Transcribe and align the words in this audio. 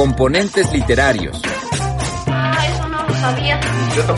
Componentes 0.00 0.72
literarios. 0.72 1.42
Ah, 2.26 2.66
eso 2.66 2.88
no 2.88 3.06
lo 3.06 3.14
sabía. 3.16 3.60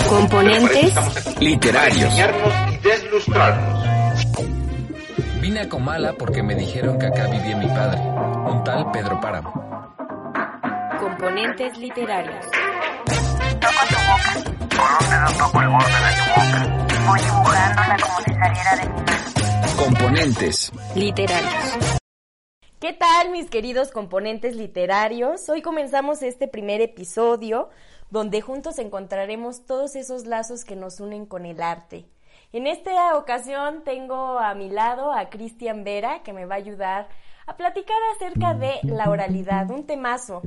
Componentes 0.08 1.40
Literarios. 1.40 2.04
enseñarnos 2.04 2.54
y 2.70 2.76
deslustrarnos. 2.76 3.84
Vine 5.40 5.62
a 5.62 5.68
Comala 5.68 6.12
porque 6.12 6.40
me 6.40 6.54
dijeron 6.54 7.00
que 7.00 7.06
acá 7.06 7.26
vivía 7.26 7.56
mi 7.56 7.66
padre, 7.66 8.00
un 8.00 8.62
tal 8.62 8.92
Pedro 8.92 9.20
Páramo. 9.20 9.52
Componentes 11.00 11.76
literarios. 11.76 12.46
Toco 13.58 13.82
tu 13.88 13.96
boca. 14.06 14.34
Con 14.76 15.04
un 15.04 15.10
dedo 15.10 15.36
toco 15.36 15.62
el 15.62 15.68
borde 15.68 15.90
de 15.90 16.12
tu 16.14 16.30
boca. 16.30 16.86
Voy 17.08 17.20
dibujándola 17.20 17.96
como 18.00 18.18
si 18.20 18.34
saliera 18.34 18.76
de 18.76 18.88
mi 18.88 19.00
mano. 19.00 19.76
Componentes. 19.76 20.72
Literarios. 20.94 22.01
¿Qué 22.82 22.92
tal 22.92 23.30
mis 23.30 23.48
queridos 23.48 23.92
componentes 23.92 24.56
literarios? 24.56 25.48
Hoy 25.48 25.62
comenzamos 25.62 26.20
este 26.20 26.48
primer 26.48 26.80
episodio 26.80 27.68
donde 28.10 28.40
juntos 28.40 28.76
encontraremos 28.80 29.64
todos 29.66 29.94
esos 29.94 30.26
lazos 30.26 30.64
que 30.64 30.74
nos 30.74 30.98
unen 30.98 31.24
con 31.24 31.46
el 31.46 31.62
arte. 31.62 32.06
En 32.52 32.66
esta 32.66 33.16
ocasión 33.16 33.84
tengo 33.84 34.36
a 34.36 34.56
mi 34.56 34.68
lado 34.68 35.12
a 35.12 35.30
Cristian 35.30 35.84
Vera 35.84 36.24
que 36.24 36.32
me 36.32 36.44
va 36.44 36.56
a 36.56 36.58
ayudar 36.58 37.08
a 37.46 37.56
platicar 37.56 37.98
acerca 38.16 38.54
de 38.54 38.80
la 38.82 39.10
oralidad, 39.10 39.70
un 39.70 39.86
temazo. 39.86 40.42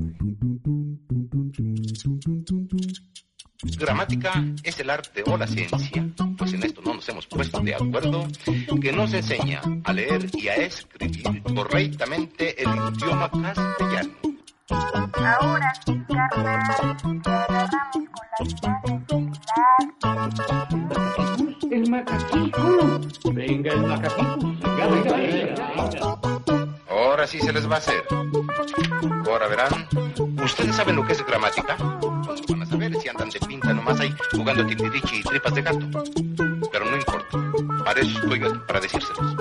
Gramática 3.63 4.43
es 4.63 4.79
el 4.79 4.89
arte 4.89 5.23
o 5.25 5.37
la 5.37 5.47
ciencia, 5.47 6.07
pues 6.37 6.53
en 6.53 6.63
esto 6.63 6.81
no 6.81 6.95
nos 6.95 7.07
hemos 7.09 7.25
puesto 7.25 7.59
de 7.61 7.75
acuerdo, 7.75 8.27
que 8.81 8.91
nos 8.91 9.13
enseña 9.13 9.61
a 9.83 9.93
leer 9.93 10.29
y 10.33 10.47
a 10.49 10.55
escribir 10.55 11.41
correctamente 11.41 12.61
el 12.61 12.69
idioma 12.69 13.31
castellano. 13.31 14.34
Ahora 14.69 15.73
sí, 15.85 16.01
carnal, 16.07 16.97
El. 21.71 21.91
Venga, 23.33 23.73
el 23.73 23.81
macaquico. 23.85 24.37
Venga, 24.75 25.15
venga. 25.17 26.19
Ahora 26.89 27.27
sí 27.27 27.39
se 27.39 27.53
les 27.53 27.69
va 27.69 27.75
a 27.75 27.77
hacer. 27.77 28.03
Ahora 29.27 29.47
verán, 29.47 29.87
¿ustedes 30.43 30.75
saben 30.75 30.95
lo 30.95 31.05
que 31.05 31.13
es 31.13 31.25
gramática? 31.25 31.77
Pues 32.25 32.41
lo 32.41 32.55
van 32.55 32.63
a 32.63 32.65
saber 32.65 32.95
si 32.99 33.09
andan 33.09 33.29
de 33.29 33.39
pinta 33.41 33.71
nomás 33.73 33.99
ahí 33.99 34.13
jugando 34.31 34.65
tindirichi 34.65 35.17
y 35.17 35.23
tripas 35.23 35.53
de 35.53 35.61
gato. 35.61 35.85
Pero 36.71 36.85
no 36.85 36.97
importa, 36.97 37.37
para 37.83 38.01
eso 38.01 38.19
estoy 38.19 38.39
yo, 38.39 38.65
para 38.65 38.79
decírselos. 38.79 39.35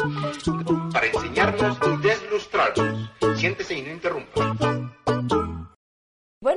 Para 0.92 1.06
enseñarnos 1.06 1.78
y 1.86 1.96
deslustrarnos. 2.02 3.10
Siéntese 3.36 3.78
y 3.78 3.82
no 3.82 3.90
interrumpa. 3.90 4.53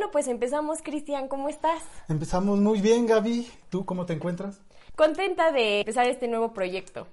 Bueno, 0.08 0.12
pues 0.14 0.28
empezamos, 0.30 0.82
Cristian, 0.82 1.28
¿cómo 1.28 1.50
estás? 1.50 1.84
Empezamos 2.08 2.60
muy 2.60 2.80
bien, 2.80 3.06
Gaby. 3.08 3.46
¿Tú 3.70 3.84
cómo 3.86 4.06
te 4.06 4.14
encuentras? 4.14 4.62
Contenta 4.96 5.52
de 5.52 5.82
empezar 5.82 6.08
este 6.08 6.30
nuevo 6.30 6.54
proyecto. 6.54 7.08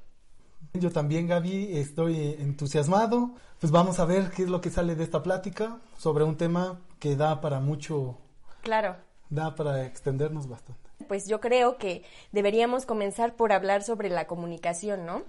Yo 0.74 0.92
también, 0.92 1.26
Gaby, 1.26 1.76
estoy 1.76 2.36
entusiasmado. 2.38 3.32
Pues 3.58 3.72
vamos 3.72 3.98
a 3.98 4.04
ver 4.04 4.30
qué 4.30 4.44
es 4.44 4.48
lo 4.48 4.60
que 4.60 4.70
sale 4.70 4.94
de 4.94 5.02
esta 5.02 5.24
plática 5.24 5.78
sobre 5.98 6.22
un 6.22 6.36
tema 6.36 6.78
que 7.00 7.16
da 7.16 7.40
para 7.40 7.58
mucho, 7.58 8.16
Claro. 8.62 8.94
da 9.28 9.56
para 9.56 9.84
extendernos 9.86 10.48
bastante. 10.48 10.88
Pues 11.08 11.26
yo 11.26 11.40
creo 11.40 11.78
que 11.78 12.04
deberíamos 12.30 12.86
comenzar 12.86 13.34
por 13.34 13.52
hablar 13.52 13.82
sobre 13.82 14.08
la 14.08 14.28
comunicación, 14.28 15.04
¿no? 15.04 15.22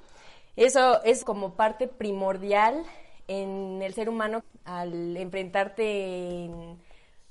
Eso 0.55 1.01
es 1.03 1.23
como 1.23 1.55
parte 1.55 1.87
primordial 1.87 2.83
en 3.27 3.81
el 3.81 3.95
ser 3.95 4.07
humano 4.07 4.43
al 4.65 5.17
enfrentarte 5.17 6.43
en- 6.45 6.85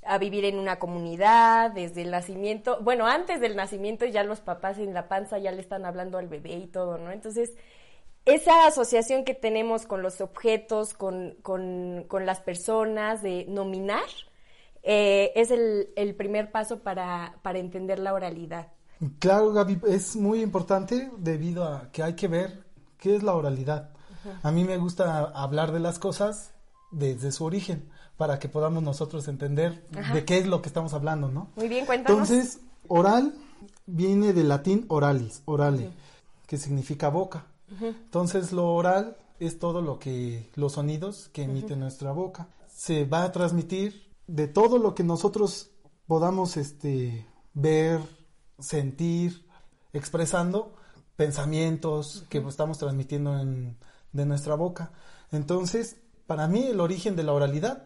a 0.06 0.18
vivir 0.18 0.44
en 0.44 0.58
una 0.58 0.78
comunidad, 0.78 1.70
desde 1.70 2.02
el 2.02 2.10
nacimiento, 2.10 2.78
bueno, 2.82 3.06
antes 3.06 3.40
del 3.40 3.56
nacimiento 3.56 4.04
ya 4.06 4.22
los 4.24 4.40
papás 4.40 4.78
en 4.78 4.94
la 4.94 5.08
panza 5.08 5.38
ya 5.38 5.52
le 5.52 5.60
están 5.60 5.84
hablando 5.84 6.18
al 6.18 6.28
bebé 6.28 6.54
y 6.54 6.66
todo, 6.66 6.98
¿no? 6.98 7.10
Entonces, 7.10 7.54
esa 8.24 8.66
asociación 8.66 9.24
que 9.24 9.34
tenemos 9.34 9.86
con 9.86 10.02
los 10.02 10.20
objetos, 10.20 10.94
con, 10.94 11.36
con- 11.42 12.04
con 12.08 12.24
las 12.26 12.40
personas, 12.40 13.22
de 13.22 13.44
nominar, 13.48 14.08
eh, 14.82 15.32
es 15.34 15.50
el, 15.50 15.88
el 15.96 16.14
primer 16.14 16.50
paso 16.50 16.80
para, 16.80 17.36
para 17.42 17.58
entender 17.58 17.98
la 17.98 18.12
oralidad. 18.14 18.68
Claro, 19.18 19.52
Gaby, 19.52 19.80
es 19.88 20.16
muy 20.16 20.40
importante 20.42 21.10
debido 21.18 21.64
a 21.64 21.90
que 21.92 22.02
hay 22.02 22.14
que 22.14 22.28
ver 22.28 22.64
qué 22.98 23.16
es 23.16 23.22
la 23.22 23.34
oralidad. 23.34 23.90
A 24.42 24.50
mí 24.52 24.64
me 24.64 24.78
gusta 24.78 25.24
hablar 25.34 25.72
de 25.72 25.80
las 25.80 25.98
cosas 25.98 26.54
desde 26.90 27.30
su 27.32 27.44
origen 27.44 27.90
para 28.16 28.38
que 28.38 28.48
podamos 28.48 28.82
nosotros 28.82 29.26
entender 29.28 29.86
de 30.12 30.24
qué 30.24 30.38
es 30.38 30.46
lo 30.46 30.62
que 30.62 30.68
estamos 30.68 30.94
hablando, 30.94 31.28
¿no? 31.28 31.50
Muy 31.56 31.68
bien, 31.68 31.86
cuéntanos. 31.86 32.30
Entonces, 32.30 32.60
oral 32.88 33.34
viene 33.86 34.32
del 34.32 34.48
latín 34.48 34.84
oralis, 34.88 35.42
orale, 35.44 35.90
que 36.46 36.56
significa 36.56 37.08
boca. 37.08 37.46
Entonces, 37.80 38.52
lo 38.52 38.72
oral 38.72 39.16
es 39.40 39.58
todo 39.58 39.82
lo 39.82 39.98
que, 39.98 40.50
los 40.54 40.72
sonidos 40.72 41.28
que 41.32 41.42
emite 41.42 41.76
nuestra 41.76 42.12
boca. 42.12 42.48
Se 42.68 43.04
va 43.04 43.24
a 43.24 43.32
transmitir 43.32 44.10
de 44.26 44.46
todo 44.48 44.78
lo 44.78 44.94
que 44.94 45.02
nosotros 45.02 45.70
podamos, 46.06 46.56
este, 46.56 47.26
ver, 47.52 48.00
sentir, 48.58 49.44
expresando 49.92 50.74
pensamientos 51.16 52.24
que 52.28 52.38
estamos 52.38 52.78
transmitiendo 52.78 53.38
en, 53.38 53.76
de 54.12 54.26
nuestra 54.26 54.54
boca. 54.54 54.92
Entonces, 55.30 55.96
para 56.26 56.48
mí 56.48 56.64
el 56.64 56.80
origen 56.80 57.16
de 57.16 57.22
la 57.22 57.32
oralidad, 57.32 57.84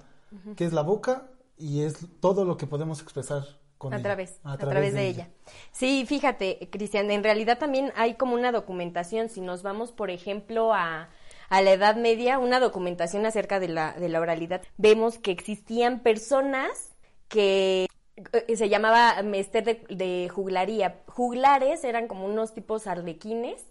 que 0.57 0.65
es 0.65 0.73
la 0.73 0.83
boca 0.83 1.29
y 1.57 1.83
es 1.83 2.07
todo 2.21 2.45
lo 2.45 2.57
que 2.57 2.67
podemos 2.67 3.03
expresar 3.03 3.45
con 3.79 3.93
a 3.93 3.97
ella, 3.97 4.03
través, 4.03 4.41
a 4.43 4.59
través, 4.59 4.95
de, 4.95 5.07
ella. 5.07 5.29
Sí, 5.73 6.05
fíjate, 6.07 6.69
Cristian, 6.71 7.11
en 7.11 7.23
realidad 7.23 7.59
también 7.59 7.93
hay 7.97 8.15
como 8.15 8.35
una 8.35 8.53
documentación, 8.53 9.29
si 9.29 9.41
nos 9.41 9.63
vamos, 9.63 9.93
por 9.93 10.11
ejemplo, 10.11 10.75
a, 10.75 11.11
a 11.49 11.63
la 11.63 11.73
Edad 11.73 11.97
Media, 11.97 12.39
una 12.39 12.61
documentación 12.61 13.25
acerca 13.25 13.61
de 13.61 13.69
la, 13.69 13.93
de 13.93 14.09
la 14.09 14.21
oralidad, 14.21 14.63
vemos 14.77 15.19
que 15.19 15.31
existían 15.31 16.01
personas 16.01 16.91
que 17.29 17.87
eh, 18.17 18.57
se 18.57 18.69
llamaba 18.69 19.23
mester 19.23 19.65
de, 19.65 19.87
de 19.95 20.29
juglaría. 20.29 21.03
Juglares 21.07 21.85
eran 21.85 22.09
como 22.09 22.27
unos 22.27 22.55
tipos 22.55 22.87
arlequines 22.87 23.65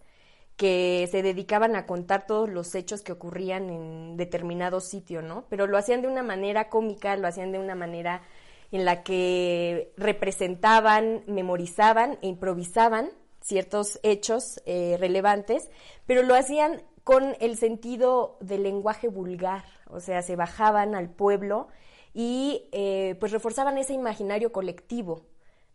que 0.57 1.07
se 1.11 1.21
dedicaban 1.21 1.75
a 1.75 1.85
contar 1.85 2.25
todos 2.25 2.49
los 2.49 2.73
hechos 2.73 3.03
que 3.03 3.11
ocurrían 3.11 3.69
en 3.69 4.17
determinado 4.17 4.81
sitio, 4.81 5.21
¿no? 5.21 5.45
Pero 5.49 5.67
lo 5.67 5.77
hacían 5.77 6.01
de 6.01 6.07
una 6.07 6.23
manera 6.23 6.67
cómica, 6.67 7.15
lo 7.15 7.27
hacían 7.27 7.51
de 7.51 7.59
una 7.59 7.75
manera 7.75 8.23
en 8.71 8.83
la 8.83 9.03
que 9.03 9.93
representaban, 9.97 11.23
memorizaban 11.27 12.17
e 12.23 12.27
improvisaban 12.27 13.11
ciertos 13.39 13.99
hechos 14.03 14.61
eh, 14.65 14.97
relevantes, 14.99 15.69
pero 16.05 16.23
lo 16.23 16.35
hacían 16.35 16.81
con 17.03 17.37
el 17.39 17.57
sentido 17.57 18.37
del 18.41 18.63
lenguaje 18.63 19.07
vulgar, 19.07 19.63
o 19.89 20.01
sea, 20.01 20.21
se 20.21 20.35
bajaban 20.35 20.95
al 20.95 21.09
pueblo 21.09 21.69
y 22.13 22.67
eh, 22.71 23.15
pues 23.19 23.31
reforzaban 23.31 23.77
ese 23.77 23.93
imaginario 23.93 24.51
colectivo, 24.51 25.27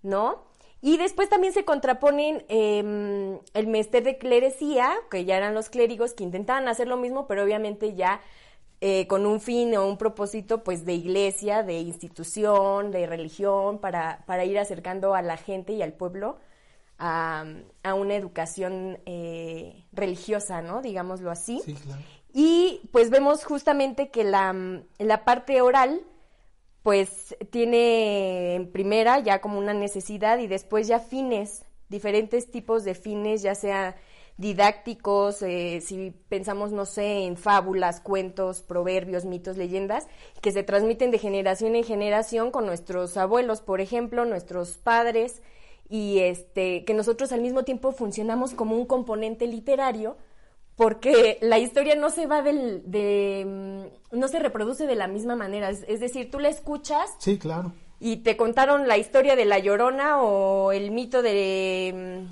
¿no? 0.03 0.45
Y 0.85 0.97
después 0.97 1.29
también 1.29 1.53
se 1.53 1.65
contraponen 1.65 2.45
eh, 2.49 3.39
el 3.55 3.67
mester 3.69 4.03
de 4.03 4.19
clerecía, 4.19 4.93
que 5.11 5.25
ya 5.25 5.37
eran 5.37 5.55
los 5.55 5.71
clérigos 5.71 6.13
que 6.13 6.25
intentaban 6.25 6.67
hacer 6.67 6.89
lo 6.89 6.97
mismo, 6.97 7.29
pero 7.29 7.45
obviamente 7.45 7.95
ya 7.95 8.21
eh, 8.81 9.07
con 9.07 9.25
un 9.25 9.41
fin 9.41 9.77
o 9.77 9.87
un 9.87 9.97
propósito 9.97 10.65
pues 10.65 10.85
de 10.85 10.95
iglesia, 10.95 11.63
de 11.63 11.79
institución, 11.79 12.91
de 12.91 13.07
religión, 13.07 13.79
para, 13.79 14.25
para 14.27 14.45
ir 14.45 14.59
acercando 14.59 15.15
a 15.15 15.23
la 15.23 15.37
gente 15.37 15.73
y 15.73 15.83
al 15.83 15.93
pueblo 15.93 16.41
a, 16.99 17.45
a 17.85 17.95
una 17.95 18.17
educación 18.17 18.99
eh, 19.07 19.85
religiosa, 19.93 20.63
¿no? 20.63 20.83
Digámoslo 20.83 21.31
así. 21.31 21.63
Sí, 21.65 21.75
claro. 21.75 22.03
Y 22.33 22.81
pues 22.91 23.11
vemos 23.11 23.45
justamente 23.45 24.11
que 24.11 24.25
la, 24.25 24.53
la 24.99 25.25
parte 25.25 25.61
oral 25.61 26.01
pues 26.83 27.37
tiene 27.51 28.55
en 28.55 28.73
primera 28.73 29.21
ya 29.21 29.41
como 29.41 29.59
una 29.59 29.75
necesidad 29.75 30.39
y 30.39 30.47
después 30.47 30.89
ya 30.89 30.99
fines, 30.99 31.65
diferentes 31.89 32.51
tipos 32.51 32.85
de 32.85 32.95
fines, 32.95 33.43
ya 33.43 33.55
sea 33.55 33.97
didácticos, 34.39 35.43
eh, 35.43 35.81
si 35.81 36.13
pensamos, 36.29 36.73
no 36.73 36.85
sé, 36.87 37.27
en 37.27 37.37
fábulas, 37.37 38.01
cuentos, 38.01 38.63
proverbios, 38.63 39.25
mitos, 39.25 39.57
leyendas, 39.57 40.09
que 40.41 40.53
se 40.53 40.63
transmiten 40.63 41.11
de 41.11 41.19
generación 41.19 41.77
en 41.77 41.85
generación 41.85 42.51
con 42.51 42.67
nuestros 42.67 43.17
abuelos, 43.17 43.61
por 43.61 43.81
ejemplo, 43.81 44.25
nuestros 44.25 44.79
padres, 44.79 45.43
y 45.89 46.21
este, 46.21 46.85
que 46.85 46.95
nosotros 46.95 47.33
al 47.33 47.43
mismo 47.43 47.65
tiempo 47.65 47.93
funcionamos 47.93 48.55
como 48.55 48.77
un 48.77 48.87
componente 48.87 49.47
literario, 49.47 50.17
porque 50.83 51.39
la 51.41 51.59
historia 51.59 51.95
no 51.95 52.11
se 52.11 52.27
va 52.27 52.43
del, 52.43 52.83
de, 52.91 53.45
mm, 54.13 54.19
no 54.19 54.29
se 54.29 54.39
reproduce 54.39 54.87
de 54.87 54.95
la 54.97 55.07
misma 55.09 55.37
manera, 55.37 55.71
es, 55.71 55.85
es 55.89 56.01
decir, 56.01 56.31
tú 56.31 56.39
la 56.39 56.49
escuchas 56.49 57.11
Sí, 57.19 57.39
claro. 57.39 57.73
y 58.01 58.19
te 58.19 58.37
contaron 58.37 58.89
la 58.89 58.99
historia 58.99 59.37
de 59.37 59.45
la 59.45 59.59
llorona 59.59 60.23
o 60.23 60.73
el 60.73 60.91
mito 60.91 61.23
de, 61.23 62.27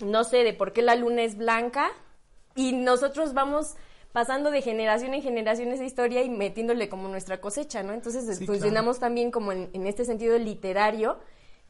mm, 0.00 0.06
no 0.10 0.24
sé, 0.24 0.38
de 0.44 0.52
por 0.52 0.72
qué 0.72 0.82
la 0.82 0.94
luna 0.94 1.22
es 1.22 1.36
blanca, 1.36 1.90
y 2.56 2.72
nosotros 2.72 3.32
vamos 3.34 3.74
pasando 4.12 4.50
de 4.50 4.60
generación 4.60 5.14
en 5.14 5.22
generación 5.22 5.68
esa 5.68 5.84
historia 5.84 6.22
y 6.22 6.30
metiéndole 6.30 6.88
como 6.88 7.06
nuestra 7.08 7.40
cosecha, 7.40 7.82
¿no? 7.84 7.92
Entonces 7.92 8.38
Sí, 8.38 8.44
funcionamos 8.44 8.98
también 8.98 9.30
como 9.30 9.52
en, 9.52 9.70
en 9.72 9.86
este 9.86 10.04
sentido 10.04 10.36
literario 10.36 11.18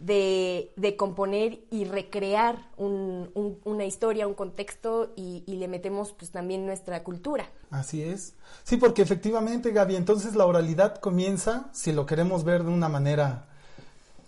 de, 0.03 0.73
de 0.77 0.97
componer 0.97 1.61
y 1.71 1.85
recrear 1.85 2.71
un- 2.77 3.31
un- 3.35 3.59
una 3.65 3.85
historia, 3.85 4.27
un 4.27 4.35
contexto 4.35 5.13
y, 5.17 5.45
y 5.47 5.57
le 5.57 5.69
metemos 5.69 6.13
pues 6.13 6.31
también 6.31 6.65
nuestra 6.67 7.03
cultura. 7.03 7.49
Así 7.71 8.03
es. 8.03 8.35
Sí, 8.65 8.77
porque 8.77 9.03
efectivamente, 9.03 9.71
Gaby, 9.73 9.97
entonces 9.97 10.35
la 10.35 10.47
oralidad 10.47 10.97
comienza, 10.97 11.69
si 11.73 11.93
lo 11.93 12.07
queremos 12.07 12.45
ver 12.45 12.65
de 12.65 12.71
una 12.71 12.89
manera 12.89 13.47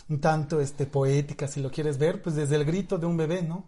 un 0.08 0.20
tanto 0.20 0.60
este 0.60 0.84
poética, 0.86 1.48
si 1.48 1.60
lo 1.60 1.70
quieres 1.70 1.96
ver, 1.98 2.20
pues 2.22 2.34
desde 2.36 2.56
el 2.56 2.64
grito 2.64 2.98
de 2.98 3.06
un 3.06 3.16
bebé, 3.16 3.42
¿no? 3.42 3.64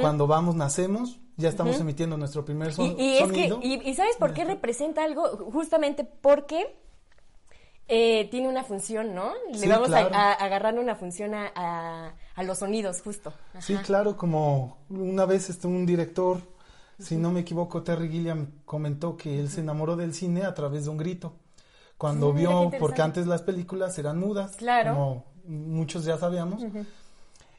Cuando 0.00 0.26
vamos, 0.26 0.54
nacemos, 0.54 1.20
ya 1.36 1.50
estamos 1.50 1.78
emitiendo 1.78 2.16
nuestro 2.16 2.42
primer 2.42 2.72
son- 2.72 2.86
Y, 2.98 3.02
y 3.02 3.16
es 3.18 3.30
que, 3.30 3.48
sonido. 3.48 3.60
y, 3.62 3.74
y 3.90 3.94
¿sabes 3.94 4.16
por 4.16 4.32
qué 4.32 4.44
representa 4.46 5.04
algo? 5.04 5.28
Justamente 5.52 6.04
porque 6.04 6.74
eh, 7.88 8.28
tiene 8.30 8.48
una 8.48 8.64
función, 8.64 9.14
¿no? 9.14 9.32
Le 9.52 9.58
Sí, 9.58 9.68
vamos 9.68 9.88
a- 9.92 10.08
claro. 10.08 10.14
a, 10.14 10.32
agarrar 10.32 10.78
una 10.78 10.94
función 10.96 11.34
a, 11.34 11.52
a- 11.54 12.14
a 12.34 12.42
los 12.42 12.58
sonidos, 12.58 13.00
justo. 13.02 13.32
Sí, 13.60 13.76
claro, 13.76 14.16
como 14.16 14.78
una 14.90 15.24
vez 15.26 15.50
este, 15.50 15.66
un 15.66 15.84
director, 15.86 16.38
si 16.98 17.16
no 17.16 17.30
me 17.32 17.40
equivoco, 17.40 17.82
Terry 17.82 18.08
Gilliam 18.08 18.52
comentó 18.64 19.16
que 19.16 19.38
él 19.40 19.48
se 19.50 19.60
enamoró 19.60 19.96
del 19.96 20.14
cine 20.14 20.42
a 20.44 20.54
través 20.54 20.84
de 20.84 20.90
un 20.90 20.96
grito. 20.96 21.34
Cuando 21.98 22.32
qué 22.34 22.40
vio, 22.40 22.70
porque 22.80 23.02
antes 23.02 23.26
las 23.26 23.42
películas 23.42 23.96
eran 23.98 24.18
mudas, 24.18 24.56
Claro. 24.56 24.94
como 24.94 25.24
muchos 25.46 26.04
ya 26.04 26.18
sabíamos, 26.18 26.62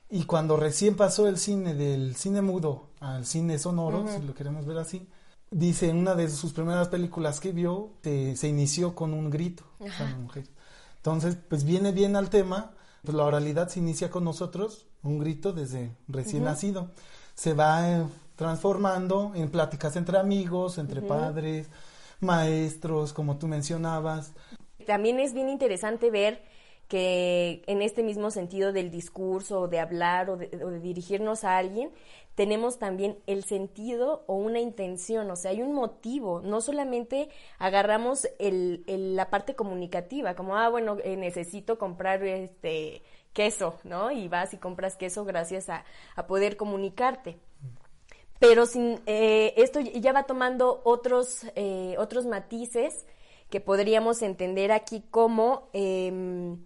y 0.10 0.24
cuando 0.25 0.57
recién 0.57 0.95
pasó 0.95 1.27
el 1.27 1.38
cine 1.38 1.74
del 1.74 2.16
cine 2.16 2.42
mudo 2.42 2.88
al 3.00 3.25
cine 3.25 3.57
sonoro, 3.60 4.06
si 4.07 4.22
lo 4.25 4.33
queremos 4.33 4.66
ver 4.66 4.77
así, 4.77 5.07
dice 5.57 5.89
en 5.89 5.97
una 5.97 6.15
de 6.15 6.29
sus 6.29 6.51
primeras 6.53 6.89
películas 6.89 7.39
que 7.39 7.51
vio, 7.53 7.93
te- 8.01 8.35
se 8.35 8.47
inició 8.49 8.93
con 8.93 9.13
un 9.13 9.29
grito, 9.29 9.63
o 9.79 9.87
sea, 9.89 10.05
una 10.05 10.17
mujer. 10.17 10.45
Entonces, 10.97 11.37
pues 11.49 11.63
viene 11.63 11.91
bien 11.93 12.15
al 12.15 12.29
tema, 12.29 12.71
pues 13.03 13.15
la 13.15 13.23
oralidad 13.23 13.69
se 13.69 13.79
inicia 13.79 14.09
con 14.09 14.23
nosotros, 14.23 14.85
un 15.03 15.19
grito 15.19 15.53
desde 15.53 15.95
recién 16.07 16.43
nacido. 16.43 16.91
Se 17.35 17.53
va 17.53 17.89
eh, 17.89 18.05
transformando 18.35 19.31
en 19.35 19.49
pláticas 19.49 19.95
entre 19.95 20.17
amigos, 20.17 20.77
entre 20.77 21.01
padres, 21.01 21.67
maestros, 22.19 23.13
como 23.13 23.37
tú 23.37 23.47
mencionabas. 23.47 24.33
También 24.85 25.19
es 25.19 25.33
bien 25.33 25.49
interesante 25.49 26.11
ver 26.11 26.43
que 26.87 27.63
en 27.65 27.81
este 27.81 28.03
mismo 28.03 28.29
sentido 28.29 28.71
del 28.71 28.91
discurso, 28.91 29.67
de 29.67 29.79
hablar 29.79 30.29
o 30.29 30.37
de, 30.37 30.49
o 30.63 30.69
de 30.69 30.79
dirigirnos 30.79 31.43
a 31.43 31.57
alguien, 31.57 31.89
tenemos 32.35 32.79
también 32.79 33.17
el 33.27 33.43
sentido 33.43 34.23
o 34.27 34.35
una 34.35 34.59
intención, 34.59 35.29
o 35.31 35.35
sea, 35.35 35.51
hay 35.51 35.61
un 35.61 35.73
motivo, 35.73 36.41
no 36.41 36.61
solamente 36.61 37.29
agarramos 37.59 38.27
el, 38.39 38.83
el- 38.87 39.15
la 39.15 39.29
parte 39.29 39.55
comunicativa, 39.55 40.35
como, 40.35 40.57
ah, 40.57 40.69
bueno, 40.69 40.97
eh, 41.03 41.15
necesito 41.17 41.77
comprar 41.77 42.23
este 42.23 43.03
queso, 43.33 43.79
¿no? 43.83 44.11
Y 44.11 44.27
vas 44.27 44.53
y 44.53 44.57
compras 44.57 44.95
queso 44.97 45.25
gracias 45.25 45.69
a, 45.69 45.85
a 46.15 46.27
poder 46.27 46.57
comunicarte 46.57 47.37
pero 48.39 48.65
sin 48.65 48.99
eh, 49.05 49.53
esto 49.57 49.79
ya 49.79 50.11
va 50.11 50.23
tomando 50.23 50.81
otros 50.83 51.45
eh, 51.55 51.95
otros 51.97 52.25
matices 52.25 53.05
que 53.49 53.61
podríamos 53.61 54.21
entender 54.21 54.71
aquí 54.71 55.03
como 55.09 55.69
em, 55.73 56.57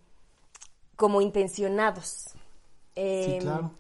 como 0.96 1.22
intencionados 1.22 2.26
Em, 2.96 3.40
claro. 3.40 3.72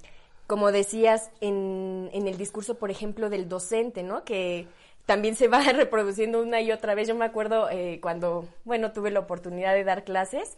Como 0.49 0.71
decías 0.73 1.29
en, 1.41 2.09
en 2.11 2.27
el 2.27 2.37
discurso 2.37 2.75
por 2.75 2.89
ejemplo 2.91 3.29
del 3.29 3.47
docente 3.47 4.03
no 4.03 4.23
que 4.25 4.67
también 5.05 5.35
se 5.37 5.47
va 5.47 5.61
reproduciendo 5.73 6.41
una 6.41 6.59
y 6.61 6.71
otra 6.73 6.95
vez 6.95 7.07
yo 7.07 7.15
me 7.15 7.25
acuerdo 7.25 7.69
eh, 7.69 7.99
cuando 8.01 8.47
bueno 8.65 8.91
tuve 8.91 9.11
la 9.11 9.21
oportunidad 9.21 9.75
de 9.75 9.83
dar 9.85 10.03
clases 10.03 10.57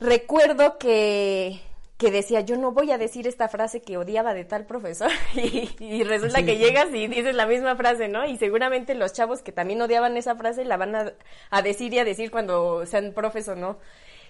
recuerdo 0.00 0.78
que, 0.78 1.60
que 1.96 2.10
decía, 2.10 2.40
yo 2.42 2.56
no 2.56 2.72
voy 2.72 2.90
a 2.92 2.98
decir 2.98 3.26
esta 3.26 3.48
frase 3.48 3.82
que 3.82 3.96
odiaba 3.96 4.34
de 4.34 4.44
tal 4.44 4.66
profesor. 4.66 5.10
Y, 5.34 5.70
y 5.80 6.04
resulta 6.04 6.38
Sí. 6.38 6.44
que 6.44 6.56
llegas 6.56 6.88
y 6.94 7.08
dices 7.08 7.34
la 7.34 7.46
misma 7.46 7.76
frase, 7.76 8.08
¿no? 8.08 8.24
Y 8.26 8.36
seguramente 8.36 8.94
los 8.94 9.12
chavos 9.12 9.42
que 9.42 9.52
también 9.52 9.82
odiaban 9.82 10.16
esa 10.16 10.36
frase 10.36 10.64
la 10.64 10.76
van 10.76 10.94
a, 10.94 11.12
a 11.50 11.62
decir 11.62 11.92
y 11.94 11.98
a 11.98 12.04
decir 12.04 12.30
cuando 12.30 12.86
sean 12.86 13.12
profes 13.12 13.48
o 13.48 13.56
no. 13.56 13.78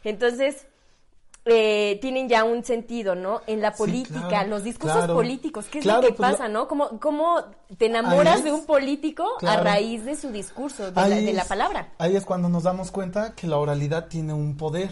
Entonces, 0.04 0.66
eh, 1.48 1.98
tienen 2.00 2.28
ya 2.28 2.44
un 2.44 2.62
sentido, 2.64 3.14
¿no? 3.14 3.40
En 3.46 3.60
la 3.60 3.72
Sí, 3.72 3.78
política, 3.78 4.28
claro, 4.28 4.48
los 4.50 4.64
discursos 4.64 4.98
claro. 4.98 5.14
políticos, 5.14 5.66
¿qué 5.70 5.78
es 5.78 5.82
Claro, 5.84 6.02
lo 6.02 6.08
que 6.08 6.14
pues, 6.14 6.30
pasa, 6.32 6.48
lo- 6.48 6.54
no? 6.60 6.68
¿Cómo, 6.68 7.00
¿Cómo 7.00 7.36
te 7.76 7.86
enamoras 7.86 8.44
de 8.44 8.52
un 8.52 8.66
político 8.66 9.24
a 9.46 9.56
raíz 9.56 10.04
de 10.04 10.16
su 10.16 10.30
discurso, 10.30 10.90
de, 10.92 11.32
la, 11.32 11.44
palabra? 11.44 11.92
Ahí 11.98 12.14
es 12.16 12.24
cuando 12.24 12.48
nos 12.48 12.62
damos 12.64 12.90
cuenta 12.90 13.34
que 13.34 13.46
la 13.46 13.56
oralidad 13.58 14.08
tiene 14.08 14.32
un 14.32 14.56
poder. 14.56 14.90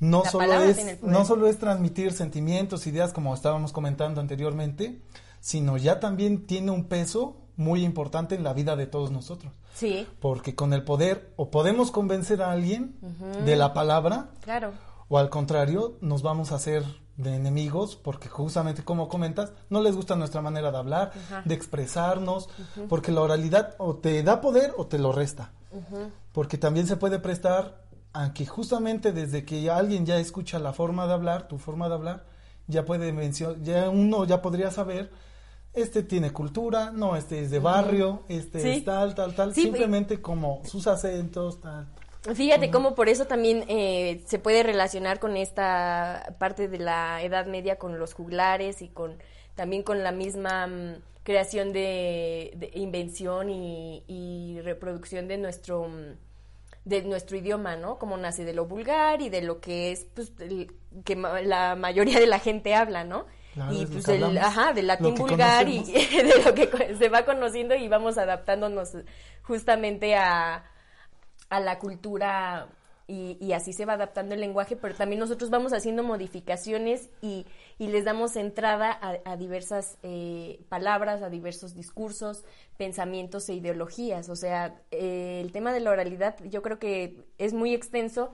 No 0.00 0.22
La 0.24 0.30
solo, 0.30 0.62
es, 0.62 1.02
no 1.02 1.24
solo 1.24 1.46
es 1.46 1.58
transmitir 1.58 2.12
sentimientos, 2.12 2.86
ideas, 2.86 3.12
como 3.12 3.34
estábamos 3.34 3.72
comentando 3.72 4.20
anteriormente, 4.20 5.00
sino 5.40 5.76
ya 5.76 6.00
también 6.00 6.46
tiene 6.46 6.72
un 6.72 6.84
peso 6.88 7.36
muy 7.56 7.84
importante 7.84 8.34
en 8.34 8.42
la 8.42 8.52
vida 8.52 8.74
de 8.74 8.86
todos 8.86 9.10
nosotros. 9.12 9.52
Sí, 9.74 10.06
Porque 10.20 10.54
con 10.54 10.72
el 10.72 10.82
poder 10.84 11.32
o 11.36 11.50
podemos 11.50 11.90
convencer 11.92 12.42
a 12.42 12.50
alguien 12.50 12.96
de 13.44 13.56
la 13.56 13.72
palabra 13.72 14.30
claro. 14.42 14.72
O 15.12 15.18
al 15.18 15.28
contrario 15.28 15.98
nos 16.00 16.22
vamos 16.22 16.52
a 16.52 16.54
hacer 16.54 16.82
de 17.18 17.36
enemigos 17.36 17.96
porque 17.96 18.30
justamente 18.30 18.82
como 18.82 19.10
comentas 19.10 19.52
no 19.68 19.82
les 19.82 19.94
gusta 19.94 20.16
nuestra 20.16 20.40
manera 20.40 20.70
de 20.72 20.78
hablar, 20.78 21.12
de 21.44 21.54
expresarnos, 21.54 22.48
porque 22.88 23.12
la 23.12 23.20
oralidad 23.20 23.74
o 23.76 23.96
te 23.96 24.22
da 24.22 24.40
poder 24.40 24.72
o 24.78 24.86
te 24.86 24.98
lo 24.98 25.12
resta. 25.12 25.52
Porque 26.32 26.56
también 26.56 26.86
se 26.86 26.96
puede 26.96 27.18
prestar 27.18 27.84
a 28.14 28.32
que 28.32 28.46
justamente 28.46 29.12
desde 29.12 29.44
que 29.44 29.70
alguien 29.70 30.06
ya 30.06 30.16
escucha 30.16 30.58
la 30.58 30.72
forma 30.72 31.06
de 31.06 31.12
hablar, 31.12 31.46
tu 31.46 31.58
forma 31.58 31.90
de 31.90 31.94
hablar, 31.94 32.24
ya 32.66 32.86
puede 32.86 33.12
mencionar, 33.12 33.60
ya 33.60 33.90
uno 33.90 34.24
ya 34.24 34.40
podría 34.40 34.70
saber 34.70 35.10
este 35.74 36.02
tiene 36.02 36.32
cultura, 36.32 36.90
no, 36.90 37.16
este 37.16 37.42
es 37.42 37.50
de 37.50 37.58
barrio, 37.58 38.22
este 38.28 38.60
Sí. 38.60 38.68
es 38.78 38.84
tal, 38.86 39.14
tal, 39.14 39.34
tal, 39.34 39.54
Sí, 39.54 39.64
simplemente 39.64 40.22
como 40.22 40.62
sus 40.64 40.86
acentos, 40.86 41.60
tal. 41.60 41.86
Fíjate 42.34 42.70
cómo 42.70 42.94
por 42.94 43.08
eso 43.08 43.26
también 43.26 43.64
eh, 43.68 44.22
se 44.26 44.38
puede 44.38 44.62
relacionar 44.62 45.18
con 45.18 45.36
esta 45.36 46.36
parte 46.38 46.68
de 46.68 46.78
la 46.78 47.20
Edad 47.22 47.46
Media 47.46 47.78
con 47.78 47.98
los 47.98 48.14
juglares 48.14 48.80
y 48.80 48.88
con 48.88 49.18
también 49.56 49.82
con 49.82 50.04
la 50.04 50.12
misma 50.12 50.68
mm, 50.68 50.94
creación 51.24 51.72
de, 51.72 52.52
de 52.56 52.70
invención 52.74 53.50
y, 53.50 54.04
y 54.06 54.60
reproducción 54.62 55.26
de 55.26 55.36
nuestro 55.38 55.88
mm, 55.88 56.16
de 56.84 57.02
nuestro 57.02 57.36
idioma, 57.36 57.76
¿no? 57.76 57.98
Como 57.98 58.16
nace 58.16 58.44
de 58.44 58.54
lo 58.54 58.66
vulgar 58.66 59.20
y 59.22 59.28
de 59.28 59.42
lo 59.42 59.60
que 59.60 59.92
es 59.92 60.04
pues 60.14 60.32
el- 60.40 60.72
que 61.04 61.16
ma- 61.16 61.40
la 61.42 61.74
mayoría 61.76 62.20
de 62.20 62.26
la 62.26 62.38
gente 62.38 62.74
habla, 62.74 63.04
¿no? 63.04 63.26
Claro, 63.54 63.72
y 63.72 63.86
pues 63.86 64.04
que 64.06 64.14
el, 64.16 64.24
hablamos, 64.24 64.48
ajá, 64.48 64.72
del 64.72 64.86
latín 64.86 65.16
vulgar 65.16 65.68
y 65.68 65.82
de 65.92 66.42
lo 66.44 66.54
que 66.54 66.94
se 66.98 67.08
va 67.08 67.24
conociendo 67.24 67.74
y 67.74 67.86
vamos 67.88 68.16
adaptándonos 68.18 68.96
justamente 69.42 70.14
a, 70.16 70.64
a 71.52 71.60
la 71.60 71.78
cultura 71.78 72.66
y, 73.06 73.52
así 73.52 73.74
se 73.74 73.84
va 73.84 73.92
adaptando 73.92 74.34
el 74.34 74.40
lenguaje, 74.40 74.74
pero 74.74 74.94
también 74.94 75.20
nosotros 75.20 75.50
vamos 75.50 75.74
haciendo 75.74 76.02
modificaciones 76.02 77.10
y, 77.20 77.44
les 77.78 78.04
damos 78.04 78.36
entrada 78.36 78.90
a, 78.90 79.18
a 79.30 79.36
diversas 79.36 79.98
eh, 80.02 80.60
palabras, 80.70 81.20
a 81.20 81.28
diversos 81.28 81.74
discursos, 81.74 82.44
pensamientos 82.78 83.48
e 83.50 83.54
ideologías. 83.54 84.30
O 84.30 84.36
sea, 84.36 84.80
eh, 84.92 85.42
el 85.44 85.52
tema 85.52 85.74
de 85.74 85.80
la 85.80 85.90
oralidad 85.90 86.36
yo 86.44 86.62
creo 86.62 86.78
que 86.78 87.26
es 87.36 87.52
muy 87.52 87.74
extenso 87.74 88.32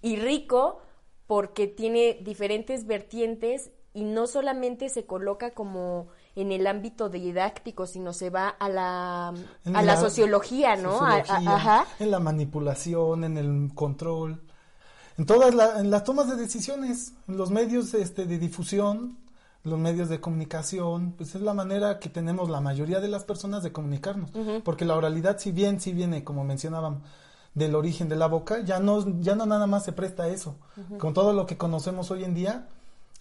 y 0.00 0.16
rico 0.16 0.80
porque 1.26 1.66
tiene 1.66 2.18
diferentes 2.22 2.86
vertientes 2.86 3.72
y 3.92 4.04
no 4.04 4.26
solamente 4.26 4.88
se 4.88 5.04
coloca 5.04 5.50
como 5.50 6.08
en 6.36 6.50
el 6.52 6.66
ámbito 6.66 7.08
didáctico, 7.08 7.86
sino 7.86 8.12
se 8.12 8.30
va 8.30 8.48
a 8.48 8.68
la, 8.68 9.28
a 9.28 9.34
la 9.64 9.82
la 9.82 9.96
sociología, 9.96 10.76
¿no? 10.76 11.00
A- 11.00 11.14
a- 11.16 11.18
sociología, 11.20 11.54
ajá. 11.56 11.86
En 12.00 12.10
la 12.10 12.18
manipulación, 12.20 13.24
en 13.24 13.36
el 13.38 13.70
control, 13.74 14.42
en 15.16 15.26
todas 15.26 15.54
la- 15.54 15.78
en 15.80 15.90
las 15.90 16.02
tomas 16.04 16.28
de 16.28 16.36
decisiones, 16.36 17.12
en 17.28 17.36
los 17.36 17.50
medios 17.50 17.94
este, 17.94 18.26
de 18.26 18.38
difusión, 18.38 19.16
los 19.62 19.78
medios 19.78 20.08
de 20.08 20.20
comunicación, 20.20 21.12
pues 21.16 21.34
es 21.34 21.40
la 21.40 21.54
manera 21.54 21.98
que 21.98 22.08
tenemos 22.10 22.50
la 22.50 22.60
mayoría 22.60 23.00
de 23.00 23.08
las 23.08 23.24
personas 23.24 23.62
de 23.62 23.72
comunicarnos, 23.72 24.30
porque 24.64 24.84
la 24.84 24.94
oralidad 24.96 25.38
si 25.38 25.52
bien 25.52 25.80
si 25.80 25.92
viene, 25.92 26.22
como 26.24 26.44
mencionábamos, 26.44 27.00
del 27.54 27.74
origen 27.76 28.08
de 28.08 28.16
la 28.16 28.26
boca, 28.26 28.60
ya 28.64 28.80
no 28.80 29.04
ya 29.20 29.36
no 29.36 29.46
nada 29.46 29.66
más 29.68 29.84
se 29.84 29.92
presta 29.92 30.24
a 30.24 30.28
eso. 30.28 30.56
Con 30.98 31.14
todo 31.14 31.32
lo 31.32 31.46
que 31.46 31.56
conocemos 31.56 32.10
hoy 32.10 32.24
en 32.24 32.34
día, 32.34 32.66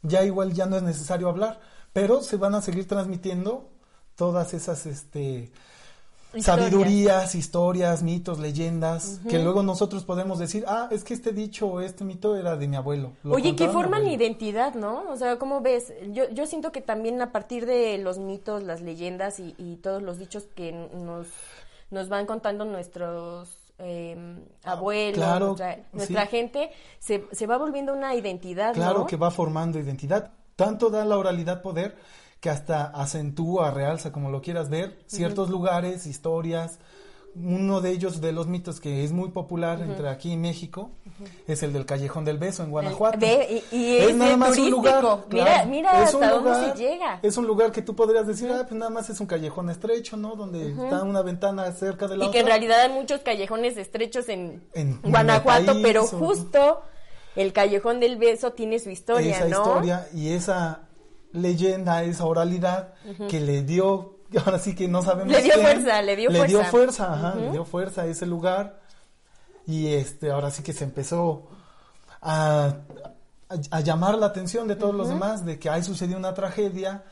ya 0.02 0.24
igual 0.24 0.52
ya 0.54 0.66
no 0.66 0.76
es 0.76 0.84
necesario 0.84 1.30
hablar, 1.30 1.62
pero 1.94 2.22
se 2.22 2.38
van 2.38 2.56
a 2.56 2.62
seguir 2.62 2.88
transmitiendo 2.88 3.70
todas 4.16 4.54
esas 4.54 4.86
este 4.86 5.52
Historias. 6.36 6.46
sabidurías, 6.46 7.36
historias, 7.36 8.02
mitos, 8.02 8.40
leyendas, 8.40 9.20
que 9.30 9.38
luego 9.38 9.62
nosotros 9.62 10.04
podemos 10.04 10.40
decir, 10.40 10.66
ah, 10.68 10.88
es 10.90 11.04
que 11.04 11.14
este 11.14 11.32
dicho 11.32 11.68
o 11.68 11.80
este 11.80 12.04
mito 12.04 12.36
era 12.36 12.58
de 12.58 12.68
mi 12.68 12.76
abuelo. 12.76 13.14
Lo 13.22 13.36
Oye, 13.36 13.56
que 13.56 13.70
forman 13.70 14.02
abuelo". 14.02 14.16
identidad, 14.16 14.74
¿no? 14.74 15.04
O 15.12 15.16
sea, 15.16 15.38
¿cómo 15.38 15.62
ves? 15.62 15.94
Yo, 16.12 16.28
yo 16.32 16.48
siento 16.48 16.72
que 16.72 16.82
también 16.82 17.22
a 17.22 17.32
partir 17.32 17.68
de 17.68 18.00
los 18.00 18.18
mitos, 18.18 18.64
las 18.64 18.82
leyendas 18.82 19.40
y, 19.40 19.54
y 19.60 19.76
todos 19.76 20.02
los 20.02 20.18
dichos 20.18 20.48
que 20.56 20.72
nos, 20.72 21.28
nos 21.92 22.10
van 22.10 22.26
contando 22.26 22.66
nuestros 22.66 23.56
eh, 23.78 24.18
abuelos, 24.64 25.18
claro, 25.20 25.46
nuestra, 25.50 25.80
nuestra 25.94 26.24
sí. 26.24 26.28
gente, 26.32 26.72
se, 26.98 27.28
se 27.32 27.46
va 27.46 27.60
volviendo 27.60 27.94
una 27.94 28.16
identidad, 28.16 28.74
Claro 28.74 29.02
¿no? 29.02 29.06
que 29.06 29.18
va 29.18 29.30
formando 29.30 29.78
identidad. 29.78 30.32
Tanto 30.66 30.90
da 30.90 31.06
la 31.06 31.18
oralidad 31.18 31.62
poder 31.62 31.96
que 32.40 32.50
hasta 32.50 32.86
acentúa, 32.86 33.72
realza, 33.72 34.12
como 34.12 34.30
lo 34.30 34.42
quieras 34.42 34.70
ver, 34.70 35.00
ciertos 35.08 35.50
lugares, 35.50 36.06
historias. 36.06 36.80
Uno 37.36 37.82
de 37.82 37.90
ellos, 37.90 38.22
de 38.22 38.32
los 38.32 38.46
mitos 38.46 38.80
que 38.80 39.04
es 39.04 39.12
muy 39.12 39.30
popular 39.30 39.82
entre 39.82 40.08
aquí 40.08 40.34
en 40.34 40.42
México, 40.42 40.92
es 41.48 41.64
el 41.64 41.74
del 41.74 41.84
Callejón 41.88 42.26
del 42.26 42.38
Beso 42.38 42.62
en 42.62 42.70
Guanajuato. 42.70 43.18
Y- 43.26 43.64
y 43.76 43.98
es 43.98 44.08
de 44.20 44.38
turístico. 44.50 44.82
Mira- 45.32 45.66
mira 45.66 46.04
hasta 46.04 46.30
dónde 46.30 46.54
se 46.74 46.78
llega. 46.78 47.20
Es 47.24 47.36
un 47.38 47.48
lugar 47.48 47.72
que 47.72 47.82
tú 47.82 47.96
podrías 47.96 48.28
decir, 48.28 48.52
ah, 48.52 48.66
pues 48.68 48.78
nada 48.78 48.92
más 48.92 49.10
es 49.10 49.20
un 49.20 49.26
callejón 49.26 49.72
estrecho, 49.72 50.16
¿no? 50.16 50.36
Donde 50.36 50.70
está 50.74 51.02
una 51.02 51.24
ventana 51.24 51.72
cerca 51.72 52.08
de 52.08 52.18
la 52.18 52.26
Y 52.26 52.28
otra. 52.28 52.34
que 52.34 52.40
en 52.42 52.46
realidad 52.46 52.82
hay 52.82 52.92
muchos 52.92 53.22
callejones 53.22 53.78
estrechos 53.78 54.30
en, 54.30 54.62
Guanajuato, 55.02 55.66
país, 55.72 55.80
pero 55.82 56.04
o- 56.04 56.08
justo 56.08 56.82
el 57.36 57.54
Callejón 57.54 58.00
del 58.00 58.18
Beso 58.18 58.52
tiene 58.54 58.80
su 58.80 58.90
historia, 58.90 59.38
esa 59.38 59.48
¿no? 59.48 59.58
historia 59.64 60.08
y 60.14 60.30
esa 60.34 60.82
leyenda, 61.32 62.04
esa 62.04 62.26
oralidad 62.26 62.94
que 63.30 63.40
le 63.40 63.64
dio, 63.64 64.18
ahora 64.46 64.60
sí 64.60 64.76
que 64.76 64.88
no 64.88 65.02
sabemos 65.02 65.34
Le 65.34 65.42
dio 65.42 65.54
quién, 65.54 65.66
fuerza, 65.66 66.02
le 66.02 66.16
dio 66.16 66.30
dio 66.30 66.40
fuerza. 66.40 66.66
fuerza, 66.70 67.14
ajá, 67.14 67.36
le 67.36 67.52
dio 67.52 67.66
fuerza 67.66 68.02
a 68.04 68.06
ese 68.06 68.26
lugar 68.26 68.80
y 69.66 69.94
este, 69.94 70.32
ahora 70.32 70.52
sí 70.52 70.62
que 70.64 70.74
se 70.74 70.84
empezó 70.84 71.48
a, 72.22 72.66
a- 73.50 73.58
a 73.72 73.80
llamar 73.82 74.18
la 74.18 74.28
atención 74.28 74.68
de 74.68 74.76
todos 74.76 74.94
los 74.96 75.10
demás 75.10 75.46
de 75.46 75.60
que 75.60 75.70
ahí 75.70 75.84
sucedió 75.84 76.18
una 76.18 76.34
tragedia 76.34 77.04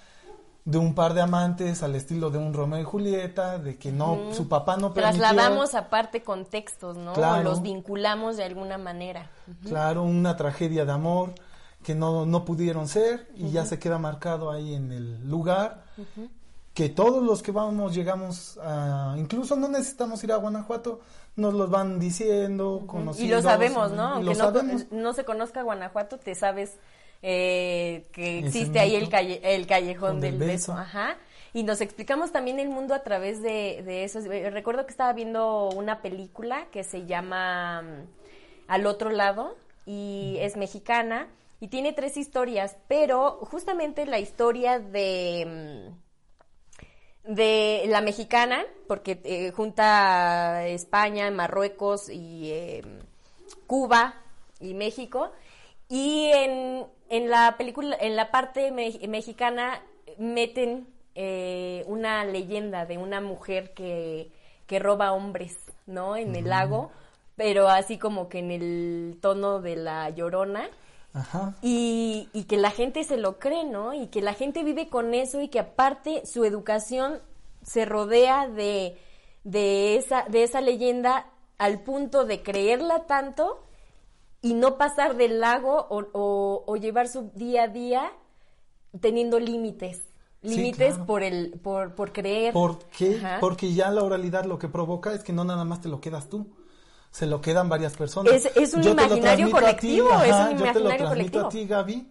de 0.64 0.78
un 0.78 0.94
par 0.94 1.14
de 1.16 1.22
amantes 1.22 1.82
al 1.82 1.96
estilo 1.96 2.30
de 2.30 2.38
un 2.38 2.54
Romeo 2.54 2.80
y 2.82 2.84
Julieta, 2.84 3.58
de 3.58 3.78
que 3.78 3.92
no, 3.92 4.32
su 4.32 4.48
papá 4.48 4.78
no 4.78 4.94
permitió. 4.94 5.20
Trasladamos 5.20 5.74
aparte 5.74 6.22
contextos, 6.24 6.98
¿no? 6.98 7.14
Claro. 7.14 7.44
Los 7.44 7.62
vinculamos 7.62 8.38
de 8.38 8.44
alguna 8.44 8.78
manera. 8.78 9.30
Claro, 9.68 10.04
una 10.04 10.38
tragedia 10.38 10.86
de 10.86 10.92
amor 10.92 11.34
que 11.84 11.96
no, 11.96 12.28
no 12.28 12.46
pudieron 12.46 12.88
ser 12.88 13.28
y 13.36 13.50
ya 13.50 13.66
se 13.66 13.80
queda 13.80 13.98
marcado 13.98 14.52
ahí 14.52 14.76
en 14.76 14.92
el 14.92 15.28
lugar. 15.28 15.84
Que 16.76 16.88
todos 16.90 17.22
los 17.24 17.42
que 17.42 17.52
vamos, 17.52 17.94
llegamos 17.96 18.58
a. 18.64 19.16
Incluso 19.18 19.56
no 19.56 19.68
necesitamos 19.68 20.24
ir 20.24 20.32
a 20.32 20.38
Guanajuato, 20.38 21.02
nos 21.36 21.54
los 21.54 21.70
van 21.70 22.00
diciendo, 22.00 22.82
Y 22.84 22.88
conociendo. 22.88 23.36
lo 23.38 23.42
sabemos, 23.42 23.92
¿no? 23.92 24.10
y 24.12 24.14
Aunque 24.14 24.26
lo 24.26 24.32
no, 24.32 24.36
sabemos. 24.54 24.86
no 24.92 25.14
se 25.14 25.26
conozca 25.26 25.64
Guanajuato, 25.64 26.18
te 26.18 26.34
sabes 26.36 26.76
eh, 27.22 28.08
que 28.14 28.40
existe 28.40 28.80
ahí 28.80 28.96
el, 28.96 29.08
mito. 29.08 29.10
calle, 29.10 29.40
el 29.44 29.68
callejón 29.68 30.20
del 30.20 30.38
del 30.38 30.40
beso. 30.40 30.74
beso. 30.74 30.76
Ajá. 30.76 31.18
Y 31.54 31.64
nos 31.64 31.82
explicamos 31.82 32.32
también 32.32 32.60
el 32.60 32.70
mundo 32.70 32.94
a 32.94 33.04
través 33.04 33.42
de, 33.42 33.82
de 33.86 34.04
eso. 34.06 34.20
Eh, 34.32 34.50
Recuerdo 34.50 34.86
que 34.86 34.92
estaba 34.92 35.14
viendo 35.14 35.70
una 35.70 36.02
película 36.02 36.68
que 36.72 36.84
se 36.84 37.06
llama 37.06 37.82
mm, 37.82 38.08
Al 38.68 38.86
otro 38.86 39.10
lado 39.10 39.58
y 39.86 40.38
es 40.40 40.58
mexicana 40.58 41.28
y 41.60 41.68
tiene 41.68 41.94
tres 41.94 42.18
historias, 42.18 42.78
pero 42.88 43.40
justamente 43.46 44.06
la 44.06 44.20
historia 44.20 44.80
de... 44.80 45.90
mm, 45.94 46.02
de 47.24 47.84
la 47.88 48.02
mexicana, 48.02 48.66
porque 48.88 49.22
eh, 49.24 49.52
junta 49.52 50.66
España, 50.68 51.30
Marruecos 51.32 52.10
y 52.10 52.50
eh, 52.52 52.84
Cuba 53.68 54.16
y 54.60 54.74
México. 54.74 55.32
Y 55.90 56.30
en, 56.34 56.86
en 57.12 57.30
la 57.30 57.56
película, 57.58 57.96
en 58.00 58.16
la 58.16 58.32
parte 58.32 58.72
me- 58.72 59.08
mexicana, 59.08 59.82
meten 60.18 60.88
eh, 61.14 61.84
una 61.88 62.26
leyenda 62.26 62.86
de 62.86 62.98
una 62.98 63.22
mujer 63.22 63.74
que, 63.74 64.32
que 64.66 64.80
roba 64.80 65.12
hombres, 65.12 65.58
¿no? 65.86 66.16
En 66.16 66.36
el 66.36 66.50
lago, 66.50 66.92
pero 67.36 67.68
así 67.68 67.98
como 67.98 68.30
que 68.30 68.40
en 68.40 68.52
el 68.52 69.18
tono 69.22 69.60
de 69.62 69.76
la 69.76 70.10
llorona. 70.10 70.70
Ajá. 71.14 71.54
Y, 71.62 72.30
y 72.32 72.46
que 72.46 72.56
la 72.56 72.72
gente 72.72 73.04
se 73.04 73.18
lo 73.18 73.38
cree, 73.38 73.66
¿no? 73.66 73.94
Y 73.94 74.08
que 74.08 74.22
la 74.22 74.34
gente 74.34 74.64
vive 74.64 74.88
con 74.88 75.14
eso 75.14 75.42
y 75.42 75.50
que 75.50 75.60
aparte 75.60 76.26
su 76.26 76.46
educación 76.46 77.20
se 77.62 77.84
rodea 77.84 78.48
de, 78.48 78.98
de, 79.44 79.98
esa, 79.98 80.24
de 80.30 80.44
esa 80.44 80.62
leyenda 80.62 81.26
al 81.58 81.82
punto 81.82 82.24
de 82.24 82.42
creerla 82.42 83.06
tanto 83.08 83.64
y 84.42 84.54
no 84.54 84.78
pasar 84.78 85.16
del 85.18 85.40
lago 85.40 85.88
o, 85.90 86.04
o- 86.14 86.64
o 86.66 86.76
llevar 86.76 87.08
su 87.08 87.32
día 87.36 87.64
a 87.64 87.68
día 87.68 88.12
teniendo 89.00 89.40
límites. 89.40 90.02
Sí, 90.44 90.50
Límites 90.56 90.96
claro. 90.96 91.06
por 91.06 91.22
el 91.24 91.52
por, 91.62 91.94
por 91.94 92.12
creer. 92.12 92.52
¿Por 92.52 92.80
qué? 92.86 93.18
Ajá. 93.18 93.38
Porque 93.40 93.74
ya 93.74 93.92
la 93.92 94.04
oralidad 94.04 94.46
lo 94.46 94.58
que 94.58 94.68
provoca 94.68 95.14
es 95.14 95.24
que 95.24 95.32
no 95.34 95.44
nada 95.44 95.64
más 95.66 95.82
te 95.82 95.90
lo 95.90 96.02
quedas 96.02 96.30
tú. 96.30 96.48
Se 97.12 97.28
lo 97.28 97.42
quedan 97.42 97.70
varias 97.70 97.96
personas. 97.96 98.34
Es- 98.34 98.52
es 98.58 98.74
un 98.74 98.82
Yo 98.82 98.92
imaginario 98.92 99.46
ti, 99.48 99.52
colectivo, 99.52 100.10
es 100.24 100.32
ajá, 100.32 100.50
un 100.50 100.58
Yo 100.58 100.64
te 100.74 100.80
lo 100.80 100.86
imaginario 100.86 100.98
transmito 100.98 101.10
colectivo. 101.42 101.46
a 101.46 101.50
ti, 101.50 101.66
Gaby. 101.68 102.08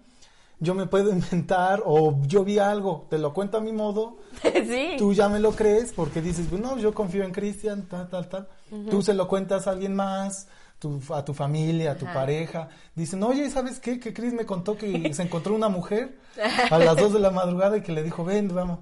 Yo 0.60 0.74
me 0.74 0.86
puedo 0.86 1.10
inventar 1.10 1.82
o 1.86 2.18
yo 2.26 2.44
vi 2.44 2.58
algo, 2.58 3.06
te 3.10 3.18
lo 3.18 3.32
cuento 3.34 3.56
a 3.56 3.60
mi 3.60 3.72
modo. 3.72 4.18
sí. 4.42 4.94
Tú 4.98 5.12
ya 5.12 5.28
me 5.28 5.40
lo 5.40 5.50
crees 5.52 5.92
porque 5.92 6.20
dices, 6.22 6.46
pues 6.48 6.60
no, 6.62 6.76
yo 6.78 6.94
confío 6.94 7.24
en 7.24 7.32
Cristian, 7.32 7.88
tal, 7.88 8.08
tal, 8.08 8.28
tal. 8.28 8.48
Tú 8.90 9.02
se 9.02 9.14
lo 9.14 9.26
cuentas 9.26 9.66
a 9.66 9.70
alguien 9.72 9.96
más, 9.96 10.46
tu- 10.80 11.00
a 11.14 11.24
tu 11.24 11.32
familia, 11.34 11.92
a 11.92 11.96
tu 11.96 12.06
Ajá. 12.06 12.14
pareja. 12.14 12.68
Dicen, 12.96 13.22
oye, 13.22 13.48
¿sabes 13.50 13.78
qué? 13.78 14.00
Que 14.00 14.12
Cris 14.12 14.32
me 14.32 14.46
contó 14.46 14.76
que 14.76 14.88
se 15.14 15.22
encontró 15.22 15.54
una 15.54 15.68
mujer 15.68 16.18
a 16.70 16.78
las 16.78 16.96
dos 16.96 17.12
de 17.12 17.20
la 17.20 17.30
madrugada 17.30 17.76
y 17.76 17.82
que 17.82 17.92
le 17.92 18.02
dijo, 18.02 18.24
ven, 18.24 18.52
vamos. 18.52 18.80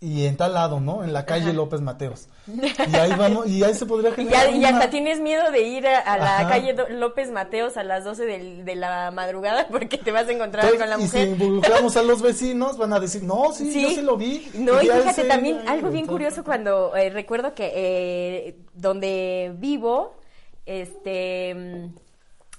Y 0.00 0.26
en 0.26 0.36
tal 0.36 0.52
lado, 0.52 0.80
¿no? 0.80 1.02
En 1.02 1.14
la 1.14 1.24
calle 1.24 1.54
López 1.54 1.80
Mateos. 1.80 2.28
Y 2.46 2.94
ahí 2.94 3.12
vamos, 3.16 3.46
y 3.46 3.64
ahí 3.64 3.72
se 3.72 3.86
podría 3.86 4.10
Y, 4.12 4.14
generar 4.16 4.54
y 4.54 4.64
hasta 4.66 4.90
tienes 4.90 5.18
miedo 5.20 5.50
de 5.50 5.62
ir 5.62 5.86
a, 5.86 5.98
a 6.00 6.18
la 6.18 6.38
Ajá. 6.40 6.48
calle 6.50 6.74
López 6.90 7.30
Mateos 7.30 7.78
a 7.78 7.84
las 7.84 8.04
12 8.04 8.26
del- 8.26 8.64
de 8.66 8.74
la 8.76 9.10
madrugada 9.12 9.66
porque 9.70 9.96
te 9.96 10.10
vas 10.12 10.28
a 10.28 10.32
encontrar 10.32 10.68
con 10.76 10.90
la 10.90 10.96
y 10.98 11.06
si 11.08 11.16
mujer. 11.16 11.28
involucramos 11.28 11.96
a 11.96 12.02
los 12.02 12.20
vecinos, 12.20 12.76
van 12.76 12.92
a 12.92 13.00
decir, 13.00 13.22
no, 13.22 13.50
sí, 13.54 13.72
yo 13.82 13.88
sí 13.90 14.02
lo 14.02 14.18
vi. 14.18 14.46
No, 14.54 14.82
y 14.82 14.88
ya 14.88 14.96
fíjate 14.98 15.24
también 15.24 15.66
algo 15.66 15.88
bien 15.88 16.06
curioso 16.06 16.44
cuando 16.44 16.94
eh, 16.96 17.08
recuerdo 17.08 17.54
que 17.54 17.72
eh, 17.74 18.56
donde 18.74 19.54
vivo, 19.56 20.16
este 20.66 21.54
mm, 21.54 22.03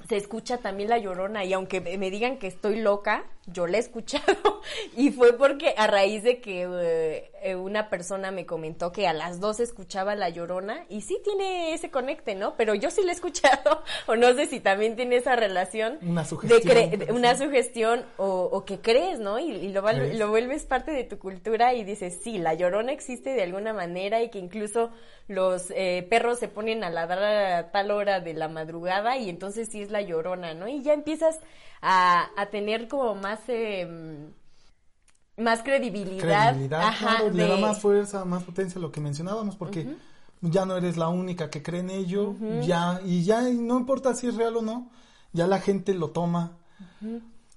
se 0.07 0.17
escucha 0.17 0.57
también 0.57 0.89
la 0.89 0.97
llorona 0.97 1.43
y 1.45 1.53
aunque 1.53 1.81
me 1.81 2.11
digan 2.11 2.37
que 2.37 2.47
estoy 2.47 2.79
loca, 2.79 3.25
yo 3.47 3.67
la 3.67 3.77
he 3.77 3.79
escuchado 3.79 4.61
y 4.97 5.11
fue 5.11 5.33
porque 5.33 5.73
a 5.77 5.87
raíz 5.87 6.23
de 6.23 6.41
que 6.41 6.63
eh, 6.63 7.31
eh, 7.41 7.55
una 7.55 7.89
persona 7.89 8.31
me 8.31 8.45
comentó 8.45 8.91
que 8.91 9.07
a 9.07 9.13
las 9.13 9.39
dos 9.39 9.59
escuchaba 9.59 10.15
la 10.15 10.29
llorona 10.29 10.85
y 10.89 11.01
sí 11.01 11.19
tiene 11.23 11.73
ese 11.73 11.91
conecte, 11.91 12.35
¿no? 12.35 12.55
Pero 12.55 12.73
yo 12.73 12.89
sí 12.89 13.03
la 13.03 13.11
he 13.11 13.15
escuchado 13.15 13.83
o 14.07 14.15
no 14.15 14.33
sé 14.33 14.47
si 14.47 14.59
también 14.59 14.95
tiene 14.95 15.17
esa 15.17 15.35
relación 15.35 15.99
Una 16.01 16.25
sugestión, 16.25 16.99
de 16.99 17.11
una 17.11 17.37
sugestión 17.37 18.05
o, 18.17 18.49
o 18.51 18.65
que 18.65 18.79
crees, 18.79 19.19
¿no? 19.19 19.39
Y, 19.39 19.51
y 19.51 19.69
lo, 19.71 19.81
lo 19.91 20.29
vuelves 20.29 20.65
parte 20.65 20.91
de 20.91 21.03
tu 21.03 21.19
cultura 21.19 21.73
y 21.73 21.83
dices, 21.83 22.19
sí, 22.23 22.37
la 22.37 22.53
llorona 22.53 22.91
existe 22.91 23.31
de 23.31 23.43
alguna 23.43 23.73
manera 23.73 24.21
y 24.21 24.29
que 24.29 24.39
incluso 24.39 24.91
los 25.27 25.71
eh, 25.71 26.05
perros 26.09 26.39
se 26.39 26.47
ponen 26.47 26.83
a 26.83 26.89
ladrar 26.89 27.23
a 27.53 27.71
tal 27.71 27.91
hora 27.91 28.19
de 28.19 28.33
la 28.33 28.47
madrugada 28.47 29.17
y 29.17 29.29
entonces 29.29 29.69
sí 29.69 29.81
es 29.81 29.89
la 29.95 30.01
llorona, 30.01 30.53
¿no? 30.53 30.67
Y 30.67 30.81
ya 30.81 30.93
empiezas 30.93 31.39
a, 31.81 32.27
a 32.35 32.45
tener 32.47 32.87
como 32.87 33.15
más... 33.15 33.39
eh, 33.47 34.29
más 35.37 35.63
credibilidad, 35.63 36.51
credibilidad, 36.51 36.81
ajá, 36.81 37.17
claro, 37.17 37.29
le 37.31 37.45
da 37.45 37.57
más 37.57 37.81
fuerza, 37.81 38.23
más 38.23 38.43
potencia 38.43 38.79
a 38.79 38.81
lo 38.81 38.89
que 38.93 39.01
mencionábamos, 39.01 39.57
porque 39.57 39.85
ya 40.39 40.65
no 40.65 40.77
eres 40.77 40.95
la 40.95 41.09
única 41.09 41.49
que 41.49 41.61
cree 41.61 41.81
en 41.81 41.89
ello, 41.89 42.35
ya, 42.65 43.01
y 43.03 43.25
ya 43.25 43.41
no 43.41 43.77
importa 43.77 44.13
si 44.13 44.27
es 44.27 44.35
real 44.35 44.55
o 44.55 44.61
no, 44.61 44.89
ya 45.33 45.45
la 45.45 45.59
gente 45.59 45.93
lo 45.93 46.11
toma, 46.11 46.53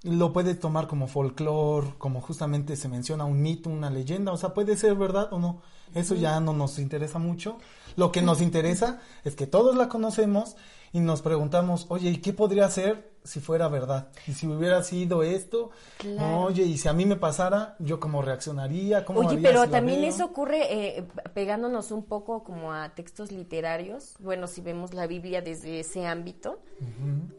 lo 0.03 0.33
puede 0.33 0.55
tomar 0.55 0.87
como 0.87 1.07
folclore, 1.07 1.93
como 1.97 2.19
justamente 2.19 2.75
se 2.75 2.89
menciona 2.89 3.23
un 3.23 3.41
mito, 3.41 3.69
una 3.69 3.89
leyenda, 3.89 4.33
o 4.33 4.37
sea, 4.37 4.53
puede 4.53 4.75
ser 4.75 4.95
verdad 4.95 5.31
o 5.31 5.39
no, 5.39 5.61
eso 5.95 6.15
ya 6.15 6.37
no 6.41 6.51
nos 6.51 6.79
interesa 6.79 7.17
mucho, 7.17 7.59
lo 7.95 8.11
que 8.11 8.21
nos 8.21 8.41
interesa 8.41 8.99
es 9.23 9.37
que 9.37 9.47
todos 9.47 9.77
la 9.77 9.87
conocemos 9.87 10.57
y 10.91 10.99
nos 10.99 11.21
preguntamos, 11.21 11.85
oye, 11.89 12.09
¿y 12.09 12.17
qué 12.17 12.33
podría 12.33 12.69
ser 12.69 13.09
si 13.23 13.39
fuera 13.39 13.67
verdad? 13.67 14.09
Y 14.27 14.33
si 14.33 14.47
hubiera 14.47 14.81
sido 14.83 15.23
esto, 15.23 15.69
Claro. 15.97 16.45
oye, 16.45 16.63
y 16.63 16.77
si 16.77 16.87
a 16.87 16.93
mí 16.93 17.05
me 17.05 17.15
pasara, 17.15 17.75
yo 17.79 17.99
cómo 17.99 18.21
reaccionaría, 18.21 19.05
cómo 19.05 19.19
Oye, 19.19 19.35
haría 19.35 19.49
pero 19.49 19.63
si 19.65 19.69
también 19.69 20.03
eso 20.03 20.25
ocurre 20.25 20.97
eh, 20.97 21.03
pegándonos 21.33 21.91
un 21.91 22.03
poco 22.05 22.43
como 22.43 22.73
a 22.73 22.89
textos 22.95 23.31
literarios. 23.31 24.15
Bueno, 24.19 24.47
si 24.47 24.61
vemos 24.61 24.93
la 24.93 25.05
Biblia 25.07 25.41
desde 25.41 25.81
ese 25.81 26.07
ámbito, 26.07 26.59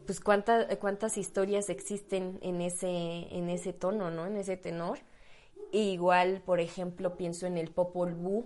pues 0.05 0.19
cuántas 0.19 0.75
cuántas 0.77 1.17
historias 1.17 1.69
existen 1.69 2.39
en 2.41 2.61
ese 2.61 2.87
en 3.35 3.49
ese 3.49 3.73
tono, 3.73 4.11
¿no? 4.11 4.27
En 4.27 4.37
ese 4.37 4.57
tenor. 4.57 4.99
E 5.73 5.79
igual, 5.79 6.41
por 6.45 6.59
ejemplo, 6.59 7.15
pienso 7.15 7.45
en 7.47 7.57
el 7.57 7.69
Popol 7.71 8.13
Vuh, 8.13 8.45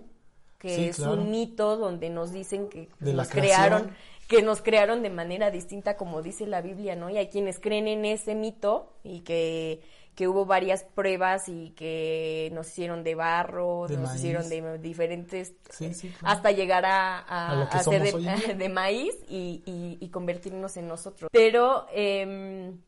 que 0.58 0.74
Sí, 0.74 0.84
es 0.84 0.96
claro. 0.96 1.14
un 1.14 1.30
mito 1.30 1.76
donde 1.76 2.08
nos 2.08 2.32
dicen 2.32 2.68
que 2.68 2.88
De 3.00 3.12
nos 3.14 3.28
crearon. 3.28 3.90
Que 4.28 4.42
nos 4.42 4.60
crearon 4.62 5.02
de 5.02 5.10
manera 5.10 5.50
distinta 5.50 5.96
como 5.96 6.22
dice 6.22 6.46
la 6.46 6.60
Biblia, 6.60 6.96
¿no? 6.96 7.10
Y 7.10 7.16
hay 7.16 7.28
quienes 7.28 7.60
creen 7.60 7.86
en 7.88 8.04
ese 8.04 8.34
mito 8.34 8.92
y 9.04 9.20
que 9.20 9.80
que 10.16 10.28
hubo 10.28 10.46
varias 10.46 10.82
pruebas 10.82 11.46
y 11.46 11.72
que 11.76 12.48
nos 12.54 12.68
hicieron 12.68 13.04
de 13.04 13.14
barro, 13.14 13.86
De 13.86 13.96
nos 13.98 14.04
maíz. 14.08 14.16
hicieron 14.18 14.48
de 14.48 14.78
diferentes, 14.78 15.52
Sí, 15.68 15.92
sí, 15.92 16.08
claro. 16.08 16.34
hasta 16.34 16.52
llegar 16.52 16.86
a, 16.86 17.18
a, 17.18 17.50
A 17.50 17.54
lo 17.56 17.68
que 17.68 17.76
a 17.76 17.82
ser 17.82 18.02
de, 18.02 18.54
de 18.54 18.68
maíz 18.70 19.14
y, 19.28 19.62
y- 19.66 19.98
y 20.00 20.08
convertirnos 20.08 20.78
en 20.78 20.88
nosotros. 20.88 21.28
Pero 21.30 21.84
em, 21.92 22.78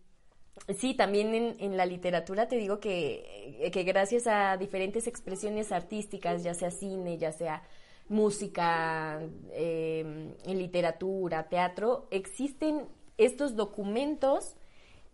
sí, 0.79 0.95
también 0.95 1.35
en, 1.35 1.57
en 1.61 1.77
la 1.77 1.85
literatura 1.85 2.49
te 2.49 2.57
digo 2.57 2.81
que, 2.81 3.69
que 3.75 3.83
gracias 3.83 4.27
a 4.27 4.57
diferentes 4.57 5.07
expresiones 5.07 5.71
artísticas, 5.71 6.43
ya 6.43 6.55
sea 6.55 6.71
cine, 6.71 7.19
ya 7.19 7.33
sea 7.33 7.63
música, 8.09 9.21
em, 9.53 10.35
en 10.45 10.59
literatura, 10.59 11.49
teatro, 11.49 12.07
existen 12.11 12.87
estos 13.19 13.55
documentos 13.57 14.55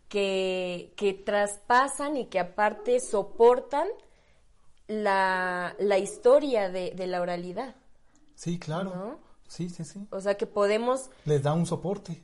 que, 0.08 0.92
que 0.96 1.14
traspasan 1.14 2.16
y 2.16 2.26
que 2.26 2.38
aparte 2.38 3.00
soportan 3.00 3.88
la, 4.86 5.74
la 5.78 5.98
historia 5.98 6.68
de, 6.70 6.92
de 6.92 7.06
la 7.06 7.20
oralidad. 7.20 7.74
Sí, 8.34 8.58
claro. 8.58 8.94
¿No? 8.94 9.18
Sí, 9.48 9.68
sí, 9.70 9.84
sí. 9.84 10.06
O 10.10 10.20
sea, 10.20 10.36
que 10.36 10.46
podemos 10.46 11.10
Les 11.24 11.42
da 11.42 11.52
un 11.54 11.66
soporte. 11.66 12.22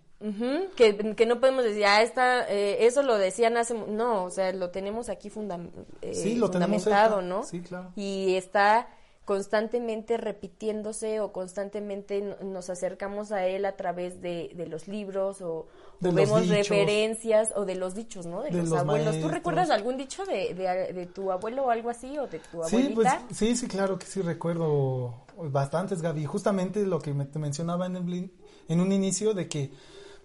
Que, 0.76 1.14
que 1.16 1.24
no 1.24 1.40
podemos 1.40 1.64
decir, 1.64 1.86
ah, 1.86 2.02
esta, 2.02 2.46
eh, 2.50 2.84
eso 2.84 3.02
lo 3.02 3.16
decían 3.16 3.56
hace... 3.56 3.72
mu-". 3.72 3.86
No, 3.86 4.24
o 4.24 4.30
sea, 4.30 4.52
lo 4.52 4.68
tenemos 4.70 5.08
aquí 5.08 5.30
fundam- 5.30 5.70
eh, 6.02 6.14
Sí, 6.14 6.34
lo 6.36 6.50
tenemos 6.50 6.84
fundamentado. 6.84 7.22
¿no? 7.22 7.42
Sí, 7.44 7.60
claro. 7.62 7.92
Y 7.96 8.34
está 8.36 8.86
constantemente 9.24 10.16
repitiéndose 10.16 11.20
o 11.20 11.32
constantemente 11.32 12.20
no- 12.20 12.36
nos 12.42 12.70
acercamos 12.70 13.32
a 13.32 13.46
él 13.46 13.64
a 13.64 13.76
través 13.76 14.20
de, 14.20 14.50
de 14.56 14.66
los 14.66 14.88
libros 14.88 15.40
o, 15.42 15.66
De 16.00 16.08
o 16.08 16.12
los 16.12 16.14
vemos 16.14 16.40
dichos. 16.42 16.68
referencias 16.68 17.52
o 17.54 17.64
de 17.64 17.74
los 17.76 17.94
dichos, 17.94 18.26
¿no? 18.26 18.42
De, 18.42 18.50
De 18.50 18.58
los, 18.58 18.70
los 18.70 18.78
abuelos. 18.80 19.20
¿Tú 19.20 19.28
recuerdas 19.28 19.70
algún 19.70 19.96
dicho 19.96 20.24
de, 20.24 21.08
tu 21.14 21.30
abuelo 21.30 21.64
o 21.66 21.70
algo 21.70 21.90
así 21.90 22.18
o 22.18 22.26
de 22.26 22.38
tu 22.40 22.62
Sí, 22.62 22.90
pues 22.94 23.08
abuelita? 23.08 23.26
sí, 23.32 23.56
sí, 23.56 23.68
claro 23.68 23.98
que 23.98 24.06
sí 24.06 24.22
recuerdo 24.22 25.24
bastantes, 25.36 26.02
Gaby. 26.02 26.24
Justamente 26.26 26.84
lo 26.86 26.98
que 27.00 27.14
me, 27.14 27.24
te 27.26 27.38
mencionaba 27.38 27.86
en, 27.86 27.96
el- 27.96 28.32
en 28.68 28.80
un 28.80 28.92
inicio 28.92 29.34
de 29.34 29.48
que 29.48 29.72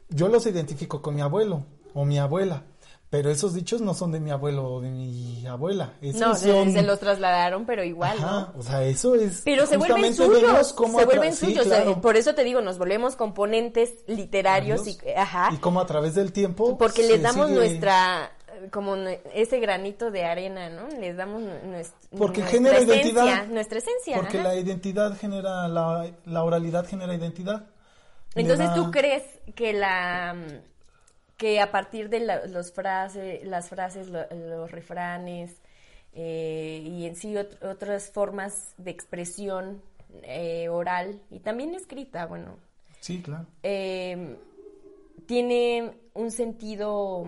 yo 0.10 0.28
los 0.30 0.46
identifico 0.48 1.02
con 1.02 1.16
mi 1.16 1.22
abuelo 1.22 1.66
o 1.94 2.06
mi 2.06 2.20
abuela, 2.20 2.64
pero 3.10 3.30
esos 3.30 3.54
dichos 3.54 3.80
no 3.82 3.94
son 3.94 4.12
de 4.12 4.20
mi 4.20 4.32
abuelo 4.32 4.66
o 4.68 4.82
de 4.82 4.90
mi 4.90 5.46
abuela. 5.48 5.94
Esos 6.02 6.20
no, 6.22 6.36
se, 6.36 6.52
son... 6.52 6.72
se 6.74 6.82
los 6.82 7.00
trasladaron, 7.00 7.66
pero 7.66 7.84
igual, 7.84 8.18
Ajá, 8.18 8.52
¿no? 8.54 8.60
o 8.60 8.62
sea, 8.62 8.84
eso 8.84 9.16
es... 9.16 9.42
Pero 9.46 9.66
se 9.66 9.78
vuelven 9.78 10.14
suyos, 10.14 10.74
cómo 10.74 11.00
se 11.00 11.06
vuelven 11.06 11.34
sí, 11.34 11.46
suyos. 11.46 11.66
claro. 11.66 12.02
Por 12.02 12.18
eso 12.18 12.36
te 12.36 12.44
digo, 12.44 12.62
nos 12.62 12.78
volvemos 12.78 13.16
componentes 13.16 13.94
literarios 14.08 14.86
y, 14.88 14.98
ajá, 15.16 15.50
Y 15.54 15.58
cómo 15.58 15.80
a 15.80 15.86
través 15.86 16.16
del 16.16 16.34
tiempo... 16.34 16.78
porque 16.78 17.04
les 17.04 17.22
damos 17.22 17.48
sigue- 17.48 17.56
nuestra, 17.56 18.32
como 18.72 18.96
ese 19.34 19.60
granito 19.60 20.12
de 20.12 20.26
arena, 20.26 20.70
¿no? 20.70 20.88
Les 21.00 21.16
damos 21.16 21.42
nu- 21.42 21.72
nues- 21.72 21.94
Porque 22.18 22.42
nuestra 22.42 22.48
genera 22.60 22.78
esencia, 22.80 22.96
identidad. 23.06 23.48
nuestra 23.48 23.78
esencia. 23.78 24.18
Porque 24.18 24.40
ajá. 24.40 24.48
la 24.50 24.56
identidad 24.56 25.18
genera, 25.18 25.68
la, 25.70 26.12
la 26.26 26.44
oralidad 26.44 26.86
genera 26.88 27.14
identidad. 27.14 27.66
Entonces, 28.34 28.68
da- 28.68 28.76
¿tú 28.76 28.92
crees 28.92 29.24
que 29.56 29.72
la 29.74 30.36
que 31.38 31.60
a 31.60 31.72
partir 31.72 32.10
de 32.10 32.20
la- 32.22 32.46
los 32.48 32.72
frase, 32.72 33.42
las 33.44 33.70
frases, 33.70 34.08
lo- 34.10 34.26
los 34.32 34.72
refranes 34.72 35.62
eh, 36.14 36.82
y 36.86 37.06
en 37.06 37.16
sí 37.18 37.34
ot- 37.34 37.62
otras 37.64 38.10
formas 38.12 38.74
de 38.78 38.92
expresión 38.92 39.82
eh, 40.24 40.70
oral 40.70 41.20
y 41.30 41.40
también 41.40 41.76
escrita, 41.76 42.26
bueno, 42.26 42.58
Sí, 43.02 43.22
claro. 43.22 43.46
eh, 43.64 44.38
tiene 45.26 45.98
un 46.14 46.32
sentido 46.32 47.26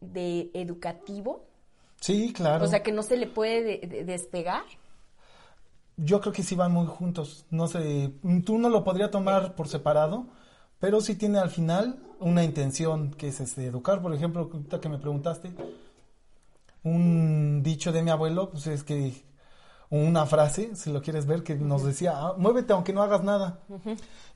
de 0.00 0.50
educativo, 0.54 1.44
Sí, 2.00 2.32
claro. 2.32 2.64
o 2.64 2.68
sea 2.68 2.82
que 2.82 2.92
no 2.92 3.02
se 3.02 3.16
le 3.16 3.26
puede 3.26 3.62
de- 3.62 3.86
de- 3.88 4.04
despegar. 4.04 4.62
Yo 5.96 6.20
creo 6.20 6.32
que 6.32 6.42
sí 6.42 6.54
van 6.54 6.72
muy 6.72 6.86
juntos. 6.86 7.44
No 7.50 7.66
sé, 7.68 8.12
tú 8.44 8.58
no 8.58 8.68
lo 8.68 8.82
podría 8.84 9.10
tomar 9.10 9.54
por 9.54 9.68
separado, 9.68 10.26
pero 10.80 11.00
sí 11.00 11.14
tiene 11.16 11.38
al 11.38 11.50
final 11.50 11.98
una 12.22 12.42
intención 12.44 13.10
que 13.12 13.28
es 13.28 13.40
este, 13.40 13.66
educar. 13.66 14.00
Por 14.00 14.14
ejemplo, 14.14 14.48
ahorita 14.52 14.80
que 14.80 14.88
me 14.88 14.98
preguntaste, 14.98 15.52
un 16.84 17.62
dicho 17.62 17.92
de 17.92 18.02
mi 18.02 18.10
abuelo, 18.10 18.50
pues 18.50 18.66
es 18.66 18.82
que 18.82 19.24
una 19.90 20.24
frase, 20.24 20.74
si 20.74 20.90
lo 20.90 21.02
quieres 21.02 21.26
ver, 21.26 21.42
que 21.42 21.54
nos 21.54 21.84
decía, 21.84 22.12
"Ah, 22.16 22.34
muévete 22.38 22.72
aunque 22.72 22.94
no 22.94 23.02
hagas 23.02 23.22
nada. 23.22 23.60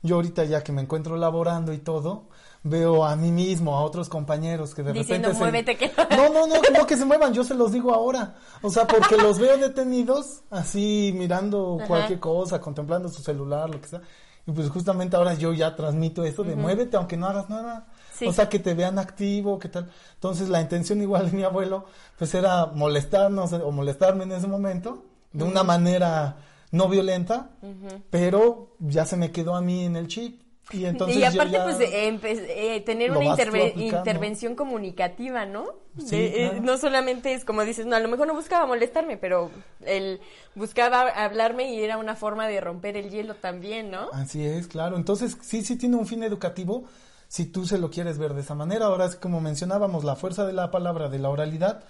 Yo 0.03 0.15
ahorita 0.15 0.45
ya 0.45 0.63
que 0.63 0.71
me 0.71 0.83
encuentro 0.83 1.17
laborando 1.17 1.73
y 1.73 1.79
todo, 1.79 2.25
veo 2.63 3.03
a 3.05 3.15
mí 3.15 3.31
mismo, 3.31 3.75
a 3.75 3.81
otros 3.81 4.07
compañeros 4.07 4.75
que 4.75 4.83
de 4.83 4.93
Diciendo, 4.93 5.29
repente... 5.29 5.45
se- 5.45 5.75
"Muévete, 5.75 5.77
que-". 5.77 6.15
No, 6.15 6.29
no, 6.31 6.45
no, 6.47 6.61
no 6.77 6.85
que 6.85 6.95
se 6.95 7.05
muevan, 7.05 7.33
yo 7.33 7.43
se 7.43 7.55
los 7.55 7.71
digo 7.71 7.91
ahora. 7.93 8.35
O 8.61 8.69
sea, 8.69 8.85
porque 8.85 9.17
los 9.17 9.39
veo 9.39 9.57
detenidos, 9.57 10.41
así 10.51 11.11
mirando 11.17 11.79
cualquier 11.87 12.19
cosa, 12.19 12.61
contemplando 12.61 13.09
su 13.09 13.23
celular, 13.23 13.67
lo 13.69 13.81
que 13.81 13.87
sea. 13.87 14.01
Y 14.47 14.51
pues 14.53 14.69
justamente 14.69 15.17
ahora 15.17 15.33
yo 15.33 15.53
ya 15.53 15.75
transmito 15.75 16.23
eso 16.23 16.43
de 16.43 16.55
muévete 16.55 16.95
aunque 16.95 17.17
no 17.17 17.27
hagas 17.27 17.49
nada. 17.49 17.87
Sí. 18.13 18.25
O 18.25 18.33
sea, 18.33 18.49
que 18.49 18.59
te 18.59 18.73
vean 18.73 18.97
activo, 18.97 19.59
qué 19.59 19.67
tal. 19.67 19.91
Entonces 20.15 20.49
la 20.49 20.61
intención 20.61 21.01
igual 21.01 21.29
de 21.29 21.37
mi 21.37 21.43
abuelo, 21.43 21.85
pues 22.17 22.33
era 22.33 22.65
molestarnos 22.67 23.51
o 23.53 23.71
molestarme 23.71 24.23
en 24.23 24.31
ese 24.31 24.47
momento, 24.47 25.03
de 25.33 25.43
una 25.43 25.63
manera 25.63 26.37
no 26.71 26.87
violenta, 26.87 27.49
pero 28.09 28.75
ya 28.79 29.05
se 29.05 29.17
me 29.17 29.31
quedó 29.31 29.55
a 29.55 29.61
mí 29.61 29.83
en 29.83 29.97
el 29.97 30.07
chip. 30.07 30.41
Y 30.71 30.85
entonces 30.85 31.17
y 31.17 31.21
yo 31.21 31.27
aparte, 31.27 31.51
ya- 31.53 31.63
pues, 31.63 31.79
eh, 31.79 32.19
eh, 32.75 32.81
tener 32.81 33.11
una 33.11 33.23
interve- 33.23 33.73
intervención 33.77 34.55
comunicativa, 34.55 35.45
¿no? 35.45 35.65
Sí, 35.97 36.17
De- 36.17 36.25
eh, 36.25 36.49
claro. 36.49 36.61
no 36.63 36.77
solamente 36.77 37.33
es 37.33 37.45
como 37.45 37.63
dices, 37.63 37.85
no, 37.85 37.95
a 37.95 37.99
lo 38.01 38.09
mejor 38.09 38.27
no 38.27 38.33
buscaba 38.33 38.65
molestarme, 38.65 39.15
pero 39.17 39.49
él 39.85 40.19
buscaba 40.55 41.03
hablarme 41.07 41.73
y 41.73 41.81
era 41.81 41.97
una 41.97 42.15
forma 42.15 42.47
de 42.47 42.59
romper 42.59 42.97
el 42.97 43.09
hielo 43.09 43.35
también, 43.35 43.89
¿no? 43.91 44.09
Así 44.11 44.45
es, 44.45 44.67
claro. 44.67 44.97
Entonces, 44.97 45.37
sí, 45.41 45.63
sí 45.63 45.77
tiene 45.77 45.95
un 45.95 46.05
fin 46.05 46.21
educativo 46.23 46.83
si 47.29 47.45
tú 47.45 47.65
se 47.65 47.77
lo 47.77 47.89
quieres 47.89 48.17
ver 48.17 48.33
de 48.33 48.41
esa 48.41 48.53
manera. 48.55 48.87
Ahora 48.87 49.05
es 49.05 49.15
como 49.15 49.39
mencionábamos, 49.39 50.03
la 50.03 50.17
fuerza 50.17 50.45
de 50.45 50.53
la 50.53 50.69
palabra, 50.69 51.07
de 51.07 51.19
la 51.19 51.29
oralidad, 51.29 51.85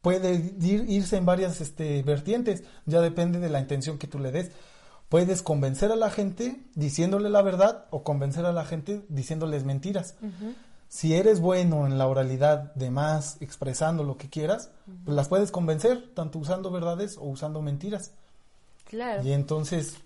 puede 0.00 0.34
ir- 0.34 0.88
irse 0.88 1.16
en 1.16 1.26
varias 1.26 1.60
este, 1.60 2.02
vertientes. 2.02 2.64
Ya 2.86 3.00
depende 3.00 3.38
de 3.38 3.50
la 3.50 3.60
intención 3.60 3.98
que 3.98 4.06
tú 4.06 4.18
le 4.18 4.32
des. 4.32 4.50
Puedes 5.12 5.42
convencer 5.42 5.92
a 5.92 5.96
la 5.96 6.08
gente 6.08 6.58
diciéndole 6.74 7.28
la 7.28 7.42
verdad 7.42 7.84
o 7.90 8.02
convencer 8.02 8.46
a 8.46 8.52
la 8.52 8.64
gente 8.64 9.04
diciéndoles 9.10 9.62
mentiras. 9.62 10.14
Si 10.88 11.14
eres 11.14 11.38
bueno 11.38 11.86
en 11.86 11.98
la 11.98 12.06
oralidad 12.06 12.72
de 12.76 12.90
más, 12.90 13.36
expresando 13.40 14.04
lo 14.04 14.16
que 14.16 14.30
quieras, 14.30 14.70
pues 15.04 15.14
las 15.14 15.28
puedes 15.28 15.50
convencer, 15.50 16.14
tanto 16.14 16.38
usando 16.38 16.70
verdades 16.70 17.18
o 17.18 17.24
usando 17.24 17.60
mentiras. 17.60 18.12
Claro. 18.86 19.22
Y 19.22 19.34
entonces, 19.34 19.98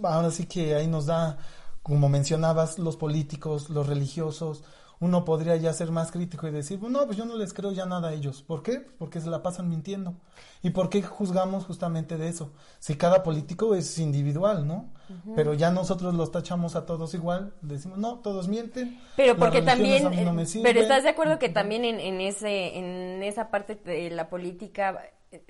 ahora 0.00 0.30
sí 0.30 0.46
que 0.46 0.76
ahí 0.76 0.86
nos 0.86 1.06
da, 1.06 1.38
como 1.82 2.08
mencionabas, 2.08 2.78
los 2.78 2.96
políticos, 2.96 3.68
los 3.68 3.88
religiosos, 3.88 4.62
uno 4.98 5.24
podría 5.24 5.56
ya 5.56 5.72
ser 5.72 5.90
más 5.90 6.10
crítico 6.10 6.48
y 6.48 6.50
decir, 6.50 6.80
no, 6.80 7.04
pues 7.04 7.16
yo 7.16 7.24
no 7.26 7.36
les 7.36 7.52
creo 7.52 7.72
ya 7.72 7.86
nada 7.86 8.08
a 8.08 8.12
ellos. 8.14 8.42
¿Por 8.42 8.62
qué? 8.62 8.80
Porque 8.98 9.20
se 9.20 9.28
la 9.28 9.42
pasan 9.42 9.68
mintiendo. 9.68 10.14
¿Y 10.62 10.70
por 10.70 10.88
qué 10.88 11.02
juzgamos 11.02 11.64
justamente 11.66 12.16
de 12.16 12.28
eso? 12.28 12.52
Si 12.78 12.96
cada 12.96 13.22
político 13.22 13.74
es 13.74 13.98
individual, 13.98 14.66
¿no? 14.66 14.92
Pero 15.36 15.54
ya 15.54 15.70
nosotros 15.70 16.14
los 16.14 16.32
tachamos 16.32 16.74
a 16.74 16.86
todos 16.86 17.14
igual, 17.14 17.54
decimos, 17.62 17.98
no, 17.98 18.20
todos 18.20 18.48
mienten. 18.48 18.98
Pero 19.16 19.36
porque 19.36 19.62
también, 19.62 20.02
no 20.02 20.32
me 20.32 20.42
eh, 20.42 20.46
sirven". 20.46 20.64
pero 20.64 20.80
estás 20.80 21.04
de 21.04 21.10
acuerdo 21.10 21.38
que 21.38 21.48
también 21.48 21.84
en, 21.84 22.00
en 22.00 22.20
ese, 22.20 22.76
en 22.76 23.22
esa 23.22 23.50
parte 23.50 23.76
de 23.76 24.10
la 24.10 24.28
política 24.28 24.98
eh, 25.30 25.44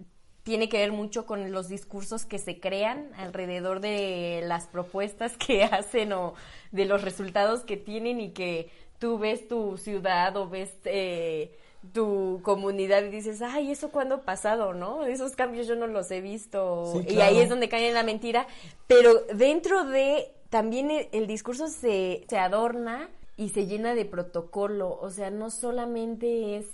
tiene 0.46 0.68
que 0.68 0.78
ver 0.78 0.92
mucho 0.92 1.26
con 1.26 1.50
los 1.50 1.66
discursos 1.66 2.24
que 2.24 2.38
se 2.38 2.61
crean 2.61 3.11
alrededor 3.16 3.80
de 3.80 4.42
las 4.44 4.68
propuestas 4.68 5.37
que 5.37 5.64
hacen 5.64 6.12
o 6.12 6.35
de 6.70 6.85
los 6.85 7.02
resultados 7.02 7.64
que 7.64 7.76
tienen 7.76 8.20
y 8.20 8.30
que 8.30 8.70
tú 8.98 9.18
ves 9.18 9.48
tu 9.48 9.76
ciudad 9.76 10.37
o 10.37 10.48
ves 10.48 10.72
eh, 10.85 11.56
tu 11.92 12.40
comunidad 12.42 13.04
y 13.04 13.11
dices, 13.11 13.42
ay, 13.42 13.70
¿eso 13.70 13.90
cuándo 13.90 14.16
ha 14.16 14.22
pasado, 14.22 14.74
no? 14.74 15.04
Esos 15.04 15.37
cambios 15.37 15.66
yo 15.66 15.76
no 15.76 15.87
los 15.87 16.11
he 16.11 16.20
visto. 16.20 16.92
Sí, 16.92 17.14
Y 17.14 17.20
ahí 17.20 17.38
es 17.38 17.48
donde 17.48 17.68
cae 17.68 17.88
en 17.88 17.94
la 17.94 18.02
mentira. 18.02 18.46
Pero 18.87 19.14
dentro 19.35 19.85
de, 19.85 20.32
también 20.50 20.90
el, 20.90 21.09
el 21.12 21.26
discurso 21.26 21.68
se, 21.68 22.24
se 22.28 22.38
adorna 22.38 23.09
y 23.37 23.50
se 23.50 23.66
llena 23.66 23.94
de 23.94 24.04
protocolo. 24.04 24.98
O 25.00 25.11
sea, 25.11 25.30
no 25.30 25.50
solamente 25.50 26.56
es 26.56 26.66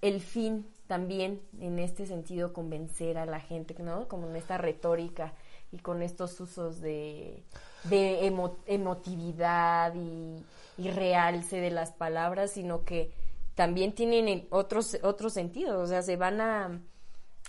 el 0.00 0.20
fin 0.20 0.66
también 0.86 1.40
en 1.60 1.78
este 1.78 2.06
sentido 2.06 2.52
convencer 2.52 3.18
a 3.18 3.26
la 3.26 3.40
gente, 3.40 3.74
¿no? 3.82 4.06
Como 4.08 4.28
en 4.28 4.36
esta 4.36 4.58
retórica 4.58 5.32
y 5.74 5.78
con 5.78 6.02
estos 6.02 6.38
usos 6.40 6.80
de, 6.80 7.42
de 7.84 8.20
emo- 8.30 8.56
emotividad 8.66 9.92
y, 9.94 10.44
y 10.78 10.90
realce 10.90 11.60
de 11.60 11.70
las 11.70 11.90
palabras, 11.92 12.52
sino 12.52 12.84
que 12.84 13.10
también 13.54 13.92
tienen 13.92 14.28
en 14.28 14.46
otros 14.50 14.96
otros 15.02 15.32
sentidos, 15.32 15.76
o 15.76 15.86
sea, 15.86 16.02
se 16.02 16.16
van 16.16 16.40
a, 16.40 16.80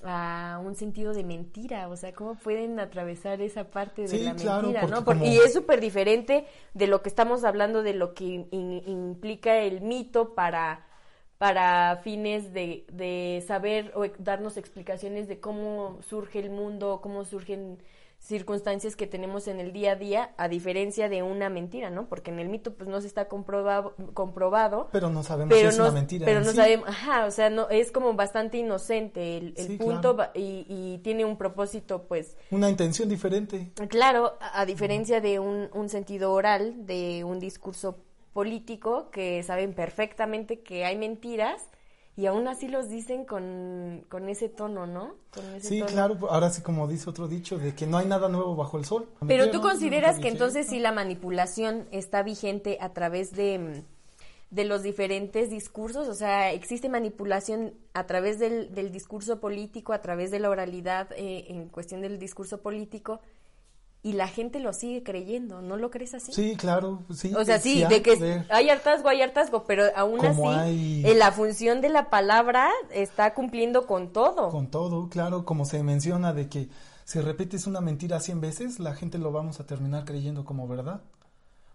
a 0.04 0.60
un 0.64 0.76
sentido 0.76 1.14
de 1.14 1.24
mentira, 1.24 1.88
o 1.88 1.96
sea, 1.96 2.14
cómo 2.14 2.36
pueden 2.36 2.80
atravesar 2.80 3.42
esa 3.42 3.66
parte 3.66 4.04
de 4.04 4.08
Sí, 4.10 4.20
la 4.20 4.36
claro, 4.36 4.68
mentira, 4.68 4.82
porque 4.82 4.96
¿no? 4.96 5.06
Por- 5.06 5.18
como- 5.20 5.26
Y 5.26 5.38
es 5.38 5.54
súper 5.54 5.80
diferente 5.80 6.46
de 6.74 6.88
lo 6.88 7.02
que 7.02 7.10
estamos 7.10 7.44
hablando, 7.44 7.82
de 7.84 7.94
lo 7.94 8.14
que 8.14 8.26
in- 8.26 8.84
implica 8.86 9.58
el 9.60 9.82
mito 9.82 10.34
para 10.34 10.86
para 11.38 11.98
fines 11.98 12.54
de, 12.54 12.86
de 12.94 13.44
saber 13.46 13.92
o 13.96 14.06
darnos 14.20 14.56
explicaciones 14.56 15.28
de 15.28 15.42
cómo 15.42 16.00
surge 16.02 16.40
el 16.40 16.50
mundo, 16.50 17.02
cómo 17.04 17.26
surgen 17.26 17.78
circunstancias 18.20 18.96
que 18.96 19.06
tenemos 19.08 19.48
en 19.48 19.60
el 19.60 19.72
día 19.72 19.92
a 19.92 19.96
día, 19.96 20.34
a 20.38 20.48
diferencia 20.48 21.10
de 21.10 21.22
una 21.22 21.50
mentira, 21.50 21.90
¿no? 21.92 22.08
Porque 22.10 22.32
en 22.32 22.40
el 22.40 22.50
mito 22.50 22.74
pues 22.74 22.90
no 22.90 23.00
se 23.02 23.08
está 23.08 23.28
comprobado, 23.28 23.96
comprobado 24.14 24.90
Pero 24.92 25.10
no 25.10 25.22
sabemos 25.24 25.54
pero 25.54 25.70
si 25.70 25.76
es 25.76 25.80
una 25.80 25.92
mentira. 25.92 26.26
pero 26.26 26.40
no 26.42 26.50
sí. 26.50 26.56
sabemos, 26.56 26.90
ajá, 26.90 27.26
o 27.26 27.32
sea, 27.32 27.50
no 27.52 27.70
es 27.70 27.92
como 27.92 28.14
bastante 28.14 28.58
inocente 28.58 29.38
el, 29.38 29.54
el 29.58 29.68
Sí, 29.68 29.78
punto 29.78 30.16
claro. 30.16 30.32
y, 30.34 30.66
y 30.68 31.00
tiene 31.04 31.24
un 31.26 31.38
propósito 31.38 32.08
pues 32.08 32.36
Una 32.50 32.70
intención 32.70 33.10
diferente. 33.10 33.72
Claro, 33.90 34.38
a 34.40 34.62
a 34.62 34.66
diferencia 34.66 35.22
de 35.22 35.40
un, 35.40 35.70
un 35.74 35.90
sentido 35.90 36.32
oral, 36.32 36.86
de 36.86 37.24
un 37.24 37.40
discurso 37.40 37.98
político, 38.34 39.10
que 39.12 39.44
saben 39.44 39.74
perfectamente 39.74 40.62
que 40.62 40.84
hay 40.86 40.98
mentiras 40.98 41.62
y 42.18 42.28
aún 42.28 42.48
así 42.48 42.68
los 42.68 42.88
dicen 42.90 43.26
con, 43.26 44.06
con 44.10 44.30
ese 44.30 44.48
tono, 44.50 44.88
¿no? 44.88 45.16
Con 45.34 45.46
ese 45.56 45.68
Sí, 45.68 45.80
tono. 45.80 45.92
claro, 45.92 46.18
ahora 46.30 46.50
sí 46.50 46.62
como 46.62 46.88
dice 46.88 47.10
otro 47.10 47.28
dicho, 47.28 47.58
de 47.58 47.76
que 47.76 47.88
no 47.88 47.98
hay 47.98 48.06
nada 48.08 48.30
nuevo 48.30 48.56
bajo 48.56 48.78
el 48.78 48.86
sol. 48.86 49.08
Pero 49.28 49.52
tú 49.52 49.62
consideras 49.62 50.20
que 50.20 50.30
entonces 50.30 50.68
si 50.68 50.80
la 50.80 50.92
manipulación 50.92 51.88
está 51.92 52.24
vigente 52.24 52.78
a 52.80 52.94
través 52.94 53.32
de, 53.32 53.84
de 54.50 54.64
los 54.66 54.82
diferentes 54.84 55.50
discursos, 55.50 56.08
o 56.08 56.14
sea, 56.14 56.54
existe 56.54 56.88
manipulación 56.88 57.74
a 57.94 58.06
través 58.06 58.40
del, 58.40 58.74
del 58.74 58.92
discurso 58.92 59.40
político, 59.42 59.92
a 59.92 60.02
través 60.02 60.32
de 60.32 60.40
la 60.40 60.50
oralidad 60.50 61.10
eh, 61.18 61.46
en 61.50 61.68
cuestión 61.68 62.00
del 62.02 62.18
discurso 62.18 62.62
político, 62.62 63.20
y 64.06 64.14
la 64.14 64.28
gente 64.28 64.60
lo 64.60 64.72
sigue 64.72 65.02
creyendo, 65.02 65.64
¿no 65.64 65.78
lo 65.78 65.90
crees 65.90 66.14
así? 66.14 66.32
Sí, 66.32 66.56
claro, 66.56 67.04
sí. 67.12 67.34
O 67.34 67.44
sea, 67.44 67.58
sí, 67.60 67.84
de 67.86 68.04
que 68.04 68.16
ver. 68.16 68.46
hay 68.52 68.70
hartazgo, 68.70 69.10
hay 69.10 69.24
hartazgo, 69.24 69.64
pero 69.66 69.86
aún 69.96 70.20
Como 70.20 70.52
así, 70.52 70.60
hay- 70.60 71.04
en 71.08 71.18
la 71.18 71.32
función 71.32 71.82
de 71.82 71.90
la 71.90 72.12
palabra 72.12 72.70
está 72.92 73.34
cumpliendo 73.34 73.88
con 73.88 74.14
todo. 74.14 74.50
Con 74.50 74.68
todo, 74.68 75.10
claro, 75.10 75.44
como 75.44 75.66
se 75.66 75.82
menciona 75.82 76.34
de 76.34 76.50
que 76.50 76.70
si 77.04 77.20
repites 77.20 77.66
una 77.66 77.82
mentira 77.82 78.20
100 78.20 78.42
veces, 78.42 78.80
la 78.80 78.94
gente 78.94 79.18
lo 79.18 79.32
vamos 79.32 79.60
a 79.60 79.66
terminar 79.66 80.06
creyendo 80.06 80.46
como 80.46 80.68
verdad. 80.68 81.02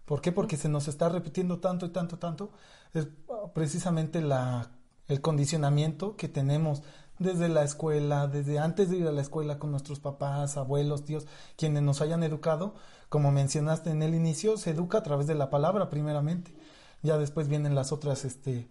¿Por 0.05 0.21
qué? 0.21 0.31
Porque 0.31 0.55
se 0.55 0.69
nos 0.69 0.87
está 0.87 1.09
repitiendo 1.09 1.59
tanto 1.59 1.85
y 1.85 1.89
tanto, 1.89 2.17
tanto. 2.17 2.51
Es 2.93 3.09
precisamente 3.53 4.21
la, 4.21 4.71
el 5.09 5.19
condicionamiento 5.19 6.15
que 6.15 6.29
tenemos 6.29 6.81
desde 7.21 7.49
la 7.49 7.63
escuela, 7.63 8.27
desde 8.27 8.59
antes 8.59 8.89
de 8.89 8.97
ir 8.97 9.07
a 9.07 9.11
la 9.11 9.21
escuela 9.21 9.59
con 9.59 9.71
nuestros 9.71 9.99
papás, 9.99 10.57
abuelos, 10.57 11.05
tíos, 11.05 11.27
quienes 11.55 11.83
nos 11.83 12.01
hayan 12.01 12.23
educado. 12.23 12.73
Como 13.09 13.31
mencionaste 13.31 13.91
en 13.91 14.03
el 14.03 14.15
inicio, 14.15 14.57
se 14.57 14.71
educa 14.71 14.99
a 14.99 15.03
través 15.03 15.27
de 15.27 15.35
la 15.35 15.49
palabra 15.49 15.89
primeramente. 15.89 16.53
Ya 17.03 17.17
después 17.17 17.47
vienen 17.47 17.75
las 17.75 17.91
otras, 17.91 18.25
este, 18.25 18.67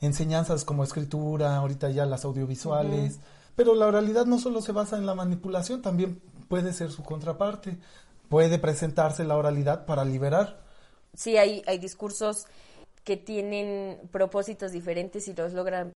enseñanzas 0.00 0.64
como 0.64 0.84
escritura, 0.84 1.56
ahorita 1.56 1.90
ya 1.90 2.06
las 2.06 2.24
audiovisuales, 2.24 3.18
pero 3.54 3.74
la 3.74 3.86
oralidad 3.86 4.26
no 4.26 4.38
solo 4.38 4.60
se 4.60 4.72
basa 4.72 4.96
en 4.96 5.06
la 5.06 5.14
manipulación, 5.14 5.82
también 5.82 6.20
puede 6.48 6.72
ser 6.72 6.90
su 6.90 7.02
contraparte, 7.02 7.78
puede 8.28 8.58
presentarse 8.58 9.24
la 9.24 9.36
oralidad 9.36 9.86
para 9.86 10.04
liberar. 10.04 10.60
Sí, 11.14 11.36
hay, 11.36 11.62
hay 11.66 11.78
discursos 11.78 12.46
que 13.04 13.16
tienen 13.16 14.00
propósitos 14.10 14.72
diferentes 14.72 15.28
y 15.28 15.34
los 15.34 15.52
logran. 15.52 15.92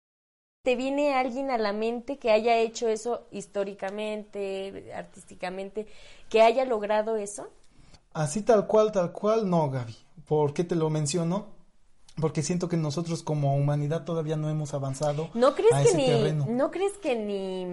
¿Te 0.62 0.76
viene 0.76 1.14
alguien 1.14 1.50
a 1.50 1.58
la 1.58 1.72
mente 1.72 2.18
que 2.18 2.30
haya 2.30 2.56
hecho 2.58 2.88
eso 2.88 3.26
históricamente, 3.30 4.92
artísticamente, 4.94 5.86
que 6.28 6.42
haya 6.42 6.64
logrado 6.64 7.16
eso? 7.16 7.48
Así 8.12 8.42
tal 8.42 8.66
cual, 8.66 8.90
tal 8.92 9.12
cual, 9.12 9.48
no, 9.48 9.70
Gaby. 9.70 9.96
¿Por 10.26 10.52
qué 10.52 10.64
te 10.64 10.74
lo 10.74 10.90
menciono? 10.90 11.46
Porque 12.20 12.42
siento 12.42 12.68
que 12.68 12.76
nosotros 12.76 13.22
como 13.22 13.56
humanidad 13.56 14.04
todavía 14.04 14.36
no 14.36 14.50
hemos 14.50 14.74
avanzado 14.74 15.30
¿No 15.34 15.54
crees 15.54 15.72
a 15.72 15.82
que 15.84 15.88
ese 15.90 15.96
ni, 15.96 16.06
terreno. 16.06 16.46
no 16.50 16.70
crees 16.72 16.94
que 16.94 17.14
ni 17.14 17.64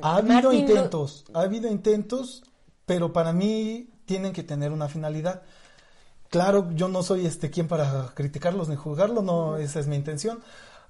Ha 0.00 0.16
habido 0.16 0.34
Martin 0.34 0.60
intentos, 0.60 1.24
ha 1.34 1.40
habido 1.40 1.68
intentos, 1.68 2.44
pero 2.86 3.12
para 3.12 3.32
mí 3.32 3.90
tienen 4.04 4.32
que 4.32 4.44
tener 4.44 4.70
una 4.70 4.88
finalidad. 4.88 5.42
Claro, 6.30 6.70
yo 6.74 6.86
no 6.86 7.02
soy 7.02 7.26
este 7.26 7.50
quien 7.50 7.66
para 7.66 8.12
criticarlos 8.14 8.68
ni 8.68 8.76
juzgarlos, 8.76 9.24
no, 9.24 9.56
esa 9.56 9.80
es 9.80 9.88
mi 9.88 9.96
intención. 9.96 10.40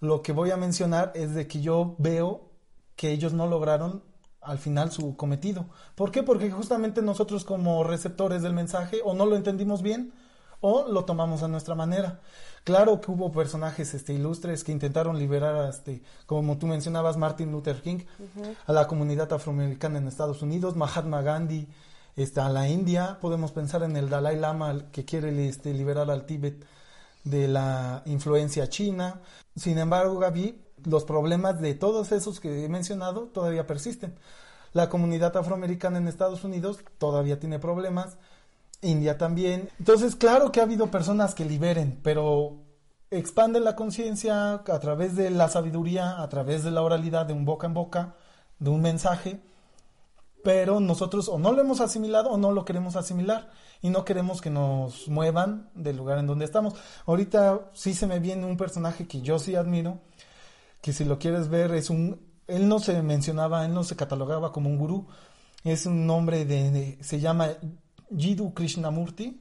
Lo 0.02 0.20
que 0.20 0.32
voy 0.32 0.50
a 0.50 0.56
mencionar 0.56 1.12
es 1.14 1.32
de 1.32 1.46
que 1.46 1.60
yo 1.60 1.94
veo 1.98 2.50
que 2.96 3.12
ellos 3.12 3.34
no 3.34 3.46
lograron 3.46 4.02
al 4.40 4.58
final 4.58 4.90
su 4.90 5.14
cometido. 5.14 5.66
¿Por 5.94 6.10
qué? 6.10 6.24
Porque 6.24 6.50
justamente 6.50 7.02
nosotros 7.02 7.44
como 7.44 7.84
receptores 7.84 8.42
del 8.42 8.52
mensaje 8.52 8.98
o 9.04 9.14
no 9.14 9.26
lo 9.26 9.36
entendimos 9.36 9.80
bien 9.80 10.12
o 10.60 10.88
lo 10.88 11.04
tomamos 11.04 11.44
a 11.44 11.48
nuestra 11.48 11.76
manera. 11.76 12.20
Claro 12.64 13.00
que 13.00 13.12
hubo 13.12 13.30
personajes 13.30 13.94
este, 13.94 14.12
ilustres 14.12 14.64
que 14.64 14.72
intentaron 14.72 15.20
liberar, 15.20 15.54
a, 15.54 15.68
este, 15.68 16.02
como 16.26 16.58
tú 16.58 16.66
mencionabas, 16.66 17.16
Martin 17.16 17.52
Luther 17.52 17.80
King, 17.80 18.00
a 18.66 18.72
la 18.72 18.88
comunidad 18.88 19.32
afroamericana 19.32 19.98
en 19.98 20.08
Estados 20.08 20.42
Unidos, 20.42 20.74
Mahatma 20.74 21.22
Gandhi, 21.22 21.68
este, 22.16 22.40
a 22.40 22.48
la 22.48 22.68
India. 22.68 23.18
Podemos 23.20 23.52
pensar 23.52 23.84
en 23.84 23.96
el 23.96 24.10
Dalai 24.10 24.36
Lama 24.36 24.90
que 24.90 25.04
quiere 25.04 25.46
este, 25.46 25.72
liberar 25.72 26.10
al 26.10 26.26
Tíbet 26.26 26.66
de 27.24 27.48
la 27.48 28.02
influencia 28.06 28.68
china. 28.68 29.20
Sin 29.56 29.78
embargo, 29.78 30.18
Gaby, 30.18 30.60
los 30.84 31.04
problemas 31.04 31.60
de 31.60 31.74
todos 31.74 32.12
esos 32.12 32.40
que 32.40 32.64
he 32.64 32.68
mencionado 32.68 33.28
todavía 33.28 33.66
persisten. 33.66 34.14
La 34.72 34.88
comunidad 34.88 35.36
afroamericana 35.36 35.98
en 35.98 36.08
Estados 36.08 36.44
Unidos 36.44 36.78
todavía 36.98 37.38
tiene 37.38 37.58
problemas. 37.58 38.16
India 38.80 39.16
también. 39.16 39.68
Entonces, 39.78 40.16
claro 40.16 40.50
que 40.50 40.60
ha 40.60 40.64
habido 40.64 40.90
personas 40.90 41.34
que 41.34 41.44
liberen, 41.44 42.00
pero 42.02 42.62
expanden 43.10 43.64
la 43.64 43.76
conciencia 43.76 44.54
a 44.54 44.80
través 44.80 45.14
de 45.14 45.30
la 45.30 45.48
sabiduría, 45.48 46.20
a 46.20 46.28
través 46.28 46.64
de 46.64 46.70
la 46.70 46.82
oralidad, 46.82 47.26
de 47.26 47.32
un 47.32 47.44
boca 47.44 47.66
en 47.66 47.74
boca, 47.74 48.16
de 48.58 48.70
un 48.70 48.80
mensaje, 48.80 49.40
pero 50.44 50.80
nosotros 50.80 51.28
o 51.28 51.38
no 51.38 51.52
lo 51.52 51.60
hemos 51.60 51.80
asimilado 51.80 52.30
o 52.30 52.36
no 52.36 52.50
lo 52.52 52.64
queremos 52.64 52.96
asimilar 52.96 53.50
y 53.80 53.90
no 53.90 54.04
queremos 54.04 54.40
que 54.40 54.50
nos 54.50 55.08
muevan 55.08 55.70
del 55.74 55.96
lugar 55.96 56.18
en 56.18 56.26
donde 56.26 56.44
estamos. 56.44 56.74
Ahorita 57.06 57.70
sí 57.74 57.94
se 57.94 58.06
me 58.06 58.18
viene 58.20 58.44
un 58.46 58.56
personaje 58.56 59.06
que 59.06 59.20
yo 59.22 59.38
sí 59.38 59.54
admiro, 59.54 59.98
que 60.80 60.92
si 60.92 61.04
lo 61.04 61.18
quieres 61.18 61.48
ver 61.48 61.72
es 61.74 61.90
un, 61.90 62.20
él 62.48 62.68
no 62.68 62.78
se 62.80 63.00
mencionaba, 63.02 63.64
él 63.64 63.72
no 63.74 63.84
se 63.84 63.96
catalogaba 63.96 64.52
como 64.52 64.68
un 64.68 64.78
gurú, 64.78 65.06
es 65.64 65.86
un 65.86 66.06
nombre 66.06 66.44
de, 66.44 66.70
de- 66.70 66.98
se 67.02 67.20
llama 67.20 67.48
Jiddu 68.16 68.52
Krishnamurti, 68.52 69.40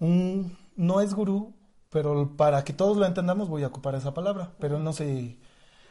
un, 0.00 0.56
no 0.76 1.00
es 1.00 1.14
gurú, 1.14 1.54
pero 1.90 2.36
para 2.36 2.64
que 2.64 2.72
todos 2.72 2.96
lo 2.96 3.04
entendamos 3.06 3.48
voy 3.48 3.62
a 3.64 3.68
ocupar 3.68 3.94
esa 3.94 4.12
palabra, 4.14 4.52
pero 4.58 4.76
él 4.78 4.84
no 4.84 4.92
se 4.92 5.38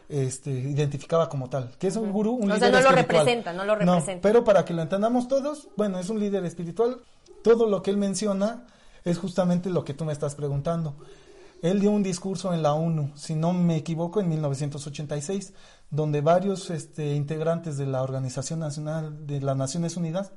este, 0.10 0.52
identificaba 0.52 1.30
como 1.30 1.50
tal, 1.50 1.72
que 1.80 1.88
es 1.88 1.96
un 1.96 2.12
gurú, 2.12 2.34
un 2.34 2.52
O 2.52 2.58
sea, 2.58 2.70
no 2.70 2.82
lo 2.82 2.92
representa, 2.92 3.54
no 3.54 3.66
lo 3.66 3.76
representa. 3.76 4.22
pero 4.22 4.44
para 4.44 4.64
que 4.66 4.74
lo 4.74 4.82
entendamos 4.82 5.28
todos, 5.28 5.70
bueno, 5.76 6.00
es 6.00 6.10
un 6.10 6.20
líder 6.20 6.46
espiritual, 6.46 7.02
todo 7.44 7.68
lo 7.68 7.82
que 7.82 7.92
él 7.92 7.98
menciona 7.98 8.66
es 9.04 9.18
justamente 9.18 9.70
lo 9.70 9.84
que 9.84 9.94
tú 9.94 10.06
me 10.06 10.14
estás 10.14 10.36
preguntando. 10.36 10.96
Él 11.62 11.80
dio 11.80 11.92
un 11.92 12.04
discurso 12.04 12.54
en 12.54 12.62
la 12.62 12.74
ONU, 12.74 13.12
si 13.16 13.34
no 13.34 13.54
me 13.54 13.78
equivoco, 13.78 14.20
en 14.20 14.30
1986, 14.30 15.54
donde 15.90 16.22
varios 16.22 16.70
este, 16.70 17.16
integrantes 17.16 17.78
de 17.78 17.86
la 17.86 18.04
Organización 18.04 18.60
Nacional 18.60 19.26
de 19.26 19.42
las 19.42 19.56
Naciones 19.56 19.98
Unidas 19.98 20.34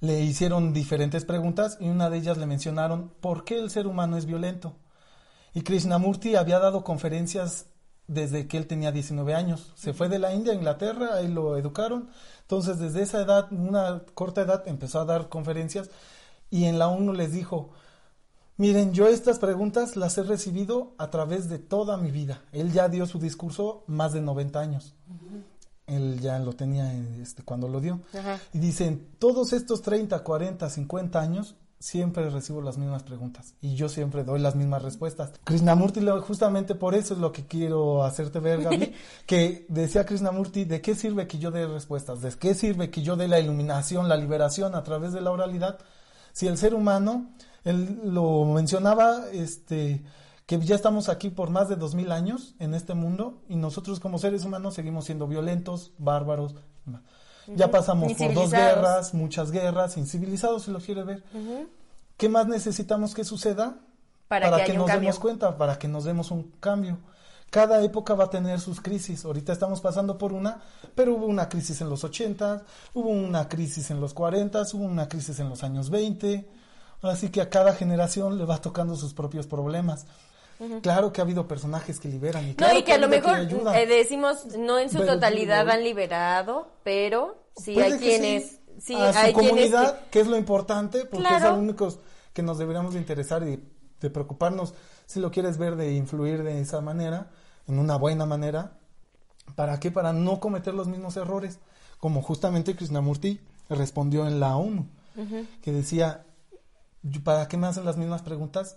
le 0.00 0.20
hicieron 0.20 0.72
diferentes 0.72 1.24
preguntas 1.24 1.78
y 1.80 1.88
una 1.88 2.10
de 2.10 2.18
ellas 2.18 2.36
le 2.38 2.46
mencionaron 2.46 3.12
por 3.20 3.44
qué 3.44 3.58
el 3.58 3.70
ser 3.70 3.86
humano 3.86 4.16
es 4.16 4.26
violento. 4.26 4.76
Y 5.54 5.62
Krishnamurti 5.62 6.36
había 6.36 6.58
dado 6.58 6.84
conferencias 6.84 7.66
desde 8.08 8.46
que 8.46 8.56
él 8.56 8.66
tenía 8.66 8.92
19 8.92 9.34
años. 9.34 9.72
Se 9.74 9.92
fue 9.92 10.08
de 10.08 10.18
la 10.18 10.32
India 10.32 10.52
a 10.52 10.56
Inglaterra, 10.56 11.14
ahí 11.14 11.28
lo 11.28 11.56
educaron. 11.56 12.08
Entonces, 12.42 12.78
desde 12.78 13.02
esa 13.02 13.20
edad, 13.20 13.52
una 13.52 14.02
corta 14.14 14.42
edad, 14.42 14.62
empezó 14.66 15.00
a 15.00 15.04
dar 15.04 15.28
conferencias 15.28 15.90
y 16.50 16.64
en 16.64 16.78
la 16.78 16.88
ONU 16.88 17.12
les 17.12 17.32
dijo, 17.32 17.70
miren, 18.56 18.92
yo 18.92 19.08
estas 19.08 19.38
preguntas 19.38 19.96
las 19.96 20.16
he 20.18 20.22
recibido 20.22 20.94
a 20.98 21.10
través 21.10 21.48
de 21.48 21.58
toda 21.58 21.96
mi 21.96 22.10
vida. 22.10 22.42
Él 22.52 22.72
ya 22.72 22.88
dio 22.88 23.06
su 23.06 23.18
discurso 23.18 23.84
más 23.86 24.12
de 24.12 24.20
90 24.20 24.60
años. 24.60 24.94
Él 25.86 26.20
ya 26.20 26.38
lo 26.38 26.52
tenía 26.52 26.92
este, 27.20 27.42
cuando 27.42 27.68
lo 27.68 27.80
dio. 27.80 28.00
Y 28.52 28.58
dicen, 28.58 29.08
todos 29.18 29.52
estos 29.52 29.82
30, 29.82 30.22
40, 30.22 30.68
50 30.68 31.20
años, 31.20 31.56
siempre 31.78 32.28
recibo 32.30 32.62
las 32.62 32.78
mismas 32.78 33.02
preguntas. 33.02 33.54
Y 33.60 33.74
yo 33.74 33.88
siempre 33.88 34.24
doy 34.24 34.40
las 34.40 34.56
mismas 34.56 34.82
respuestas. 34.82 35.32
Krishnamurti, 35.44 36.00
justamente 36.22 36.74
por 36.74 36.94
eso 36.94 37.14
es 37.14 37.20
lo 37.20 37.32
que 37.32 37.46
quiero 37.46 38.02
hacerte 38.04 38.40
ver, 38.40 38.62
Gaby, 38.62 38.92
que 39.26 39.66
decía 39.68 40.06
Krishnamurti, 40.06 40.64
¿de 40.64 40.80
qué 40.80 40.94
sirve 40.94 41.26
que 41.26 41.38
yo 41.38 41.50
dé 41.50 41.66
respuestas? 41.66 42.22
¿De 42.22 42.30
qué 42.30 42.54
sirve 42.54 42.90
que 42.90 43.02
yo 43.02 43.16
dé 43.16 43.28
la 43.28 43.40
iluminación, 43.40 44.08
la 44.08 44.16
liberación 44.16 44.74
a 44.74 44.82
través 44.82 45.12
de 45.12 45.20
la 45.20 45.30
oralidad? 45.30 45.78
Si 46.32 46.46
el 46.46 46.58
ser 46.58 46.74
humano, 46.74 47.30
él 47.64 48.00
lo 48.04 48.44
mencionaba, 48.44 49.26
este 49.32 50.02
que 50.46 50.60
ya 50.60 50.76
estamos 50.76 51.08
aquí 51.08 51.30
por 51.30 51.50
más 51.50 51.68
de 51.68 51.74
dos 51.74 51.96
mil 51.96 52.12
años 52.12 52.54
en 52.60 52.74
este 52.74 52.94
mundo 52.94 53.42
y 53.48 53.56
nosotros 53.56 53.98
como 53.98 54.18
seres 54.18 54.44
humanos 54.44 54.74
seguimos 54.74 55.04
siendo 55.04 55.26
violentos, 55.26 55.92
bárbaros. 55.98 56.54
Ya 57.54 57.70
pasamos 57.70 58.12
por 58.14 58.34
dos 58.34 58.50
guerras, 58.50 59.14
muchas 59.14 59.50
guerras, 59.50 59.96
incivilizados 59.96 60.64
si 60.64 60.70
lo 60.70 60.80
quiere 60.80 61.04
ver. 61.04 61.24
¿Qué 62.16 62.28
más 62.28 62.46
necesitamos 62.46 63.14
que 63.14 63.24
suceda 63.24 63.76
Para 64.28 64.50
para, 64.50 64.64
que 64.64 64.72
nos 64.72 64.86
cambio. 64.86 65.08
demos 65.08 65.18
cuenta, 65.20 65.56
para 65.56 65.78
que 65.78 65.88
nos 65.88 66.04
demos 66.04 66.30
un 66.30 66.50
cambio. 66.60 66.98
Cada 67.50 67.82
época 67.82 68.14
va 68.14 68.24
a 68.24 68.30
tener 68.30 68.58
sus 68.60 68.80
crisis. 68.80 69.24
Ahorita 69.24 69.52
estamos 69.52 69.80
pasando 69.80 70.18
por 70.18 70.32
una, 70.32 70.62
pero 70.94 71.14
hubo 71.14 71.26
una 71.26 71.48
crisis 71.48 71.80
en 71.80 71.88
los 71.88 72.02
80, 72.04 72.64
hubo 72.94 73.10
una 73.10 73.48
crisis 73.48 73.90
en 73.90 74.00
los 74.00 74.14
40, 74.14 74.62
hubo 74.74 74.84
una 74.84 75.08
crisis 75.08 75.38
en 75.38 75.48
los 75.48 75.62
años 75.62 75.90
20. 75.90 76.48
Así 77.02 77.28
que 77.28 77.40
a 77.40 77.50
cada 77.50 77.74
generación 77.74 78.38
le 78.38 78.44
va 78.44 78.58
tocando 78.58 78.96
sus 78.96 79.14
propios 79.14 79.46
problemas. 79.46 80.06
Claro 80.82 81.12
que 81.12 81.20
ha 81.20 81.24
habido 81.24 81.46
personajes 81.46 82.00
que 82.00 82.08
liberan. 82.08 82.48
Y 82.48 82.54
No, 82.54 82.72
y 82.72 82.82
que 82.82 82.92
a 82.94 82.98
lo 82.98 83.08
que 83.10 83.20
mejor 83.20 83.38
eh, 83.74 83.86
decimos 83.86 84.46
no 84.58 84.78
en 84.78 84.88
su 84.90 84.98
Pero 84.98 85.14
totalidad 85.14 85.68
han 85.68 85.82
liberado, 85.84 86.68
pero 86.82 87.44
sí 87.56 87.78
hay 87.80 87.92
quienes, 87.98 88.44
sí, 88.50 88.60
sí, 88.80 88.94
a 88.94 89.12
su 89.12 89.18
hay 89.18 89.32
comunidad, 89.32 90.00
que- 90.04 90.10
que... 90.10 90.20
es 90.20 90.26
lo 90.26 90.36
importante, 90.36 91.04
porque 91.04 91.22
es 91.34 91.38
Claro. 91.40 91.56
lo 91.56 91.58
único 91.62 91.88
que 92.32 92.42
nos 92.42 92.58
deberíamos 92.58 92.94
de 92.94 93.00
interesar 93.00 93.42
y 93.46 93.62
de 94.00 94.10
preocuparnos, 94.10 94.74
si 95.06 95.20
lo 95.20 95.30
quieres 95.30 95.58
ver, 95.58 95.76
de 95.76 95.92
influir 95.94 96.42
de 96.42 96.60
esa 96.60 96.80
manera, 96.80 97.30
en 97.66 97.78
una 97.78 97.96
buena 97.96 98.24
manera. 98.26 98.78
¿Para 99.54 99.78
qué? 99.80 99.90
Para 99.90 100.12
no 100.12 100.40
cometer 100.40 100.74
los 100.74 100.88
mismos 100.88 101.16
errores, 101.16 101.58
como 101.98 102.20
justamente 102.22 102.74
Krishnamurti 102.76 103.40
respondió 103.68 104.26
en 104.26 104.40
la 104.40 104.56
ONU, 104.56 104.86
que 105.62 105.72
decía, 105.72 106.24
"Yo- 107.02 107.22
¿para 107.24 107.46
qué 107.48 107.56
me 107.56 107.66
hacen 107.66 107.84
las 107.84 107.96
mismas 107.96 108.22
preguntas? 108.22 108.76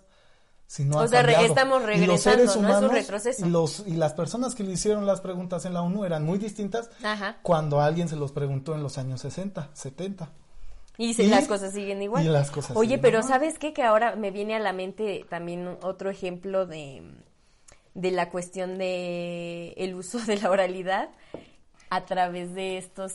Si 0.72 0.86
no 0.86 0.98
O 1.00 1.08
sea, 1.08 1.24
re- 1.24 1.34
cambiado?". 1.34 1.54
estamos 1.56 1.78
Y 1.82 2.06
los 2.06 2.24
regresando, 2.24 2.62
¿no? 2.62 2.78
Es 2.78 2.84
un 2.84 2.90
retroceso. 2.92 3.44
Y, 3.44 3.50
los, 3.50 3.84
y 3.88 3.94
las 3.96 4.14
personas 4.14 4.54
que 4.54 4.64
le 4.64 4.74
hicieron 4.74 5.08
las 5.08 5.20
preguntas 5.20 5.66
en 5.66 5.74
la 5.74 5.82
ONU 5.82 6.06
eran 6.06 6.24
muy 6.24 6.38
distintas 6.38 6.92
Ajá. 7.04 7.38
cuando 7.42 7.82
alguien 7.82 8.08
se 8.08 8.16
los 8.16 8.32
preguntó 8.32 8.76
en 8.76 8.84
los 8.84 9.00
años 9.00 9.20
60, 9.22 9.72
70. 9.74 10.30
Y, 11.00 11.16
se- 11.16 11.24
Y- 11.24 11.28
las 11.30 11.48
cosas 11.48 11.74
siguen 11.74 12.04
igual. 12.04 12.24
y 12.24 12.30
las 12.30 12.52
cosas 12.52 12.78
Oye, 12.78 12.90
siguen 12.90 13.02
pero 13.02 13.18
igual. 13.20 13.34
¿sabes 13.34 13.58
qué? 13.58 13.74
Que 13.74 13.82
ahora 13.82 14.16
me 14.16 14.30
viene 14.30 14.56
a 14.56 14.60
la 14.60 14.72
mente 14.72 15.26
también 15.28 15.76
otro 15.82 16.12
ejemplo 16.12 16.68
de, 16.68 17.02
de 17.96 18.12
la 18.12 18.30
cuestión 18.30 18.78
de 18.78 19.74
el 19.76 19.96
uso 19.96 20.20
de 20.20 20.38
la 20.38 20.52
oralidad 20.52 21.10
a 21.90 22.06
través 22.06 22.54
de 22.54 22.78
estos 22.78 23.14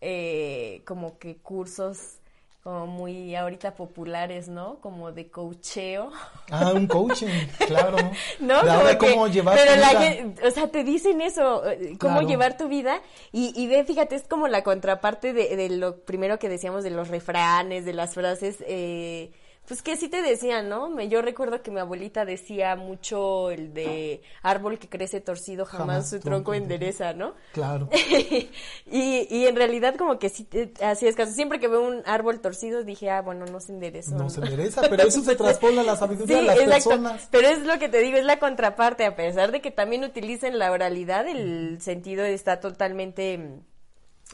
eh, 0.00 0.82
como 0.86 1.18
que 1.18 1.38
cursos 1.38 2.18
como 2.64 2.86
muy 2.86 3.36
ahorita 3.36 3.74
populares, 3.74 4.48
¿no? 4.48 4.80
Como 4.80 5.12
de 5.12 5.28
coacheo. 5.30 6.10
Ah, 6.50 6.72
un 6.74 6.86
coaching, 6.86 7.28
claro. 7.66 7.98
¿no? 8.40 8.62
De 8.62 8.70
ahora 8.70 8.98
que- 8.98 9.10
cómo 9.10 9.28
llevar 9.28 9.54
pero 9.56 9.74
tu 9.74 9.80
la 9.80 10.00
vida. 10.00 10.48
o 10.48 10.50
sea, 10.50 10.68
te 10.68 10.82
dicen 10.82 11.20
eso, 11.20 11.70
eh, 11.70 11.96
cómo 12.00 12.14
Claro. 12.14 12.28
llevar 12.28 12.56
tu 12.56 12.66
vida 12.68 13.00
y, 13.32 13.52
y 13.54 13.66
ve, 13.66 13.84
fíjate, 13.84 14.16
es 14.16 14.26
como 14.26 14.48
la 14.48 14.62
contraparte 14.64 15.34
de, 15.34 15.54
de 15.56 15.68
lo 15.68 15.98
primero 16.06 16.38
que 16.38 16.48
decíamos 16.48 16.82
de 16.84 16.90
los 16.90 17.08
refranes, 17.08 17.84
de 17.84 17.92
las 17.92 18.14
frases, 18.14 18.56
eh, 18.66 19.30
pues 19.66 19.82
que 19.82 19.96
sí 19.96 20.08
te 20.08 20.20
decían, 20.20 20.68
¿no? 20.68 21.00
Yo 21.02 21.22
recuerdo 21.22 21.62
que 21.62 21.70
mi 21.70 21.80
abuelita 21.80 22.24
decía 22.24 22.76
mucho 22.76 23.50
el 23.50 23.72
de 23.72 24.22
árbol 24.42 24.78
que 24.78 24.88
crece 24.88 25.20
torcido, 25.20 25.64
jamás, 25.64 25.86
Jamás 25.86 26.10
su 26.10 26.20
tronco 26.20 26.52
endereza, 26.52 27.14
¿no? 27.14 27.34
Claro. 27.52 27.88
y, 28.90 29.26
y 29.30 29.46
en 29.46 29.56
realidad 29.56 29.94
como 29.96 30.18
que 30.18 30.28
sí, 30.28 30.46
así 30.82 31.06
es 31.06 31.16
caso. 31.16 31.32
Siempre 31.32 31.60
que 31.60 31.68
veo 31.68 31.80
un 31.80 32.02
árbol 32.04 32.40
torcido 32.40 32.84
dije, 32.84 33.08
ah, 33.08 33.22
bueno, 33.22 33.46
no 33.46 33.60
se 33.60 33.72
endereza. 33.72 34.14
No 34.14 34.28
se 34.28 34.40
endereza, 34.40 34.82
pero 34.90 35.04
eso 35.04 35.22
se 35.22 35.34
traspola 35.34 35.80
a 35.80 35.84
la 35.84 35.96
sabiduría 35.98 36.36
de 36.38 36.42
las 36.42 36.58
exacto. 36.58 36.90
personas. 36.90 37.28
Pero 37.30 37.48
es 37.48 37.60
lo 37.60 37.78
que 37.78 37.88
te 37.88 38.00
digo, 38.00 38.18
es 38.18 38.24
la 38.24 38.38
contraparte, 38.38 39.06
a 39.06 39.16
pesar 39.16 39.50
de 39.50 39.62
que 39.62 39.70
también 39.70 40.04
utilicen 40.04 40.58
la 40.58 40.72
oralidad, 40.72 41.26
el 41.26 41.80
sentido 41.80 42.24
está 42.24 42.60
totalmente 42.60 43.62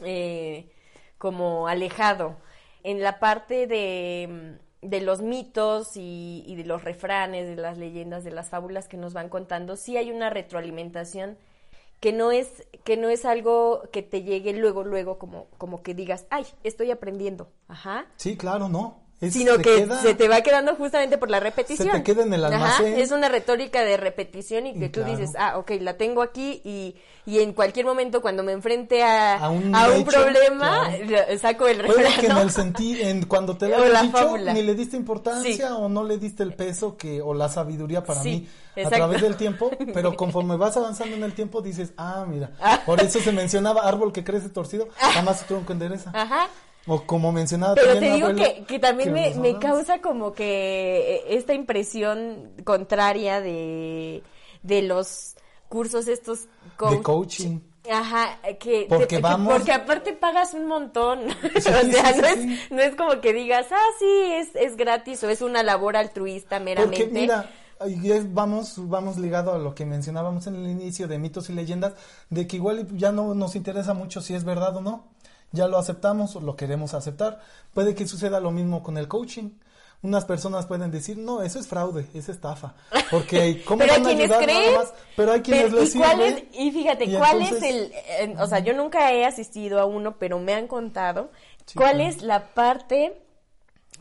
eh, 0.03 0.69
como 1.17 1.67
alejado. 1.67 2.37
En 2.83 3.01
la 3.01 3.19
parte 3.19 3.67
de, 3.67 4.57
de 4.81 5.01
los 5.01 5.21
mitos 5.21 5.95
y, 5.95 6.43
y 6.47 6.55
de 6.55 6.65
los 6.65 6.83
refranes, 6.83 7.47
de 7.47 7.55
las 7.55 7.77
leyendas, 7.77 8.23
de 8.23 8.31
las 8.31 8.49
fábulas 8.49 8.87
que 8.87 8.97
nos 8.97 9.13
van 9.13 9.29
contando, 9.29 9.75
sí 9.75 9.97
hay 9.97 10.11
una 10.11 10.29
retroalimentación 10.29 11.37
que 11.99 12.11
no 12.11 12.31
es 12.31 12.67
que 12.83 12.97
no 12.97 13.09
es 13.09 13.25
algo 13.25 13.83
que 13.91 14.01
te 14.01 14.23
llegue 14.23 14.53
luego 14.53 14.83
luego 14.83 15.19
como 15.19 15.45
como 15.59 15.83
que 15.83 15.93
digas 15.93 16.25
ay 16.31 16.45
estoy 16.63 16.89
aprendiendo 16.89 17.51
ajá 17.67 18.07
Sí, 18.15 18.35
claro, 18.37 18.67
no. 18.67 19.00
Es- 19.21 19.33
sino 19.33 19.55
se 19.57 19.61
que 19.61 19.75
queda- 19.85 20.01
se 20.01 20.15
te 20.15 20.27
va 20.27 20.41
quedando 20.41 20.75
justamente 20.75 21.17
por 21.19 21.29
la 21.29 21.39
repetición. 21.39 21.87
Se 21.91 21.97
te 21.99 22.03
queda 22.03 22.23
en 22.23 22.33
el 22.33 22.43
Ajá, 22.43 22.55
almacén. 22.55 22.99
es 22.99 23.11
una 23.11 23.29
retórica 23.29 23.81
de 23.83 23.95
repetición 23.95 24.65
y 24.65 24.73
que 24.73 24.85
Y 24.85 24.89
tú 24.89 25.01
claro. 25.03 25.15
dices, 25.17 25.35
ah, 25.37 25.57
ok, 25.59 25.71
la 25.79 25.95
tengo 25.95 26.23
aquí 26.23 26.59
y, 26.65 26.95
y 27.27 27.39
en 27.39 27.53
cualquier 27.53 27.85
momento 27.85 28.21
cuando 28.23 28.41
me 28.41 28.51
enfrente 28.51 29.03
a, 29.03 29.35
A 29.35 29.49
un 29.51 29.75
a 29.75 29.89
un 29.89 29.93
hecho, 30.01 30.05
problema, 30.09 30.89
claro. 31.07 31.37
saco 31.39 31.67
el 31.67 31.77
Puede 31.85 32.01
refrán. 32.03 32.19
que 32.19 32.25
en 32.27 32.37
el 32.37 32.49
senti 32.51 32.99
en 32.99 33.25
cuando 33.27 33.55
te 33.55 33.69
lo 33.69 33.83
dicho, 33.83 34.11
fábula. 34.11 34.53
ni 34.53 34.63
le 34.63 34.73
diste 34.73 34.97
importancia 34.97 35.67
Sí. 35.67 35.71
o 35.71 35.87
no 35.87 36.03
le 36.03 36.17
diste 36.17 36.41
el 36.41 36.55
peso 36.55 36.97
que 36.97 37.21
o 37.21 37.35
la 37.35 37.47
sabiduría 37.47 38.03
para 38.03 38.23
Sí, 38.23 38.49
mí 38.75 38.83
a 38.83 38.89
través 38.89 39.21
del 39.21 39.35
tiempo, 39.35 39.69
pero 39.93 40.15
conforme 40.15 40.55
vas 40.57 40.75
avanzando 40.77 41.15
en 41.15 41.21
el 41.23 41.33
tiempo 41.33 41.61
dices, 41.61 41.91
ah, 41.95 42.25
mira, 42.27 42.49
por 42.87 42.99
eso 42.99 43.19
se 43.19 43.31
mencionaba 43.31 43.83
árbol 43.87 44.11
que 44.11 44.23
crece 44.23 44.49
torcido, 44.49 44.87
jamás 44.97 45.41
su 45.41 45.45
tronco 45.45 45.73
endereza. 45.73 46.09
Ajá. 46.15 46.47
O 46.87 47.01
como 47.03 47.31
mencionaba 47.31 47.75
Pero 47.75 47.93
te 47.99 48.11
digo 48.11 48.33
que, 48.35 48.63
que 48.65 48.79
también 48.79 49.13
que 49.13 49.13
me, 49.13 49.35
me 49.35 49.59
causa 49.59 50.01
como 50.01 50.33
que 50.33 51.15
eh, 51.17 51.23
esta 51.35 51.53
impresión 51.53 52.51
contraria 52.63 53.39
de, 53.39 54.23
de 54.63 54.81
los 54.81 55.35
cursos 55.69 56.07
estos 56.07 56.47
de 56.89 57.01
coaching. 57.01 57.59
Ajá, 57.89 58.39
que, 58.59 58.85
Porque 58.89 59.05
te- 59.05 59.15
que- 59.15 59.21
vamos- 59.21 59.53
porque 59.53 59.71
aparte 59.71 60.13
pagas 60.13 60.53
un 60.53 60.67
montón. 60.67 61.19
o 61.57 61.61
sea, 61.61 61.81
sí, 61.81 61.91
no, 62.21 62.27
es, 62.27 62.71
no 62.71 62.79
es 62.81 62.95
como 62.95 63.21
que 63.21 63.33
digas, 63.33 63.67
ah, 63.71 63.87
sí, 63.99 64.05
es, 64.33 64.49
es 64.55 64.75
gratis 64.77 65.23
o 65.23 65.29
es 65.29 65.41
una 65.41 65.63
labor 65.63 65.95
altruista 65.97 66.59
meramente. 66.59 67.05
Porque 67.05 67.19
mira, 67.19 67.49
vamos, 68.29 68.73
vamos 68.77 69.17
ligado 69.17 69.53
a 69.53 69.57
lo 69.57 69.73
que 69.73 69.85
mencionábamos 69.85 70.45
en 70.47 70.55
el 70.55 70.67
inicio 70.69 71.07
de 71.07 71.17
mitos 71.17 71.49
y 71.49 71.53
leyendas, 71.53 71.93
de 72.29 72.45
que 72.47 72.57
igual 72.57 72.87
ya 72.95 73.11
no 73.11 73.33
nos 73.33 73.55
interesa 73.55 73.93
mucho 73.93 74.21
si 74.21 74.33
es 74.35 74.43
verdad 74.43 74.75
o 74.77 74.81
no. 74.81 75.05
Ya 75.51 75.67
lo 75.67 75.77
aceptamos 75.77 76.35
o 76.35 76.41
lo 76.41 76.55
queremos 76.55 76.93
aceptar. 76.93 77.41
Puede 77.73 77.93
que 77.95 78.07
suceda 78.07 78.39
lo 78.39 78.51
mismo 78.51 78.83
con 78.83 78.97
el 78.97 79.07
coaching. 79.07 79.49
Unas 80.03 80.25
personas 80.25 80.65
pueden 80.65 80.89
decir, 80.89 81.17
no, 81.17 81.43
eso 81.43 81.59
es 81.59 81.67
fraude, 81.67 82.07
es 82.15 82.27
estafa. 82.29 82.73
Porque, 83.11 83.61
¿cómo 83.67 83.79
pero 83.79 83.93
van 83.93 84.05
a 84.07 84.09
ayudar 84.09 84.43
creen. 84.43 84.63
nada 84.73 84.77
más? 84.85 84.93
Pero 85.15 85.31
hay 85.33 85.41
quienes 85.41 85.65
Pero, 85.65 85.79
les 85.79 85.93
¿y, 85.95 85.97
cuál 85.99 86.11
sirve. 86.11 86.27
es- 86.51 86.59
y 86.59 86.71
fíjate, 86.71 87.05
y 87.05 87.15
¿cuál 87.15 87.41
entonces- 87.41 87.63
es 87.63 87.75
el...? 87.75 87.91
eh, 88.31 88.35
o 88.39 88.47
sea, 88.47 88.59
yo 88.59 88.73
nunca 88.73 89.11
he 89.13 89.25
asistido 89.25 89.79
a 89.79 89.85
uno, 89.85 90.17
pero 90.17 90.39
me 90.39 90.53
han 90.55 90.67
contado. 90.67 91.29
Sí, 91.67 91.77
¿Cuál 91.77 91.97
claro. 91.97 92.09
es 92.09 92.21
la 92.23 92.47
parte 92.55 93.21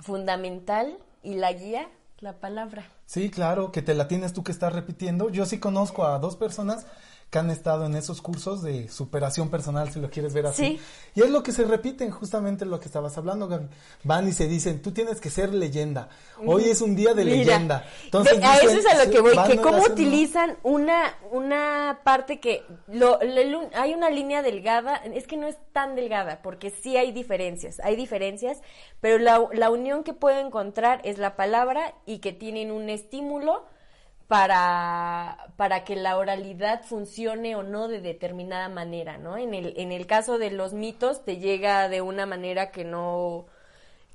fundamental 0.01 0.99
y 1.23 1.35
la 1.35 1.53
guía? 1.53 1.89
La 2.21 2.35
palabra. 2.35 2.85
Sí, 3.07 3.31
claro, 3.31 3.73
que 3.73 3.83
te 3.83 3.95
la 3.95 4.07
tienes 4.09 4.33
tú 4.33 4.45
que 4.45 4.53
estar 4.53 4.73
repitiendo. 4.75 5.31
Yo 5.31 5.47
sí 5.47 5.59
conozco 5.59 6.05
a 6.05 6.19
dos 6.19 6.37
personas 6.37 6.87
que 7.31 7.39
han 7.39 7.51
estado 7.51 7.87
en 7.87 7.95
esos 7.95 8.21
cursos 8.21 8.61
de 8.61 8.89
superación 8.89 9.51
personal, 9.51 9.93
si 9.93 10.01
lo 10.01 10.11
quieres 10.11 10.35
ver 10.35 10.47
así. 10.47 10.65
Sí. 10.65 10.81
Y 11.15 11.23
es 11.23 11.31
lo 11.31 11.45
que 11.45 11.53
se 11.53 11.65
repiten, 11.65 12.11
justamente 12.11 12.65
lo 12.65 12.81
que 12.81 12.87
estabas 12.87 13.17
hablando, 13.19 13.47
Gaby. 13.47 13.67
Van 14.03 14.27
y 14.27 14.33
se 14.33 14.49
dicen, 14.49 14.83
tú 14.83 14.91
tienes 14.91 15.21
que 15.21 15.31
ser 15.31 15.55
leyenda. 15.55 16.09
Hoy 16.45 16.65
es 16.65 16.83
un 16.83 16.97
día 16.97 17.15
de 17.15 17.25
Mira, 17.25 17.37
leyenda. 17.37 17.85
Entonces 18.05 18.41
a 18.43 18.55
dicen, 18.55 18.71
eso 18.71 18.79
es 18.81 18.87
a 18.87 19.05
lo 19.05 19.11
que 19.13 19.21
voy, 19.21 19.37
que 19.47 19.59
cómo 19.59 19.85
utilizan 19.85 20.57
una, 20.65 21.15
una 21.31 22.01
parte 22.03 22.41
que 22.41 22.65
lo, 22.89 23.21
hay 23.75 23.95
una 23.95 24.11
línea 24.11 24.43
delgada, 24.43 24.97
es 24.97 25.29
que 25.29 25.37
no 25.37 25.47
es 25.47 25.57
tan 25.73 25.95
delgada, 25.95 26.43
porque 26.43 26.71
sí 26.71 26.97
hay 26.97 27.13
diferencias, 27.13 27.79
hay 27.85 27.95
diferencias, 27.95 28.59
pero 29.01 29.19
la, 29.19 29.41
la 29.53 29.71
unión 29.71 30.03
que 30.03 30.15
puedo 30.15 30.41
encontrar 30.41 31.01
es 31.05 31.19
la 31.19 31.37
palabra 31.37 31.95
y 32.07 32.19
que 32.19 32.33
tienen 32.33 32.73
un 32.73 32.91
estímulo 32.91 33.65
para, 34.31 35.49
para 35.57 35.83
que 35.85 35.97
la 35.97 36.17
oralidad 36.17 36.83
funcione 36.85 37.57
o 37.57 37.65
no 37.65 37.89
de 37.89 38.01
determinada 38.01 38.69
manera, 38.69 39.19
¿no? 39.19 39.37
En 39.37 39.55
el, 39.55 39.75
en 39.77 39.91
el 39.91 40.07
caso 40.07 40.39
de 40.39 40.53
los 40.53 40.73
mitos 40.73 41.25
te 41.25 41.39
llega 41.39 41.89
de 41.89 42.01
una 42.01 42.27
manera 42.27 42.71
que 42.71 42.85
no, 42.85 43.47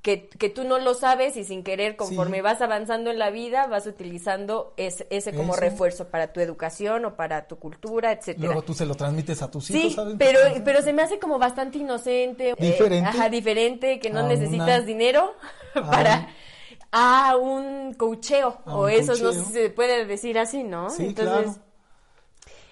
que, 0.01 0.27
que 0.29 0.49
tú 0.49 0.63
no 0.63 0.79
lo 0.79 0.93
sabes 0.93 1.35
y 1.35 1.43
sin 1.43 1.63
querer, 1.63 1.95
conforme 1.97 2.37
Sí. 2.37 2.41
vas 2.41 2.61
avanzando 2.61 3.11
en 3.11 3.19
la 3.19 3.29
vida, 3.29 3.67
vas 3.67 3.87
utilizando 3.87 4.73
ese, 4.77 5.05
ese 5.09 5.33
como 5.33 5.51
Eso. 5.53 5.61
refuerzo 5.61 6.07
para 6.07 6.31
tu 6.31 6.39
educación 6.39 7.03
o 7.05 7.15
para 7.15 7.47
tu 7.47 7.57
cultura, 7.59 8.11
etcétera. 8.13 8.45
Luego 8.47 8.61
tú 8.61 8.73
se 8.73 8.85
lo 8.85 8.95
transmites 8.95 9.41
a 9.41 9.51
tus 9.51 9.69
hijos, 9.69 9.81
Sí, 9.81 9.91
¿saben? 9.95 10.17
pero, 10.17 10.39
pero 10.63 10.81
se 10.81 10.93
me 10.93 11.01
hace 11.01 11.19
como 11.19 11.37
bastante 11.39 11.77
inocente. 11.79 12.51
eh, 12.51 12.55
Diferente. 12.57 13.09
ajá, 13.09 13.29
diferente, 13.29 13.99
que 13.99 14.09
no 14.09 14.21
A 14.21 14.23
necesitas 14.27 14.79
una- 14.79 14.79
dinero 14.81 15.33
para 15.73 16.13
a 16.15 16.27
un 17.37 17.93
coacheo, 17.93 18.59
A 18.65 18.77
o 18.77 18.83
un 18.85 18.89
eso, 18.89 19.15
no 19.17 19.33
se 19.33 19.69
puede 19.69 20.05
decir 20.05 20.39
así, 20.39 20.63
¿no? 20.63 20.89
Sí, 20.89 21.07
Entonces, 21.07 21.53
claro. 21.53 21.61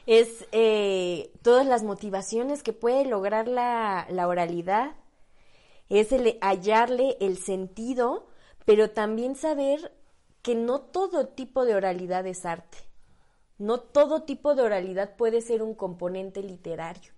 es 0.05 0.45
eh, 0.51 1.31
todas 1.41 1.65
las 1.65 1.83
motivaciones 1.83 2.63
que 2.63 2.73
puede 2.73 3.05
lograr 3.05 3.47
la, 3.47 4.07
la 4.09 4.27
oralidad, 4.27 4.95
es 5.89 6.11
el 6.11 6.37
hallarle 6.41 7.17
el 7.19 7.37
sentido, 7.37 8.27
pero 8.65 8.91
también 8.91 9.35
saber 9.35 9.93
que 10.41 10.55
no 10.55 10.81
todo 10.81 11.27
tipo 11.27 11.65
de 11.65 11.75
oralidad 11.75 12.25
es 12.27 12.45
arte. 12.45 12.77
No 13.57 13.79
todo 13.79 14.23
tipo 14.23 14.55
de 14.55 14.63
oralidad 14.63 15.15
puede 15.15 15.41
ser 15.41 15.61
un 15.61 15.75
componente 15.75 16.41
literario. 16.41 17.13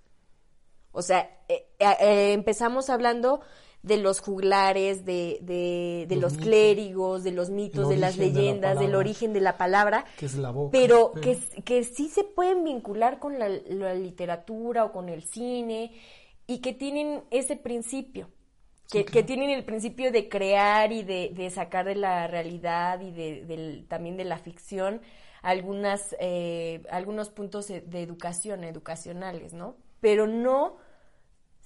O 0.91 1.01
sea, 1.01 1.29
eh, 1.49 1.67
eh, 1.79 1.95
eh, 1.99 2.33
empezamos 2.33 2.89
hablando 2.89 3.41
de 3.85 3.97
los 3.97 4.19
juglares, 4.19 5.05
de, 5.05 5.37
de, 5.41 6.05
de 6.09 6.15
Los 6.15 6.33
mitos. 6.33 6.45
clérigos, 6.47 7.23
de 7.23 7.31
los 7.31 7.49
mitos, 7.49 7.87
de 7.89 7.97
las 7.97 8.15
origen 8.15 8.33
de 8.33 8.39
la 8.39 8.39
leyendas, 8.41 8.79
del 8.79 8.95
origen 8.95 9.33
de 9.33 9.41
la 9.41 9.57
palabra, 9.57 10.05
Que 10.17 10.25
es 10.25 10.35
la 10.35 10.51
boca. 10.51 10.71
pero 10.71 11.11
pero- 11.13 11.21
que, 11.23 11.61
que 11.63 11.83
sí 11.83 12.07
se 12.09 12.23
pueden 12.23 12.63
vincular 12.63 13.19
con 13.19 13.37
la, 13.39 13.47
la 13.49 13.93
literatura 13.93 14.85
o 14.85 14.91
con 14.91 15.07
el 15.09 15.21
cine 15.23 15.91
y 16.47 16.59
que 16.59 16.73
tienen 16.73 17.23
ese 17.31 17.55
principio, 17.55 18.29
que, 18.91 19.05
que 19.05 19.23
tienen 19.23 19.49
el 19.49 19.63
principio 19.65 20.11
de 20.11 20.29
crear 20.29 20.91
y 20.91 21.03
de, 21.03 21.31
de 21.33 21.49
sacar 21.49 21.85
de 21.85 21.95
la 21.95 22.27
realidad 22.27 23.01
y 23.01 23.11
de, 23.11 23.45
del- 23.45 23.85
también 23.87 24.17
de 24.17 24.25
la 24.25 24.37
ficción 24.37 25.01
algunas, 25.43 26.15
eh, 26.19 26.81
algunos 26.89 27.29
puntos 27.29 27.67
de 27.67 28.01
educación, 28.01 28.63
educacionales, 28.63 29.53
¿no? 29.53 29.75
Pero 30.01 30.25
no 30.27 30.77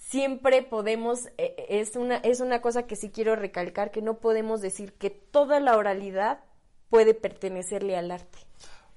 siempre 0.09 0.63
podemos, 0.63 1.27
eh, 1.37 1.55
es, 1.69 1.95
una, 1.95 2.17
es 2.17 2.39
una 2.39 2.61
cosa 2.61 2.83
que 2.87 2.95
sí 2.95 3.09
quiero 3.11 3.35
recalcar, 3.35 3.91
que 3.91 4.01
no 4.01 4.17
podemos 4.17 4.59
decir 4.61 4.93
que 4.93 5.09
toda 5.11 5.59
la 5.59 5.77
oralidad 5.77 6.39
puede 6.89 7.13
pertenecerle 7.13 7.95
al 7.95 8.09
arte. 8.09 8.39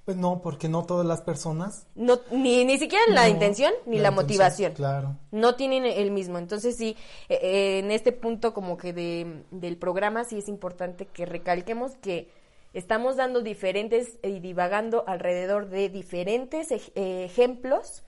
Pues 0.05 0.17
no, 0.17 0.41
porque 0.41 0.67
no 0.67 0.83
todas 0.85 1.05
las 1.05 1.21
personas. 1.21 1.87
No, 1.95 2.19
ni, 2.31 2.65
ni 2.65 2.77
siquiera 2.77 3.03
la 3.09 3.23
No, 3.23 3.29
intención 3.29 3.71
ni 3.85 3.99
la, 3.99 4.11
motivación. 4.11 4.73
Claro. 4.73 5.15
No 5.31 5.55
tienen 5.55 5.85
el 5.85 6.11
mismo. 6.11 6.39
Entonces 6.39 6.75
sí, 6.75 6.97
eh, 7.29 7.39
eh, 7.41 7.79
en 7.79 7.91
este 7.91 8.11
punto 8.11 8.53
como 8.53 8.75
que 8.75 8.91
de, 8.91 9.43
del 9.51 9.77
programa 9.77 10.25
sí 10.25 10.39
es 10.39 10.49
importante 10.49 11.05
que 11.05 11.25
recalquemos 11.25 11.95
que 12.01 12.29
estamos 12.73 13.15
dando 13.15 13.41
diferentes 13.41 14.17
y 14.23 14.39
divagando 14.39 15.03
alrededor 15.07 15.69
de 15.69 15.87
diferentes 15.89 16.71
ej- 16.71 16.91
eh, 16.95 17.23
ejemplos 17.25 18.03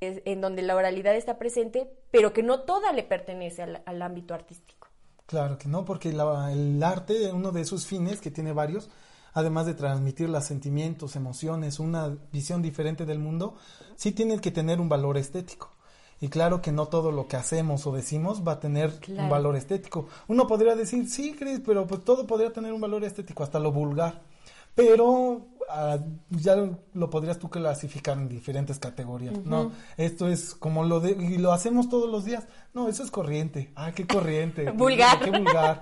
eh, 0.00 0.22
en 0.24 0.40
donde 0.40 0.62
la 0.62 0.76
oralidad 0.76 1.14
está 1.16 1.38
presente, 1.38 1.90
pero 2.10 2.32
que 2.32 2.42
no 2.42 2.60
toda 2.60 2.92
le 2.92 3.02
pertenece 3.02 3.62
al, 3.62 3.82
al 3.86 4.02
ámbito 4.02 4.34
artístico. 4.34 4.88
Claro 5.26 5.58
que 5.58 5.68
no, 5.68 5.84
porque 5.84 6.12
la- 6.12 6.52
el 6.52 6.82
arte, 6.82 7.32
uno 7.32 7.50
de 7.52 7.64
sus 7.64 7.86
fines, 7.86 8.20
que 8.20 8.30
tiene 8.30 8.52
varios, 8.52 8.88
además 9.34 9.66
de 9.66 9.74
transmitir 9.74 10.28
los 10.28 10.44
sentimientos, 10.44 11.16
emociones, 11.16 11.80
una 11.80 12.16
visión 12.32 12.62
diferente 12.62 13.04
del 13.04 13.18
mundo, 13.18 13.56
sí 13.96 14.12
tiene 14.12 14.40
que 14.40 14.50
tener 14.52 14.80
un 14.80 14.88
valor 14.88 15.18
estético. 15.18 15.72
Y 16.20 16.28
claro 16.28 16.62
que 16.62 16.72
no 16.72 16.86
todo 16.86 17.12
lo 17.12 17.28
que 17.28 17.36
hacemos 17.36 17.86
o 17.86 17.92
decimos 17.92 18.42
va 18.46 18.52
a 18.52 18.60
tener 18.60 18.90
un 19.08 19.28
valor 19.28 19.54
estético. 19.56 20.08
Uno 20.28 20.46
podría 20.46 20.74
decir, 20.74 21.10
sí, 21.10 21.34
Cris, 21.34 21.60
pero 21.66 21.86
pues 21.86 22.04
todo 22.04 22.26
podría 22.26 22.52
tener 22.52 22.72
un 22.72 22.80
valor 22.80 23.04
estético, 23.04 23.42
hasta 23.42 23.58
lo 23.58 23.70
vulgar. 23.72 24.22
Pero 24.76 25.48
ah, 25.70 25.96
ya 26.28 26.54
lo 26.92 27.08
podrías 27.10 27.38
tú 27.38 27.48
clasificar 27.48 28.18
en 28.18 28.28
diferentes 28.28 28.78
categorías. 28.78 29.34
No, 29.44 29.72
esto 29.96 30.28
es 30.28 30.54
como 30.54 30.84
lo 30.84 31.00
de, 31.00 31.12
y 31.12 31.38
lo 31.38 31.52
hacemos 31.52 31.88
todos 31.88 32.10
los 32.10 32.26
días. 32.26 32.44
No, 32.74 32.86
eso 32.88 33.02
es 33.02 33.10
corriente. 33.10 33.72
Ah, 33.74 33.92
qué 33.92 34.06
corriente. 34.06 34.70
Vulgar. 34.76 35.18
Qué 35.18 35.30
vulgar. 35.30 35.80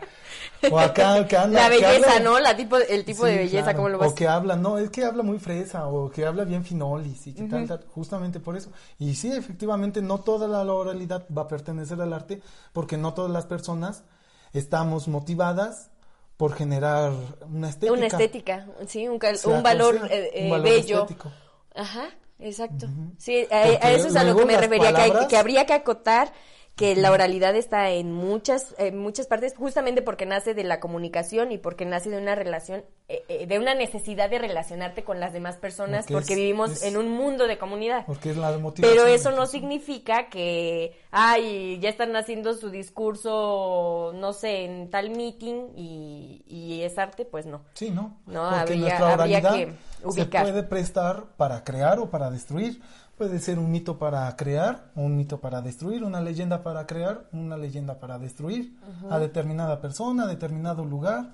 O 0.70 0.78
acá 0.78 1.26
que 1.28 1.36
anda. 1.36 1.62
La 1.62 1.68
belleza, 1.68 2.12
habla- 2.12 2.20
¿no? 2.20 2.38
La 2.38 2.56
tipo, 2.56 2.76
el 2.76 3.04
tipo 3.04 3.26
de 3.26 3.36
belleza, 3.36 3.64
claro. 3.64 3.76
¿cómo 3.78 3.88
lo 3.88 3.98
vas? 3.98 4.12
O 4.12 4.14
que 4.14 4.28
habla, 4.28 4.54
no, 4.54 4.78
es 4.78 4.90
que 4.90 5.04
habla 5.04 5.24
muy 5.24 5.40
fresa, 5.40 5.88
o 5.88 6.08
que 6.08 6.24
habla 6.24 6.44
bien 6.44 6.64
finolis, 6.64 7.26
y 7.26 7.34
que 7.34 7.42
tal, 7.44 7.66
tal, 7.66 7.84
justamente 7.92 8.38
por 8.38 8.56
eso. 8.56 8.70
Y 9.00 9.16
sí, 9.16 9.32
efectivamente, 9.32 10.02
no 10.02 10.20
toda 10.20 10.46
la 10.46 10.60
oralidad 10.72 11.26
va 11.36 11.42
a 11.42 11.48
pertenecer 11.48 12.00
al 12.00 12.12
arte, 12.12 12.40
porque 12.72 12.96
no 12.96 13.12
todas 13.12 13.32
las 13.32 13.46
personas 13.46 14.04
estamos 14.52 15.08
motivadas 15.08 15.90
por 16.36 16.54
generar 16.54 17.12
una 17.48 17.68
estética. 17.70 17.92
Una 17.92 18.06
estética, 18.06 18.66
sí, 18.86 19.06
un, 19.08 19.18
cal- 19.18 19.38
un 19.44 19.62
valor, 19.62 19.96
eh, 20.10 20.30
eh, 20.34 20.44
un 20.44 20.50
valor 20.50 20.64
bello. 20.68 21.00
estético. 21.02 21.30
Ajá, 21.74 22.08
exacto. 22.38 22.86
Sí, 23.18 23.46
a, 23.50 23.90
eso 23.92 24.08
es 24.08 24.16
a 24.16 24.24
lo 24.24 24.36
que 24.36 24.44
me 24.44 24.56
refería, 24.56 24.92
que, 24.92 25.00
hay- 25.02 25.08
palabras- 25.10 25.28
que 25.28 25.36
habría 25.36 25.66
que 25.66 25.72
acotar 25.74 26.32
que 26.76 26.96
la 26.96 27.12
oralidad 27.12 27.54
está 27.54 27.90
en 27.90 28.10
muchas, 28.12 28.74
en 28.78 28.98
muchas 28.98 29.28
partes, 29.28 29.54
justamente 29.56 30.02
porque 30.02 30.26
nace 30.26 30.54
de 30.54 30.64
la 30.64 30.80
comunicación 30.80 31.52
y 31.52 31.58
porque 31.58 31.84
nace 31.84 32.10
de 32.10 32.18
una 32.18 32.34
relación, 32.34 32.84
eh, 33.08 33.22
eh, 33.28 33.46
de 33.46 33.60
una 33.60 33.74
necesidad 33.76 34.28
de 34.28 34.40
relacionarte 34.40 35.04
con 35.04 35.20
las 35.20 35.32
demás 35.32 35.56
personas, 35.56 36.06
Porque 36.06 36.14
porque 36.14 36.32
es- 36.32 36.38
vivimos 36.40 36.70
es- 36.72 36.82
en 36.82 36.96
un 36.96 37.10
mundo 37.10 37.46
de 37.46 37.58
comunidad. 37.58 38.04
Porque 38.06 38.30
es 38.30 38.36
la 38.36 38.58
motivación. 38.58 38.96
Pero 38.96 39.06
eso 39.06 39.30
no 39.30 39.46
significa 39.46 40.28
que, 40.28 40.98
ay, 41.12 41.78
ya 41.80 41.90
están 41.90 42.16
haciendo 42.16 42.54
su 42.54 42.70
discurso, 42.70 44.12
no 44.16 44.32
sé, 44.32 44.64
en 44.64 44.90
tal 44.90 45.10
meeting 45.10 45.68
y, 45.76 46.42
y 46.46 46.82
es 46.82 46.98
arte, 46.98 47.24
pues 47.24 47.46
no. 47.46 47.62
Sí, 47.74 47.90
¿no? 47.90 48.18
No, 48.26 48.42
Porque 48.42 48.56
habría- 48.60 48.76
nuestra 48.80 49.12
habría 49.12 49.38
oralidad 49.38 49.54
que 49.54 49.66
se 50.00 50.06
ubicar. 50.06 50.42
puede 50.42 50.62
prestar 50.64 51.24
para 51.36 51.62
crear 51.62 51.98
o 52.00 52.10
para 52.10 52.30
destruir. 52.30 52.80
Puede 53.16 53.38
ser 53.38 53.58
un 53.60 53.70
mito 53.70 53.96
para 53.98 54.34
crear 54.36 54.86
un 54.96 55.16
mito 55.16 55.40
para 55.40 55.62
destruir, 55.62 56.02
una 56.02 56.20
leyenda 56.20 56.62
para 56.64 56.84
crear, 56.86 57.24
una 57.32 57.56
leyenda 57.56 58.00
para 58.00 58.18
destruir 58.18 58.72
a 59.08 59.18
determinada 59.20 59.80
persona, 59.80 60.24
a 60.24 60.26
determinado 60.26 60.84
lugar. 60.84 61.26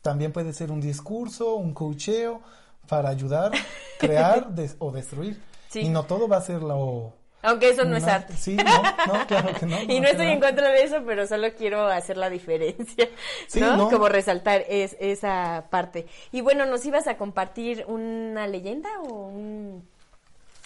También 0.00 0.32
puede 0.32 0.52
ser 0.52 0.70
un 0.70 0.80
discurso, 0.80 1.54
un 1.56 1.74
coacheo 1.74 2.40
para 2.88 3.08
ayudar, 3.08 3.50
crear 3.98 4.50
des- 4.54 4.76
o 4.78 4.92
destruir. 4.92 5.40
Sí. 5.70 5.80
Y 5.80 5.88
no 5.88 6.04
todo 6.04 6.28
va 6.28 6.36
a 6.36 6.40
ser 6.40 6.62
lo... 6.62 7.12
Aunque 7.42 7.70
eso 7.70 7.84
no 7.84 7.96
es 7.96 8.04
arte. 8.04 8.32
Sí, 8.34 8.56
no, 8.56 8.82
no, 9.12 9.26
claro 9.26 9.52
que 9.58 9.66
no. 9.66 9.76
Y 9.88 10.00
no 10.00 10.08
estoy 10.08 10.28
en 10.28 10.40
contra 10.40 10.70
de 10.70 10.84
eso, 10.84 11.02
pero 11.04 11.26
solo 11.26 11.48
quiero 11.58 11.86
hacer 11.88 12.16
la 12.16 12.30
diferencia, 12.30 13.08
Sí. 13.48 13.60
Como 13.90 14.08
resaltar 14.08 14.64
es, 14.68 14.96
esa 15.00 15.64
parte. 15.68 16.06
Y 16.32 16.40
bueno, 16.42 16.64
¿nos 16.64 16.86
ibas 16.86 17.06
a 17.06 17.16
compartir 17.18 17.84
una 17.88 18.46
leyenda 18.46 18.88
o 19.08 19.26
un, 19.26 19.86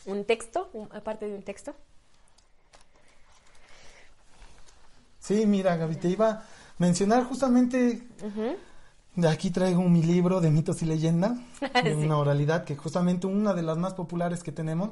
un 0.09 0.25
texto, 0.25 0.71
un- 0.73 0.89
aparte 0.93 1.27
de 1.29 1.35
un 1.35 1.43
texto? 1.43 1.75
Sí, 5.21 5.47
mira, 5.47 5.77
Gaby, 5.77 5.97
te 5.97 6.09
iba 6.09 6.31
a 6.31 6.43
mencionar 6.79 7.25
justamente, 7.25 8.03
de 9.15 9.29
aquí 9.29 9.51
traigo 9.51 9.83
mi 9.83 10.03
libro 10.03 10.41
de 10.41 10.51
mitos 10.51 10.81
y 10.83 10.87
leyenda, 10.87 11.37
de 11.85 11.95
una 11.95 12.17
oralidad, 12.17 12.65
que 12.65 12.77
justamente 12.77 13.27
una 13.27 13.53
de 13.53 13.63
las 13.63 13.77
más 13.77 13.93
populares 13.95 14.43
que 14.43 14.53
tenemos, 14.53 14.91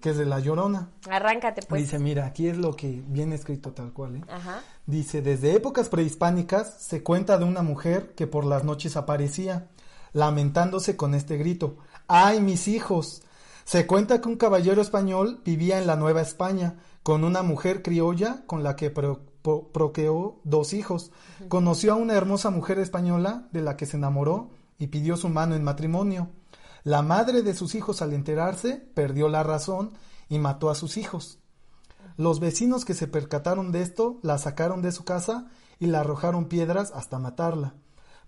que 0.00 0.10
es 0.10 0.16
de 0.18 0.26
La 0.26 0.40
Llorona. 0.40 0.88
Arráncate, 1.08 1.62
pues. 1.66 1.82
Dice, 1.82 1.98
mira, 1.98 2.26
aquí 2.26 2.48
es 2.48 2.58
lo 2.58 2.74
que 2.76 3.02
viene 3.06 3.34
escrito 3.36 3.72
tal 3.72 3.92
cual, 3.92 4.16
¿eh? 4.16 4.22
Ajá. 4.28 4.60
Dice, 4.86 5.22
desde 5.22 5.54
épocas 5.54 5.88
prehispánicas 5.88 6.82
se 6.82 7.02
cuenta 7.02 7.38
de 7.38 7.44
una 7.44 7.62
mujer 7.62 8.14
que 8.14 8.26
por 8.26 8.44
las 8.44 8.64
noches 8.64 8.96
aparecía, 8.96 9.68
lamentándose 10.12 10.96
con 10.96 11.14
este 11.14 11.36
grito, 11.38 11.78
¡ay, 12.08 12.40
mis 12.40 12.68
hijos! 12.68 13.22
Se 13.68 13.86
cuenta 13.86 14.22
que 14.22 14.28
un 14.30 14.36
caballero 14.36 14.80
español 14.80 15.42
vivía 15.44 15.76
en 15.78 15.86
la 15.86 15.94
Nueva 15.96 16.22
España 16.22 16.76
con 17.02 17.22
una 17.22 17.42
mujer 17.42 17.82
criolla 17.82 18.46
con 18.46 18.62
la 18.62 18.76
que 18.76 18.88
pro- 18.88 19.20
pro- 19.42 19.68
procreó 19.74 20.40
dos 20.42 20.72
hijos. 20.72 21.10
Conoció 21.50 21.92
a 21.92 21.96
una 21.96 22.14
hermosa 22.14 22.48
mujer 22.48 22.78
española 22.78 23.46
de 23.52 23.60
la 23.60 23.76
que 23.76 23.84
se 23.84 23.98
enamoró 23.98 24.48
y 24.78 24.86
pidió 24.86 25.18
su 25.18 25.28
mano 25.28 25.54
en 25.54 25.64
matrimonio. 25.64 26.30
La 26.82 27.02
madre 27.02 27.42
de 27.42 27.52
sus 27.54 27.74
hijos 27.74 28.00
al 28.00 28.14
enterarse 28.14 28.88
perdió 28.94 29.28
la 29.28 29.42
razón 29.42 29.92
y 30.30 30.38
mató 30.38 30.70
a 30.70 30.74
sus 30.74 30.96
hijos. 30.96 31.38
Los 32.16 32.40
vecinos 32.40 32.86
que 32.86 32.94
se 32.94 33.06
percataron 33.06 33.70
de 33.70 33.82
esto 33.82 34.18
la 34.22 34.38
sacaron 34.38 34.80
de 34.80 34.92
su 34.92 35.04
casa 35.04 35.48
y 35.78 35.88
la 35.88 36.00
arrojaron 36.00 36.46
piedras 36.46 36.90
hasta 36.94 37.18
matarla. 37.18 37.74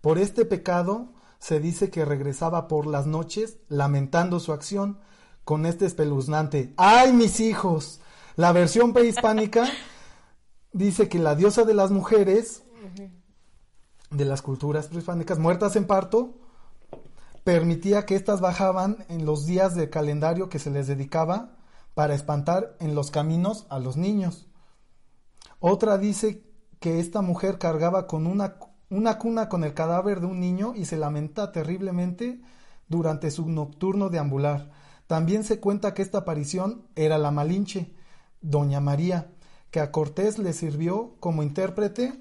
Por 0.03 0.18
este 0.18 0.44
pecado 0.44 1.14
se 1.38 1.61
dice 1.61 1.88
que 1.88 2.05
regresaba 2.05 2.68
por 2.68 2.87
las 2.87 3.07
noches 3.07 3.57
lamentando 3.68 4.38
su 4.38 4.53
acción 4.53 4.98
con 5.44 5.66
este 5.66 5.87
espeluznante 5.87 6.74
¡Ay, 6.76 7.12
mis 7.12 7.40
hijos! 7.40 8.00
La 8.37 8.53
versión 8.53 8.92
prehispánica 8.92 9.68
dice 10.72 11.09
que 11.09 11.18
la 11.18 11.35
diosa 11.35 11.64
de 11.64 11.74
las 11.74 11.90
mujeres 11.90 12.62
de 14.11 14.24
las 14.24 14.42
culturas 14.42 14.88
prehispánicas 14.88 15.38
muertas 15.38 15.76
en 15.76 15.87
parto 15.87 16.35
permitía 17.44 18.07
que 18.07 18.16
éstas 18.16 18.40
bajaban 18.40 19.05
en 19.09 19.24
los 19.24 19.46
días 19.46 19.74
del 19.74 19.90
calendario 19.90 20.48
que 20.48 20.59
se 20.59 20.70
les 20.70 20.87
dedicaba 20.87 21.57
para 21.94 22.14
espantar 22.14 22.76
en 22.81 22.94
los 22.94 23.11
caminos 23.11 23.66
a 23.70 23.79
los 23.79 23.96
niños. 23.96 24.46
Otra 25.59 25.98
dice 25.98 26.44
que 26.81 27.00
esta 27.00 27.20
mujer 27.20 27.59
cargaba 27.59 28.07
con 28.07 28.26
una, 28.26 28.57
una 28.88 29.18
cuna 29.18 29.48
con 29.48 29.64
el 29.64 29.74
cadáver 29.74 30.20
de 30.20 30.26
un 30.26 30.40
niño 30.40 30.74
y 30.74 30.87
se 30.87 30.96
lamenta 30.96 31.53
terriblemente 31.53 32.40
durante 32.88 33.31
su 33.31 33.48
nocturno 33.48 34.09
deambular. 34.09 34.71
También 35.11 35.42
se 35.42 35.58
cuenta 35.58 35.92
que 35.92 36.02
esta 36.02 36.19
aparición 36.19 36.83
era 36.94 37.19
la 37.19 37.33
Malinche, 37.33 37.92
Doña 38.42 38.79
María, 38.79 39.33
que 39.73 39.81
a 39.81 39.90
Cortés 39.90 40.38
le 40.38 40.52
sirvió 40.52 41.17
como 41.19 41.42
intérprete 41.42 42.21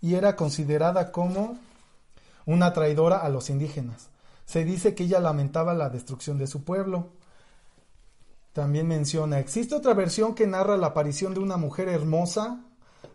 y 0.00 0.14
era 0.14 0.36
considerada 0.36 1.12
como 1.12 1.58
una 2.46 2.72
traidora 2.72 3.18
a 3.18 3.28
los 3.28 3.50
indígenas. 3.50 4.08
Se 4.46 4.64
dice 4.64 4.94
que 4.94 5.04
ella 5.04 5.20
lamentaba 5.20 5.74
la 5.74 5.90
destrucción 5.90 6.38
de 6.38 6.46
su 6.46 6.64
pueblo. 6.64 7.10
También 8.54 8.88
menciona, 8.88 9.38
existe 9.38 9.74
otra 9.74 9.92
versión 9.92 10.34
que 10.34 10.46
narra 10.46 10.78
la 10.78 10.86
aparición 10.86 11.34
de 11.34 11.40
una 11.40 11.58
mujer 11.58 11.90
hermosa, 11.90 12.64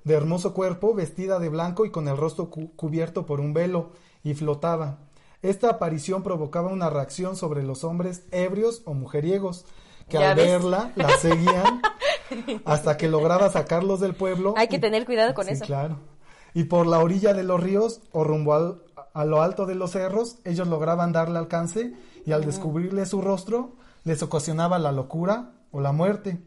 de 0.03 0.13
hermoso 0.13 0.53
cuerpo, 0.53 0.93
vestida 0.93 1.39
de 1.39 1.49
blanco 1.49 1.88
y 1.88 1.89
con 1.89 2.07
el 2.07 2.15
rostro 2.15 2.51
cu- 2.51 2.76
cubierto 2.76 3.26
por 3.26 3.39
un 3.39 3.55
velo, 3.55 3.89
y 4.23 4.36
flotaba. 4.36 4.99
Esta 5.49 5.69
aparición 5.69 6.23
provocaba 6.23 6.69
una 6.69 6.89
reacción 6.89 7.35
sobre 7.35 7.63
los 7.63 7.83
hombres 7.83 8.23
ebrios 8.31 8.81
o 8.85 8.93
mujeriegos, 8.93 9.65
que 10.09 10.17
al 10.17 10.35
ves. 10.35 10.47
verla 10.47 10.91
la 10.95 11.09
seguían 11.17 11.81
hasta 12.65 12.97
que 12.97 13.07
lograba 13.07 13.49
sacarlos 13.49 13.99
del 13.99 14.15
pueblo. 14.15 14.53
Hay 14.57 14.67
que 14.67 14.77
y- 14.77 14.81
tener 14.81 15.05
cuidado 15.05 15.33
con 15.33 15.45
Sí, 15.47 15.53
eso. 15.53 15.65
claro. 15.65 15.97
y 16.53 16.63
por 16.65 16.87
la 16.87 16.99
orilla 16.99 17.33
de 17.33 17.43
los 17.43 17.61
ríos 17.61 18.01
o 18.11 18.23
rumbo 18.23 18.53
al- 18.53 18.81
a 19.13 19.25
lo 19.25 19.41
alto 19.41 19.65
de 19.65 19.75
los 19.75 19.91
cerros, 19.91 20.37
ellos 20.45 20.67
lograban 20.67 21.11
darle 21.13 21.37
alcance 21.39 21.93
y 22.25 22.31
al 22.33 22.43
descubrirle 22.45 23.05
su 23.05 23.21
rostro, 23.21 23.73
les 24.03 24.21
ocasionaba 24.23 24.77
la 24.79 24.91
locura 24.91 25.53
o 25.71 25.79
la 25.81 25.91
muerte. 25.91 26.41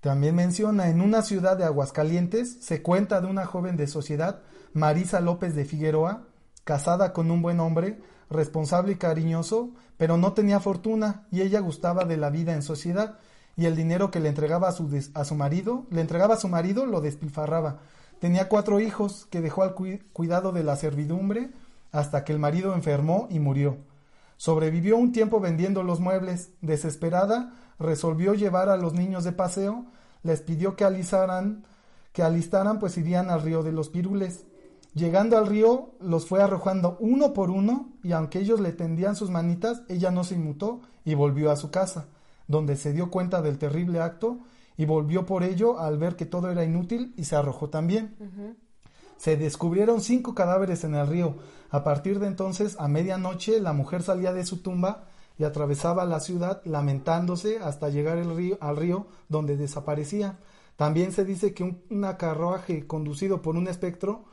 También 0.00 0.34
menciona, 0.34 0.88
en 0.88 1.00
una 1.00 1.22
ciudad 1.22 1.56
de 1.56 1.64
Aguascalientes, 1.64 2.58
se 2.64 2.82
cuenta 2.82 3.20
de 3.20 3.26
una 3.28 3.46
joven 3.46 3.76
de 3.76 3.86
sociedad, 3.86 4.42
Marisa 4.72 5.20
López 5.20 5.54
de 5.54 5.64
Figueroa, 5.64 6.24
casada 6.64 7.12
con 7.12 7.30
un 7.30 7.40
buen 7.42 7.60
hombre, 7.60 7.98
responsable 8.30 8.92
y 8.92 8.96
cariñoso, 8.96 9.70
pero 9.96 10.16
no 10.16 10.32
tenía 10.32 10.60
fortuna 10.60 11.26
y 11.30 11.42
ella 11.42 11.60
gustaba 11.60 12.04
de 12.04 12.16
la 12.16 12.30
vida 12.30 12.54
en 12.54 12.62
sociedad 12.62 13.18
y 13.56 13.66
el 13.66 13.76
dinero 13.76 14.10
que 14.10 14.20
le 14.20 14.28
entregaba 14.28 14.68
a 14.68 14.72
su, 14.72 14.88
des- 14.88 15.10
a 15.14 15.24
su 15.24 15.34
marido, 15.34 15.86
le 15.90 16.00
entregaba 16.00 16.34
a 16.34 16.38
su 16.38 16.48
marido, 16.48 16.84
lo 16.86 17.00
despilfarraba. 17.00 17.78
Tenía 18.20 18.48
cuatro 18.48 18.80
hijos 18.80 19.26
que 19.30 19.40
dejó 19.40 19.62
al 19.62 19.74
cui- 19.74 20.02
cuidado 20.12 20.52
de 20.52 20.64
la 20.64 20.76
servidumbre 20.76 21.50
hasta 21.92 22.24
que 22.24 22.32
el 22.32 22.38
marido 22.38 22.74
enfermó 22.74 23.28
y 23.30 23.38
murió. 23.40 23.78
Sobrevivió 24.36 24.96
un 24.98 25.12
tiempo 25.12 25.40
vendiendo 25.40 25.82
los 25.82 26.00
muebles. 26.00 26.50
Desesperada, 26.60 27.54
resolvió 27.78 28.34
llevar 28.34 28.68
a 28.68 28.76
los 28.76 28.92
niños 28.92 29.24
de 29.24 29.32
paseo. 29.32 29.86
Les 30.22 30.42
pidió 30.42 30.76
que 30.76 30.84
alisaran, 30.84 31.64
que 32.12 32.22
alistaran, 32.22 32.78
pues 32.78 32.98
irían 32.98 33.30
al 33.30 33.40
río 33.42 33.62
de 33.62 33.72
los 33.72 33.88
Pirules. 33.88 34.44
Llegando 34.96 35.36
al 35.36 35.46
río, 35.46 35.90
los 36.00 36.24
fue 36.24 36.42
arrojando 36.42 36.96
uno 37.00 37.34
por 37.34 37.50
uno, 37.50 37.90
y 38.02 38.12
aunque 38.12 38.38
ellos 38.38 38.60
le 38.60 38.72
tendían 38.72 39.14
sus 39.14 39.28
manitas, 39.28 39.82
ella 39.88 40.10
no 40.10 40.24
se 40.24 40.36
inmutó 40.36 40.80
y 41.04 41.14
volvió 41.14 41.50
a 41.50 41.56
su 41.56 41.70
casa, 41.70 42.06
donde 42.48 42.76
se 42.76 42.94
dio 42.94 43.10
cuenta 43.10 43.42
del 43.42 43.58
terrible 43.58 44.00
acto 44.00 44.38
y 44.74 44.86
volvió 44.86 45.26
por 45.26 45.42
ello 45.42 45.78
al 45.78 45.98
ver 45.98 46.16
que 46.16 46.24
todo 46.24 46.50
era 46.50 46.64
inútil 46.64 47.12
y 47.18 47.24
se 47.24 47.36
arrojó 47.36 47.68
también. 47.68 48.16
Se 49.18 49.36
descubrieron 49.36 50.00
cinco 50.00 50.34
cadáveres 50.34 50.82
en 50.84 50.94
el 50.94 51.06
río. 51.06 51.36
A 51.68 51.84
partir 51.84 52.18
de 52.18 52.28
entonces, 52.28 52.76
a 52.78 52.88
medianoche, 52.88 53.60
la 53.60 53.74
mujer 53.74 54.02
salía 54.02 54.32
de 54.32 54.46
su 54.46 54.62
tumba 54.62 55.04
y 55.38 55.44
atravesaba 55.44 56.06
la 56.06 56.20
ciudad 56.20 56.62
lamentándose 56.64 57.58
hasta 57.58 57.90
llegar 57.90 58.16
el 58.16 58.34
río, 58.34 58.56
al 58.62 58.78
río 58.78 59.08
donde 59.28 59.58
desaparecía. 59.58 60.38
También 60.76 61.12
se 61.12 61.26
dice 61.26 61.52
que 61.52 61.64
un 61.64 61.82
una 61.90 62.16
carruaje 62.16 62.86
conducido 62.86 63.42
por 63.42 63.56
un 63.56 63.68
espectro 63.68 64.24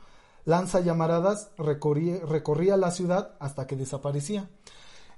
lanza 0.44 0.80
llamaradas 0.80 1.50
recorría, 1.58 2.18
recorría 2.26 2.76
la 2.76 2.90
ciudad 2.90 3.32
hasta 3.40 3.66
que 3.66 3.76
desaparecía. 3.76 4.48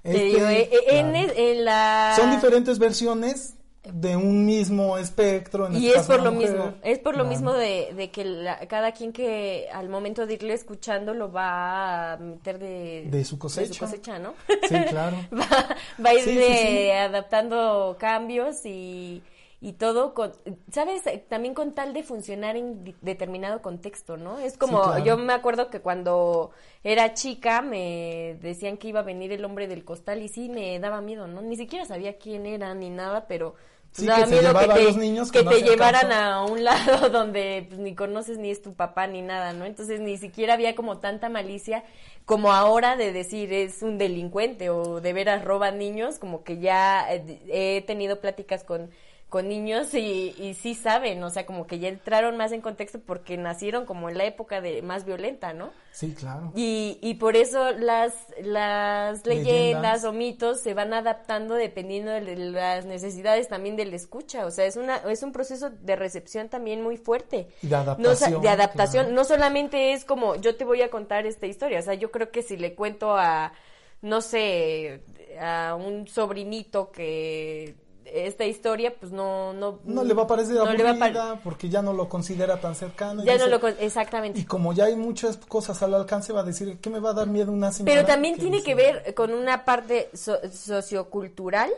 Te 0.03 0.11
Este, 0.11 0.23
digo, 0.25 0.47
eh, 0.47 0.69
eh, 0.71 0.79
en, 0.99 1.11
claro. 1.11 1.33
en 1.35 1.65
la... 1.65 2.13
Son 2.15 2.31
diferentes 2.31 2.79
versiones 2.79 3.55
de 3.83 4.15
un 4.17 4.45
mismo 4.45 4.97
espectro. 4.97 5.67
en 5.67 5.75
Y 5.77 5.87
este 5.87 5.99
es 5.99 6.07
por 6.07 6.15
una 6.19 6.23
lo 6.25 6.31
mujer. 6.33 6.49
mismo, 6.51 6.73
es 6.83 6.99
por 6.99 7.13
lo 7.15 7.23
Claro. 7.23 7.29
mismo 7.29 7.53
de, 7.53 7.93
de 7.95 8.11
que 8.11 8.25
la- 8.25 8.59
cada 8.67 8.91
quien 8.91 9.11
que 9.13 9.67
al 9.73 9.87
momento 9.89 10.25
de 10.25 10.33
irle 10.35 10.53
escuchando 10.53 11.13
lo 11.13 11.31
va 11.31 12.13
a 12.13 12.17
meter 12.17 12.59
de, 12.59 13.07
De 13.09 13.23
su 13.25 13.37
cosecha. 13.39 13.79
cosecha, 13.85 14.19
¿no? 14.19 14.33
Sí, 14.67 14.75
claro. 14.89 15.17
va, 15.33 15.75
va 16.05 16.09
a 16.09 16.13
Sí, 16.13 16.21
sí, 16.21 16.57
sí. 16.57 16.89
adaptando 16.91 17.95
cambios 17.99 18.65
y, 18.65 19.23
y 19.59 19.73
todo, 19.73 20.13
con, 20.13 20.33
¿sabes? 20.71 21.03
También 21.27 21.55
con 21.55 21.73
tal 21.73 21.93
de 21.93 22.03
funcionar 22.03 22.55
en 22.55 22.95
determinado 23.01 23.61
contexto, 23.63 24.15
¿no? 24.15 24.37
Es 24.37 24.55
como, 24.55 24.83
claro. 24.83 25.03
yo 25.03 25.17
me 25.17 25.33
acuerdo 25.33 25.71
que 25.71 25.81
cuando 25.81 26.51
era 26.83 27.15
chica 27.15 27.63
me 27.63 28.37
decían 28.41 28.77
que 28.77 28.89
iba 28.89 28.99
a 28.99 29.03
venir 29.03 29.31
el 29.31 29.43
hombre 29.43 29.67
del 29.67 29.83
costal 29.83 30.21
y 30.21 30.27
sí 30.27 30.47
me 30.49 30.79
daba 30.79 31.01
miedo, 31.01 31.27
¿no? 31.27 31.41
Ni 31.41 31.57
siquiera 31.57 31.85
sabía 31.85 32.17
quién 32.17 32.45
era 32.45 32.73
ni 32.75 32.89
nada, 32.89 33.25
pero... 33.27 33.55
Sí, 33.93 34.05
daba 34.05 34.25
que 34.25 34.31
miedo 34.31 34.53
que 34.53 34.65
a 34.65 34.73
te, 34.75 34.83
los 34.83 34.97
niños 34.97 35.31
que 35.31 35.39
que 35.39 35.45
no 35.45 35.51
te 35.51 35.61
llevaran 35.63 36.09
caso. 36.09 36.13
a 36.13 36.45
un 36.45 36.63
lado 36.63 37.09
donde 37.09 37.65
pues, 37.67 37.79
ni 37.79 37.95
conoces 37.95 38.37
ni 38.37 38.51
es 38.51 38.61
tu 38.61 38.75
papá 38.75 39.07
ni 39.07 39.23
nada, 39.23 39.53
¿no? 39.53 39.65
Entonces 39.65 40.01
ni 40.01 40.17
siquiera 40.17 40.53
había 40.53 40.75
como 40.75 40.99
tanta 40.99 41.29
malicia 41.29 41.83
como 42.25 42.51
ahora 42.51 42.97
de 42.97 43.13
decir 43.13 43.53
es 43.53 43.81
un 43.81 43.97
delincuente 43.97 44.69
o 44.69 44.99
de 44.99 45.13
veras 45.13 45.45
roba 45.45 45.71
niños, 45.71 46.19
como 46.19 46.43
que 46.43 46.59
ya 46.59 47.07
eh, 47.09 47.39
he 47.47 47.81
tenido 47.87 48.19
pláticas 48.19 48.65
con 48.65 48.91
con 49.29 49.49
niños 49.49 49.93
y, 49.93 50.33
y 50.37 50.53
sí 50.53 50.73
saben, 50.73 51.21
o 51.23 51.29
sea, 51.29 51.45
como 51.45 51.67
que 51.67 51.79
ya 51.79 51.89
entraron 51.89 52.37
más 52.37 52.51
en 52.53 52.61
contexto 52.61 52.99
porque 52.99 53.37
nacieron 53.37 53.85
como 53.85 54.09
en 54.09 54.17
la 54.17 54.25
época 54.25 54.61
de 54.61 54.81
más 54.81 55.03
violenta, 55.05 55.53
¿no? 55.53 55.73
Sí, 55.91 56.13
claro. 56.13 56.51
Y, 56.55 56.97
y 57.01 57.15
por 57.15 57.35
eso 57.35 57.71
las, 57.71 58.13
las 58.41 59.25
leyendas, 59.25 59.43
Leyendas. 59.45 60.03
o 60.05 60.13
mitos 60.13 60.61
se 60.61 60.73
van 60.73 60.93
adaptando 60.93 61.55
dependiendo 61.55 62.11
de 62.11 62.35
las 62.37 62.85
necesidades 62.85 63.47
también 63.49 63.75
del 63.75 63.93
escucha. 63.93 64.45
O 64.45 64.51
sea, 64.51 64.65
es 64.65 64.77
una 64.77 64.97
es 64.97 65.23
un 65.23 65.31
proceso 65.33 65.69
de 65.71 65.95
recepción 65.95 66.49
también 66.49 66.81
muy 66.81 66.97
fuerte. 66.97 67.49
De 67.61 67.77
No, 67.97 68.15
adaptación. 68.15 68.41
de 68.41 68.49
adaptación. 68.49 69.05
claro. 69.05 69.15
No 69.15 69.23
solamente 69.25 69.93
es 69.93 70.05
como 70.05 70.35
yo 70.35 70.55
te 70.55 70.65
voy 70.65 70.81
a 70.83 70.89
contar 70.89 71.25
esta 71.25 71.47
historia. 71.47 71.79
O 71.79 71.83
sea, 71.83 71.95
yo 71.95 72.11
creo 72.11 72.31
que 72.31 72.43
si 72.43 72.57
le 72.57 72.75
cuento 72.75 73.17
a, 73.17 73.53
no 74.01 74.21
sé, 74.21 75.03
a 75.39 75.75
un 75.75 76.07
sobrinito 76.07 76.91
que 76.91 77.75
esta 78.13 78.45
historia, 78.45 78.93
pues 78.99 79.11
no... 79.11 79.53
No, 79.53 79.79
No 79.85 80.03
le 80.03 80.13
va 80.13 80.23
a 80.23 80.27
parecer 80.27 80.55
no 80.55 80.71
le 80.71 80.83
va 80.83 80.89
a 80.89 80.93
aburrida 80.93 81.39
porque 81.43 81.69
ya 81.69 81.81
no 81.81 81.93
lo 81.93 82.07
considera 82.09 82.59
tan 82.61 82.75
cercano. 82.75 83.23
y 83.23 83.25
Ya 83.25 83.37
no 83.37 83.45
dice- 83.45 83.59
lo... 83.59 83.67
Exactamente. 83.67 84.39
Y 84.39 84.45
como 84.45 84.73
ya 84.73 84.85
hay 84.85 84.95
muchas 84.95 85.37
cosas 85.37 85.81
al 85.83 85.93
alcance, 85.93 86.33
va 86.33 86.41
a 86.41 86.43
decir, 86.43 86.79
¿qué 86.79 86.89
me 86.89 86.99
va 86.99 87.11
a 87.11 87.13
dar 87.13 87.27
miedo 87.27 87.51
una 87.51 87.71
señora? 87.71 87.93
Pero 87.93 88.07
también 88.07 88.37
tiene 88.37 88.63
que 88.63 88.75
ver 88.75 89.13
con 89.13 89.33
una 89.33 89.65
parte 89.65 90.09
so- 90.13 90.39
sociocultural, 90.51 91.71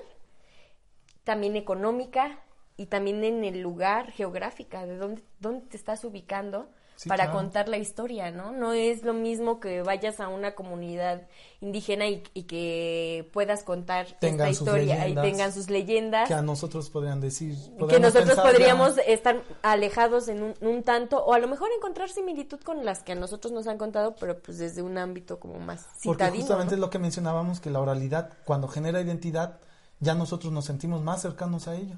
también 1.23 1.55
económica 1.55 2.39
y 2.77 2.85
también 2.87 3.23
en 3.23 3.43
el 3.43 3.61
lugar 3.61 4.11
geográfica, 4.11 4.85
de 4.85 4.97
dónde, 4.97 5.21
dónde 5.39 5.65
te 5.67 5.77
estás 5.77 6.03
ubicando 6.03 6.67
Sí, 7.01 7.07
para 7.07 7.27
claro. 7.27 7.39
contar 7.39 7.69
la 7.69 7.77
historia, 7.77 8.29
¿no? 8.29 8.51
No 8.51 8.73
es 8.73 9.03
lo 9.03 9.13
mismo 9.13 9.61
que 9.61 9.81
vayas 9.83 10.19
a 10.19 10.27
una 10.27 10.53
comunidad 10.53 11.29
indígena 11.61 12.07
y, 12.07 12.23
y 12.33 12.43
que 12.43 13.29
puedas 13.31 13.63
contar 13.63 14.05
Tengan 14.19 14.49
esta 14.49 14.63
historia 14.63 14.95
y 14.95 14.99
leyendas, 15.13 15.23
tengan 15.23 15.53
sus 15.53 15.69
leyendas 15.69 16.27
Que 16.27 16.33
a 16.33 16.41
nosotros 16.41 16.89
podrían 16.89 17.21
decir. 17.21 17.55
que 17.87 18.01
nosotros 18.01 18.35
ya- 18.35 18.43
podríamos 18.43 18.97
estar 19.07 19.41
alejados 19.61 20.27
en 20.27 20.43
un, 20.43 20.53
un 20.59 20.83
tanto 20.83 21.23
o 21.23 21.33
a 21.33 21.39
lo 21.39 21.47
mejor 21.47 21.69
encontrar 21.73 22.09
similitud 22.09 22.59
con 22.59 22.83
las 22.83 23.01
que 23.01 23.13
a 23.13 23.15
nosotros 23.15 23.53
nos 23.53 23.65
han 23.67 23.77
contado, 23.77 24.15
pero 24.19 24.37
pues 24.41 24.57
desde 24.57 24.81
un 24.81 24.97
ámbito 24.97 25.39
como 25.39 25.57
más 25.57 25.85
Porque 26.03 26.25
citadino. 26.25 26.41
justamente 26.43 26.71
¿no? 26.71 26.75
es 26.75 26.81
lo 26.81 26.89
que 26.89 26.99
mencionábamos, 26.99 27.61
que 27.61 27.69
la 27.69 27.79
oralidad, 27.79 28.33
cuando 28.43 28.67
genera 28.67 28.99
identidad, 28.99 29.61
ya 30.01 30.15
nosotros 30.15 30.51
nos 30.51 30.65
sentimos 30.65 31.01
más 31.01 31.21
cercanos 31.21 31.69
a 31.69 31.75
ella. 31.77 31.97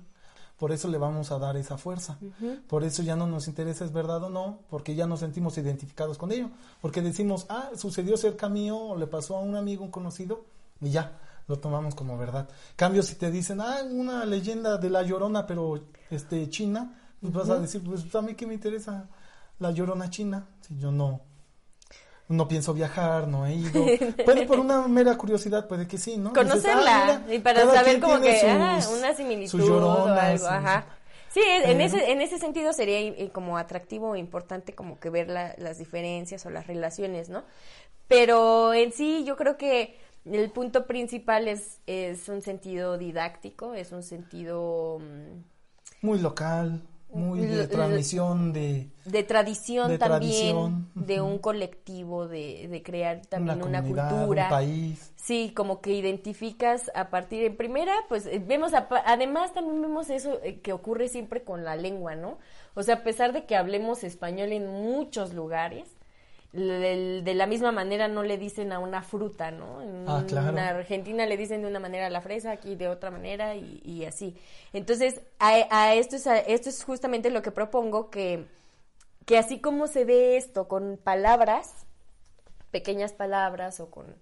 Por 0.62 0.72
eso 0.72 0.88
le 0.90 1.00
vamos 1.00 1.32
a 1.32 1.40
dar 1.40 1.58
esa 1.58 1.76
fuerza. 1.80 2.20
Por 2.68 2.84
eso 2.84 3.02
ya 3.02 3.16
no 3.16 3.26
nos 3.26 3.48
interesa 3.48 3.84
es 3.84 3.92
verdad 3.92 4.24
o 4.26 4.30
no, 4.30 4.60
porque 4.70 4.94
ya 4.94 5.08
nos 5.08 5.22
sentimos 5.22 5.58
identificados 5.58 6.20
con 6.20 6.32
ello. 6.32 6.52
Porque 6.82 7.02
decimos, 7.02 7.48
ah, 7.50 7.72
sucedió 7.76 8.16
cerca 8.16 8.48
mío, 8.48 8.78
o 8.78 8.96
le 8.96 9.08
pasó 9.08 9.38
a 9.38 9.40
un 9.40 9.56
amigo, 9.56 9.84
un 9.84 9.90
conocido, 9.90 10.46
y 10.80 10.92
ya, 10.92 11.18
lo 11.48 11.58
tomamos 11.58 11.96
como 11.96 12.16
verdad. 12.16 12.48
Cambio, 12.76 13.02
si 13.02 13.16
te 13.16 13.32
dicen, 13.32 13.60
ah, 13.60 13.78
una 13.90 14.24
leyenda 14.24 14.78
de 14.78 14.92
la 14.92 15.02
llorona, 15.02 15.48
pero 15.48 15.80
este 16.12 16.48
china, 16.52 16.94
pues 17.20 17.34
vas 17.34 17.50
a 17.50 17.58
decir, 17.58 17.84
pues 17.84 18.14
a 18.14 18.22
mí 18.22 18.36
qué 18.36 18.46
me 18.46 18.54
interesa 18.54 19.10
la 19.58 19.72
llorona 19.72 20.12
china, 20.12 20.48
si 20.62 20.78
yo 20.78 20.92
no, 20.92 21.22
no 22.32 22.48
pienso 22.48 22.74
viajar, 22.74 23.28
no 23.28 23.46
he 23.46 23.56
ido. 23.56 23.86
Puede 24.26 24.46
por 24.46 24.60
una 24.60 24.88
mera 24.88 25.18
curiosidad, 25.18 25.68
puede 25.68 25.88
que 25.88 25.98
sí, 25.98 26.18
¿no? 26.18 26.30
Dices, 26.30 26.44
conocerla 26.44 27.08
"Ah, 27.08 27.20
mira, 27.24 27.36
y 27.36 27.40
para 27.40 27.62
saber 27.72 28.00
como 28.00 28.22
que 28.22 28.50
ah, 28.50 28.80
una 28.98 29.14
similitud 29.14 29.60
o 29.62 29.66
lloronas, 29.66 30.18
algo, 30.18 30.48
ajá. 30.48 30.86
Sí, 31.34 31.42
en 31.46 31.80
ese 31.80 32.12
en 32.12 32.22
ese 32.22 32.38
sentido 32.40 32.74
sería 32.74 33.00
eh, 33.00 33.30
como 33.32 33.58
atractivo 33.58 34.16
e 34.16 34.20
importante 34.20 34.74
como 34.76 35.00
que 35.00 35.10
ver 35.10 35.30
la- 35.30 35.56
las 35.58 35.78
diferencias 35.78 36.46
o 36.46 36.50
las 36.50 36.68
relaciones, 36.68 37.30
¿no? 37.30 37.44
Pero 38.08 38.74
en 38.74 38.92
sí 38.92 39.24
yo 39.26 39.36
creo 39.38 39.58
que 39.58 39.98
el 40.26 40.52
punto 40.52 40.86
principal 40.88 41.48
es 41.48 41.80
es 41.88 42.28
un 42.30 42.42
sentido 42.42 42.98
didáctico, 42.98 43.74
es 43.74 43.92
un 43.92 44.04
sentido 44.04 45.00
mm, 45.00 45.44
Muy 46.02 46.20
local, 46.20 46.82
muy 47.14 47.40
de 47.46 47.68
transmisión 47.68 48.54
de 48.54 48.90
de 49.06 49.24
tradición 49.24 49.90
De 49.90 49.98
también, 49.98 50.22
tradición, 50.22 50.92
de 50.96 51.22
un 51.22 51.40
colectivo, 51.40 52.28
de, 52.28 52.68
de 52.70 52.84
crear 52.84 53.26
también 53.26 53.62
una, 53.64 53.82
comunidad, 53.82 54.10
cultura. 54.18 54.44
un 54.44 54.50
país. 54.50 55.12
Sí, 55.16 55.52
como 55.56 55.82
que 55.82 55.92
identificas 55.94 56.92
a 56.96 57.10
partir, 57.10 57.44
en 57.44 57.58
primera, 57.58 57.94
pues 58.10 58.26
eh, 58.28 58.42
vemos, 58.46 58.74
a- 58.74 58.88
además 59.06 59.54
también 59.54 59.82
vemos 59.82 60.10
eso 60.10 60.40
eh, 60.44 60.60
que 60.62 60.72
ocurre 60.74 61.08
siempre 61.10 61.44
con 61.44 61.64
la 61.64 61.76
lengua, 61.76 62.16
¿no? 62.16 62.38
O 62.76 62.84
sea, 62.84 62.96
a 62.96 63.04
pesar 63.04 63.34
de 63.34 63.46
que 63.46 63.56
hablemos 63.56 64.04
español 64.04 64.52
en 64.52 64.68
muchos 64.68 65.34
lugares, 65.34 65.88
de 66.54 67.34
la 67.34 67.48
misma 67.48 67.72
manera 67.72 68.08
no 68.10 68.24
le 68.24 68.38
dicen 68.38 68.74
a 68.74 68.80
una 68.80 69.02
fruta, 69.04 69.52
¿no? 69.52 69.82
En 69.82 70.04
Ah, 70.08 70.24
claro. 70.28 70.58
Argentina 70.60 71.26
le 71.26 71.38
dicen 71.38 71.62
de 71.62 71.68
una 71.68 71.80
manera 71.80 72.08
a 72.08 72.10
la 72.10 72.20
fresa, 72.22 72.52
aquí 72.52 72.76
de 72.76 72.90
otra 72.90 73.10
manera 73.10 73.56
y, 73.56 73.82
y 73.86 74.06
así. 74.06 74.36
Entonces, 74.74 75.22
a, 75.40 75.52
a 75.70 75.94
esto, 75.96 76.18
es, 76.18 76.28
a 76.28 76.40
esto 76.40 76.70
es 76.70 76.84
justamente 76.84 77.30
lo 77.30 77.42
que 77.42 77.52
propongo, 77.52 78.10
que, 78.10 78.46
que 79.26 79.38
así 79.38 79.60
como 79.62 79.88
se 79.88 80.04
ve 80.04 80.36
esto 80.36 80.68
con 80.68 80.98
palabras, 81.02 81.86
pequeñas 82.72 83.14
palabras 83.14 83.80
o 83.80 83.90
con 83.90 84.14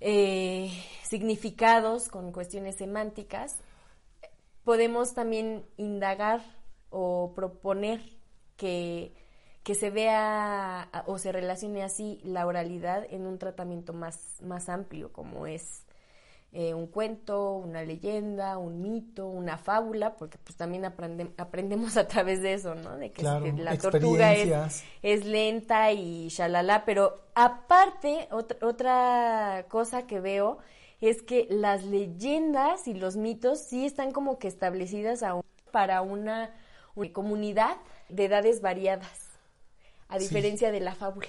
eh, 0.00 0.70
significados, 1.02 2.08
con 2.08 2.32
cuestiones 2.32 2.76
semánticas, 2.76 3.56
podemos 4.64 5.14
también 5.14 5.64
indagar 5.76 6.42
o 6.90 7.32
proponer 7.34 8.00
que, 8.56 9.12
que 9.62 9.74
se 9.74 9.90
vea 9.90 10.88
o 11.06 11.18
se 11.18 11.32
relacione 11.32 11.82
así 11.82 12.20
la 12.24 12.46
oralidad 12.46 13.04
en 13.10 13.26
un 13.26 13.38
tratamiento 13.38 13.92
más, 13.92 14.36
más 14.42 14.68
amplio, 14.68 15.12
como 15.12 15.46
es 15.46 15.82
eh, 16.52 16.72
un 16.72 16.86
cuento, 16.86 17.52
una 17.52 17.82
leyenda, 17.82 18.56
un 18.56 18.80
mito, 18.80 19.26
una 19.26 19.58
fábula, 19.58 20.16
porque 20.16 20.38
pues 20.38 20.56
también 20.56 20.84
aprende- 20.84 21.32
aprendemos 21.36 21.98
a 21.98 22.08
través 22.08 22.40
de 22.40 22.54
eso, 22.54 22.74
¿no? 22.74 22.96
De 22.96 23.10
que, 23.12 23.20
Claro, 23.20 23.44
que 23.44 23.52
la 23.52 23.76
tortuga 23.76 24.32
es, 24.32 24.84
es 25.02 25.26
lenta 25.26 25.92
y 25.92 26.28
shalala, 26.28 26.86
pero 26.86 27.20
aparte, 27.34 28.28
otra, 28.30 28.66
otra 28.66 29.66
cosa 29.68 30.06
que 30.06 30.20
veo 30.20 30.58
es 31.02 31.20
que 31.22 31.46
las 31.50 31.84
leyendas 31.84 32.88
y 32.88 32.94
los 32.94 33.16
mitos 33.16 33.58
sí 33.60 33.84
están 33.84 34.10
como 34.12 34.38
que 34.38 34.48
establecidas 34.48 35.22
aún 35.22 35.42
para 35.70 36.00
una, 36.00 36.50
una 36.94 37.12
comunidad 37.12 37.76
de 38.08 38.24
edades 38.24 38.62
variadas, 38.62 39.27
a 40.08 40.18
Sí. 40.18 40.24
diferencia 40.24 40.72
de 40.72 40.80
la 40.80 40.94
fábula. 40.94 41.28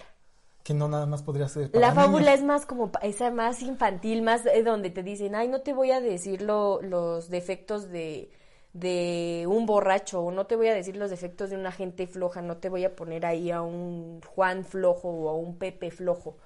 Que 0.63 0.73
no 0.73 0.88
nada 0.88 1.05
más 1.05 1.21
podría 1.21 1.49
ser. 1.49 1.69
para 1.73 1.86
La 1.86 1.93
fábula 1.93 2.34
niños. 2.34 2.34
es 2.34 2.43
más 2.43 2.65
como, 2.65 2.91
esa 3.03 3.30
más 3.32 3.61
infantil, 3.61 4.21
más 4.23 4.45
eh, 4.47 4.63
donde 4.63 4.89
te 4.89 5.03
dicen, 5.03 5.36
ay, 5.36 5.47
no 5.47 5.61
te 5.61 5.73
voy 5.73 5.91
a 5.91 6.01
decir 6.01 6.41
lo- 6.41 6.82
los 6.82 7.30
defectos 7.30 7.89
de, 7.91 8.32
de 8.73 9.45
un 9.47 9.65
borracho, 9.67 10.21
o 10.23 10.32
no 10.32 10.47
te 10.47 10.55
voy 10.55 10.67
a 10.67 10.73
decir 10.73 10.95
los 10.97 11.11
defectos 11.11 11.51
de 11.51 11.57
una 11.57 11.71
gente 11.71 12.07
floja, 12.07 12.41
no 12.41 12.57
te 12.57 12.69
voy 12.69 12.86
a 12.86 12.95
poner 12.95 13.25
ahí 13.25 13.51
a 13.51 13.61
un 13.61 14.21
Juan 14.36 14.65
flojo 14.65 15.09
o 15.09 15.30
a 15.30 15.36
un 15.36 15.57
Pepe 15.57 15.91
flojo, 15.91 16.38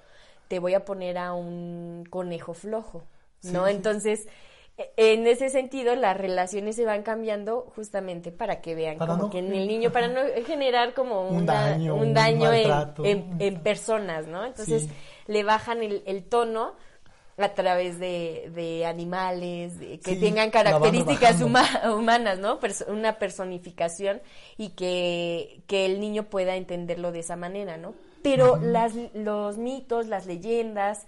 te 0.48 0.58
voy 0.58 0.74
a 0.74 0.84
poner 0.84 1.16
a 1.18 1.32
un 1.34 2.04
conejo 2.10 2.52
flojo, 2.54 3.04
¿no? 3.42 3.66
Sí. 3.66 3.72
Entonces, 3.72 4.28
en 4.96 5.26
ese 5.28 5.50
sentido, 5.50 5.94
las 5.94 6.16
relaciones 6.16 6.74
se 6.76 6.84
van 6.84 7.02
cambiando 7.04 7.70
justamente 7.76 8.32
para 8.32 8.60
que 8.60 8.74
vean 8.74 8.98
Para 8.98 9.12
como 9.12 9.24
no- 9.24 9.30
que 9.30 9.38
en 9.38 9.52
el 9.54 9.68
niño, 9.68 9.92
para 9.92 10.08
no 10.08 10.20
generar 10.46 10.94
como 10.94 11.28
Un 11.28 11.36
una- 11.42 11.52
daño, 11.70 11.94
un 11.94 12.00
un 12.08 12.14
daño 12.14 12.52
en, 12.52 12.68
maltrato. 12.68 13.04
en- 13.04 13.36
en 13.38 13.60
personas, 13.60 14.26
¿no? 14.26 14.44
Entonces 14.44 14.84
Sí. 14.84 14.90
le 15.28 15.44
bajan 15.44 15.82
el, 15.82 16.02
el 16.06 16.24
tono 16.24 16.72
a 17.36 17.48
través 17.50 17.98
de, 17.98 18.50
de 18.54 18.86
animales, 18.86 19.78
de 19.78 19.98
que 19.98 20.14
Sí, 20.14 20.20
tengan 20.20 20.50
características 20.50 21.40
huma- 21.40 21.92
humanas, 21.96 22.38
¿no? 22.38 22.58
Perso- 22.60 22.86
una 22.88 23.18
personificación 23.18 24.22
y 24.56 24.70
que, 24.70 25.62
que 25.66 25.84
el 25.86 26.00
niño 26.00 26.24
pueda 26.24 26.56
entenderlo 26.56 27.10
de 27.12 27.20
esa 27.20 27.34
manera, 27.36 27.76
¿no? 27.76 27.94
Pero 28.22 28.56
las, 28.56 28.92
los 29.14 29.58
mitos, 29.58 30.06
las 30.06 30.26
leyendas, 30.26 31.06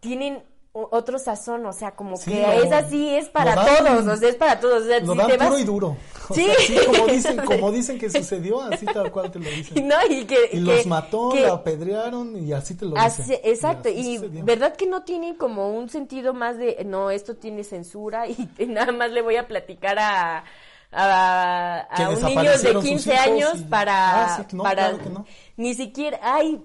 tienen 0.00 0.42
otro 0.74 1.18
sazón, 1.18 1.66
o 1.66 1.72
sea, 1.74 1.90
como 1.90 2.16
Sí, 2.16 2.30
que 2.30 2.40
lo- 2.40 2.52
es 2.64 2.72
así, 2.72 3.10
es 3.14 3.28
para 3.28 3.54
todos, 3.54 4.06
o 4.06 4.16
sea, 4.16 4.28
es 4.30 4.36
para 4.36 4.58
todos. 4.58 4.84
O 4.84 4.86
sea, 4.86 5.00
Lo 5.00 5.12
si 5.12 5.18
dan 5.18 5.28
te 5.28 5.38
puro 5.38 5.58
y 5.58 5.64
duro. 5.64 5.96
O 6.30 6.34
Sí. 6.34 6.44
sea, 6.46 6.54
así 6.58 6.86
como 6.86 7.06
dicen, 7.08 7.36
como 7.44 7.70
dicen 7.72 7.98
que 7.98 8.08
sucedió, 8.08 8.62
así 8.62 8.86
tal 8.86 9.12
cual 9.12 9.30
te 9.30 9.38
lo 9.38 9.50
dicen. 9.50 9.86
No, 9.86 9.96
y 10.08 10.24
que, 10.24 10.46
Y 10.46 10.48
que- 10.50 10.60
los 10.60 10.86
mató, 10.86 11.28
que- 11.30 11.42
lo 11.42 11.52
apedrearon 11.54 12.36
y 12.42 12.52
así 12.54 12.74
te 12.74 12.86
lo 12.86 12.96
Así- 12.96 13.20
dicen. 13.22 13.40
exacto, 13.44 13.90
y 13.90 14.16
verdad 14.42 14.74
que 14.74 14.86
no 14.86 15.02
tiene 15.02 15.36
como 15.36 15.72
un 15.74 15.90
sentido 15.90 16.32
más 16.32 16.56
de, 16.56 16.82
no, 16.86 17.10
esto 17.10 17.36
tiene 17.36 17.64
censura 17.64 18.26
y 18.26 18.36
nada 18.66 18.92
más 18.92 19.10
le 19.10 19.20
voy 19.20 19.36
a 19.36 19.46
platicar 19.46 19.98
a, 19.98 20.44
a, 20.90 21.80
a 21.80 22.08
un 22.08 22.14
niño 22.14 22.42
de 22.42 22.48
desaparecieron 22.48 22.82
sus 22.82 22.90
15 22.90 23.12
hijos 23.12 23.26
años 23.26 23.60
y- 23.60 23.64
para, 23.64 24.24
Ah, 24.36 24.36
sí, 24.48 24.56
no, 24.56 24.62
para 24.62 24.88
claro 24.88 25.04
que 25.04 25.10
no. 25.10 25.26
ni 25.58 25.74
siquiera 25.74 26.18
hay 26.22 26.64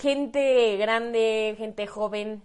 gente 0.00 0.76
grande, 0.76 1.54
gente 1.58 1.86
joven 1.86 2.42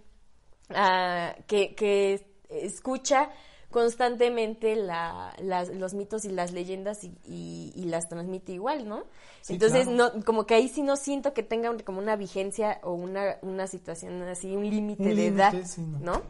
ah, 0.74 1.34
que, 1.46 1.74
que 1.74 2.26
escucha 2.48 3.30
constantemente 3.70 4.74
la, 4.74 5.32
las- 5.40 5.68
los 5.68 5.94
mitos 5.94 6.24
y 6.24 6.28
las 6.30 6.50
leyendas 6.52 7.04
y, 7.04 7.12
y- 7.24 7.72
y 7.76 7.84
las 7.84 8.08
transmite 8.08 8.52
igual, 8.52 8.88
¿no? 8.88 9.04
Sí, 9.42 9.52
Entonces, 9.54 9.86
claro. 9.86 10.12
no, 10.16 10.24
como 10.24 10.44
que 10.44 10.54
ahí 10.54 10.68
sí 10.68 10.82
no 10.82 10.96
siento 10.96 11.32
que 11.32 11.42
tenga 11.44 11.70
un- 11.70 11.78
como 11.78 12.00
una 12.00 12.16
vigencia 12.16 12.80
o 12.82 12.92
una, 12.92 13.36
una 13.42 13.66
situación 13.68 14.20
así, 14.22 14.54
un 14.56 14.68
límite 14.68 15.14
de 15.14 15.26
edad, 15.28 15.54
sí, 15.64 15.82
no. 15.82 15.98
¿no? 16.00 16.22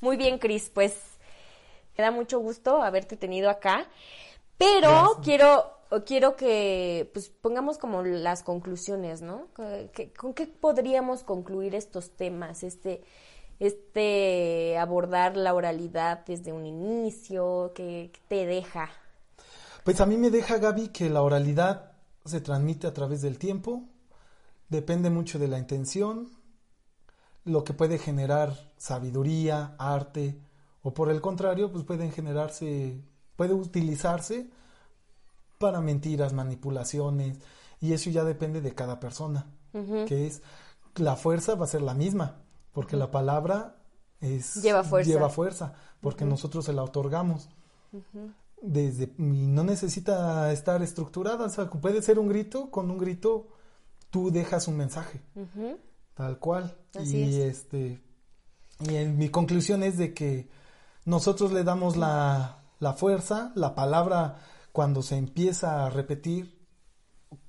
Muy 0.00 0.16
bien, 0.16 0.38
Cris, 0.38 0.70
pues 0.72 0.94
me 1.98 2.04
da 2.04 2.10
mucho 2.12 2.38
gusto 2.38 2.80
haberte 2.82 3.16
tenido 3.16 3.50
acá, 3.50 3.86
pero 4.56 4.88
Gracias. 4.90 5.18
quiero 5.24 5.74
quiero 6.06 6.34
que 6.34 7.08
pues 7.12 7.28
pongamos 7.28 7.78
como 7.78 8.02
las 8.02 8.42
conclusiones, 8.42 9.20
¿no? 9.22 9.46
¿Con 9.54 9.88
qué- 9.90 10.12
¿Con 10.12 10.34
qué 10.34 10.46
podríamos 10.46 11.22
concluir 11.22 11.74
estos 11.76 12.10
temas, 12.16 12.64
este 12.64 13.02
este 13.58 14.76
abordar 14.78 15.36
la 15.36 15.54
oralidad 15.54 16.24
desde 16.26 16.52
un 16.52 16.66
inicio, 16.66 17.72
qué 17.74 18.10
qué 18.12 18.20
te 18.28 18.46
deja? 18.46 18.90
Pues 19.84 20.00
a 20.00 20.06
mí 20.06 20.16
me 20.16 20.30
deja, 20.30 20.58
Gaby, 20.58 20.88
que 20.88 21.10
la 21.10 21.22
oralidad 21.22 21.92
se 22.24 22.40
transmite 22.40 22.86
a 22.86 22.94
través 22.94 23.20
del 23.20 23.38
tiempo, 23.38 23.82
depende 24.68 25.10
mucho 25.10 25.38
de 25.38 25.48
la 25.48 25.58
intención, 25.58 26.30
lo 27.44 27.64
que 27.64 27.74
puede 27.74 27.98
generar 27.98 28.54
sabiduría, 28.78 29.74
arte, 29.78 30.38
o 30.82 30.94
por 30.94 31.10
el 31.10 31.20
contrario, 31.20 31.70
pues 31.70 31.84
pueden 31.84 32.12
generarse, 32.12 32.98
puede 33.36 33.52
utilizarse 33.52 34.48
para 35.58 35.80
mentiras, 35.80 36.32
manipulaciones, 36.32 37.38
y 37.80 37.92
eso 37.92 38.08
ya 38.08 38.24
depende 38.24 38.60
de 38.62 38.74
cada 38.74 39.00
persona, 39.00 39.46
que 40.06 40.26
es, 40.26 40.40
la 40.96 41.16
fuerza 41.16 41.54
va 41.56 41.64
a 41.64 41.68
ser 41.68 41.82
la 41.82 41.94
misma, 41.94 42.43
porque 42.74 42.96
la 42.96 43.10
palabra 43.10 43.76
es, 44.20 44.56
Lleva 44.62 44.84
fuerza. 44.84 45.10
lleva 45.10 45.28
fuerza, 45.30 45.72
porque 46.00 46.24
nosotros 46.26 46.64
se 46.66 46.72
la 46.74 46.82
otorgamos 46.82 47.48
desde 48.60 49.04
y 49.18 49.46
no 49.46 49.62
necesita 49.64 50.50
estar 50.52 50.82
estructurada, 50.82 51.46
o 51.46 51.48
sea, 51.48 51.68
puede 51.70 52.02
ser 52.02 52.18
un 52.18 52.28
grito, 52.28 52.70
con 52.70 52.90
un 52.90 52.98
grito 52.98 53.48
tú 54.10 54.30
dejas 54.30 54.68
un 54.68 54.76
mensaje, 54.76 55.22
tal 56.14 56.38
cual. 56.38 56.76
Así 56.98 57.18
y 57.24 57.40
es. 57.42 57.58
este 57.58 58.02
y 58.80 58.94
en- 58.96 59.16
mi 59.18 59.28
conclusión 59.28 59.82
es 59.82 59.98
de 59.98 60.14
que 60.14 60.48
nosotros 61.04 61.52
le 61.52 61.62
damos 61.64 61.96
la, 61.96 62.62
la 62.80 62.92
fuerza, 62.94 63.52
la 63.54 63.74
palabra 63.74 64.38
cuando 64.72 65.02
se 65.02 65.16
empieza 65.16 65.84
a 65.86 65.90
repetir 65.90 66.64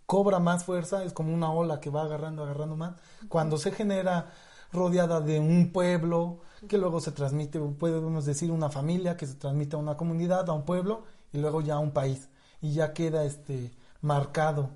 cobra 0.05 0.39
más 0.39 0.65
fuerza, 0.65 1.03
es 1.03 1.13
como 1.13 1.33
una 1.33 1.51
ola 1.51 1.79
que 1.79 1.89
va 1.89 2.03
agarrando, 2.03 2.43
agarrando 2.43 2.75
más. 2.75 2.95
Cuando 3.27 3.57
se 3.57 3.71
genera 3.71 4.31
rodeada 4.75 5.21
de 5.21 5.39
un 5.39 5.71
pueblo, 5.71 6.41
que 6.67 6.77
luego 6.77 6.99
se 6.99 7.11
transmite, 7.11 7.59
podemos 7.59 8.25
decir 8.25 8.51
una 8.51 8.69
familia, 8.69 9.17
que 9.17 9.25
se 9.25 9.35
transmite 9.35 9.75
a 9.75 9.79
una 9.79 9.95
comunidad, 9.97 10.49
a 10.49 10.53
un 10.53 10.63
pueblo, 10.65 11.03
y 11.33 11.37
luego 11.39 11.61
ya 11.61 11.75
a 11.75 11.79
un 11.79 11.91
país. 11.91 12.29
Y 12.61 12.73
ya 12.73 12.93
queda 12.93 13.23
este 13.25 13.71
marcado 14.01 14.69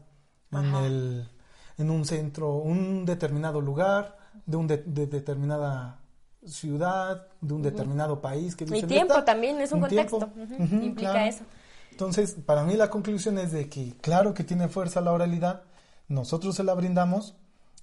en 0.52 0.74
el 0.76 1.30
en 1.78 1.90
un 1.90 2.04
centro, 2.06 2.56
un 2.56 3.06
determinado 3.06 3.62
lugar, 3.62 4.18
de 4.46 4.58
un 4.58 4.68
de, 4.68 4.78
de 4.78 5.08
determinada 5.08 6.00
ciudad, 6.46 7.28
de 7.42 7.54
un 7.54 7.62
determinado 7.62 8.22
país 8.22 8.56
que 8.56 8.66
dicen, 8.66 8.88
tiempo 8.90 9.14
"Esta- 9.14 9.26
también 9.26 9.62
es 9.62 9.72
un 9.72 9.88
tiempo". 9.88 10.20
contexto, 10.20 10.76
implica 10.84 11.12
claro. 11.12 11.30
eso. 11.30 11.44
Entonces, 11.92 12.36
para 12.46 12.64
mí 12.64 12.76
la 12.76 12.90
conclusión 12.90 13.38
es 13.38 13.52
de 13.52 13.70
que, 13.70 13.94
claro 14.02 14.34
que 14.34 14.44
tiene 14.44 14.68
fuerza 14.70 15.02
la 15.02 15.12
oralidad, 15.12 15.64
nosotros 16.08 16.56
se 16.56 16.64
la 16.64 16.74
brindamos, 16.74 17.36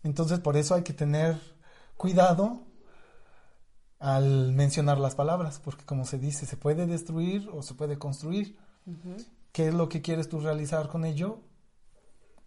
entonces 0.05 0.41
por 0.41 0.57
eso 0.57 0.75
hay 0.75 0.83
que 0.83 0.93
tener 0.93 1.37
cuidado 1.97 2.63
al 3.99 4.53
mencionar 4.53 4.99
las 4.99 5.15
palabras, 5.15 5.61
porque 5.65 5.85
como 5.85 6.05
se 6.05 6.19
dice, 6.19 6.47
se 6.47 6.57
puede 6.57 6.87
destruir 6.87 7.49
o 7.53 7.63
se 7.63 7.75
puede 7.75 7.99
construir. 7.99 8.57
¿Qué 9.53 9.69
es 9.69 9.75
lo 9.75 9.89
que 9.89 10.03
quieres 10.03 10.29
tú 10.29 10.41
realizar 10.41 10.89
con 10.89 11.05
ello? 11.05 11.41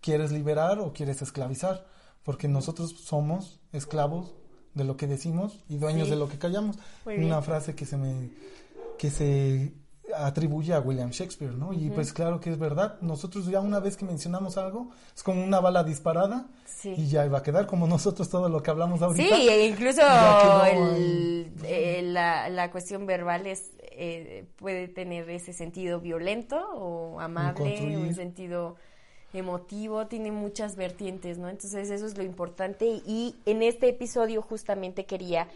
¿Quieres 0.01 0.31
liberar 0.31 0.79
o 0.79 0.93
quieres 0.93 1.21
esclavizar? 1.21 1.85
Porque 2.23 2.47
nosotros 2.47 2.91
somos 3.03 3.59
esclavos 3.71 4.35
de 4.75 4.83
lo 4.83 4.95
que 4.95 5.07
decimos 5.07 5.63
y 5.67 5.77
dueños 5.77 6.05
Sí. 6.07 6.11
de 6.11 6.19
lo 6.19 6.29
que 6.29 6.37
callamos. 6.37 6.77
Una 7.05 7.41
frase 7.41 7.75
que 7.75 7.85
se 7.85 7.97
me 7.97 8.29
que 8.99 9.09
se 9.09 9.73
atribuye 10.15 10.73
a 10.73 10.79
William 10.79 11.09
Shakespeare, 11.11 11.53
¿no? 11.53 11.73
Y 11.73 11.89
pues 11.89 12.11
claro 12.13 12.39
que 12.39 12.49
es 12.49 12.57
verdad. 12.59 12.97
Nosotros 13.01 13.45
ya 13.47 13.59
una 13.61 13.79
vez 13.79 13.95
que 13.97 14.05
mencionamos 14.05 14.57
algo, 14.57 14.89
es 15.15 15.23
como 15.23 15.43
una 15.43 15.59
bala 15.59 15.83
disparada 15.83 16.47
Sí. 16.65 16.93
y 16.97 17.07
ya 17.07 17.25
iba 17.25 17.39
a 17.39 17.43
quedar 17.43 17.65
como 17.67 17.87
nosotros 17.87 18.29
todo 18.29 18.47
lo 18.49 18.63
que 18.63 18.71
hablamos 18.71 19.01
ahorita. 19.01 19.35
Sí, 19.35 19.47
e 19.49 19.67
incluso 19.67 20.01
el- 20.65 21.51
eh, 21.63 22.01
la, 22.03 22.49
la 22.49 22.71
cuestión 22.71 23.05
verbal 23.05 23.47
es, 23.47 23.71
eh, 23.91 24.45
puede 24.55 24.87
tener 24.87 25.29
ese 25.29 25.53
sentido 25.53 25.99
violento 25.99 26.57
o 26.73 27.19
amable, 27.19 27.97
un 27.97 28.13
sentido 28.15 28.75
emotivo, 29.33 30.07
tiene 30.07 30.31
muchas 30.31 30.75
vertientes, 30.75 31.37
¿no? 31.37 31.49
Entonces 31.49 31.89
eso 31.91 32.05
es 32.05 32.17
lo 32.17 32.23
importante 32.23 32.85
y 33.05 33.35
en 33.45 33.61
este 33.61 33.89
episodio 33.89 34.41
justamente 34.41 35.05
quería 35.05 35.47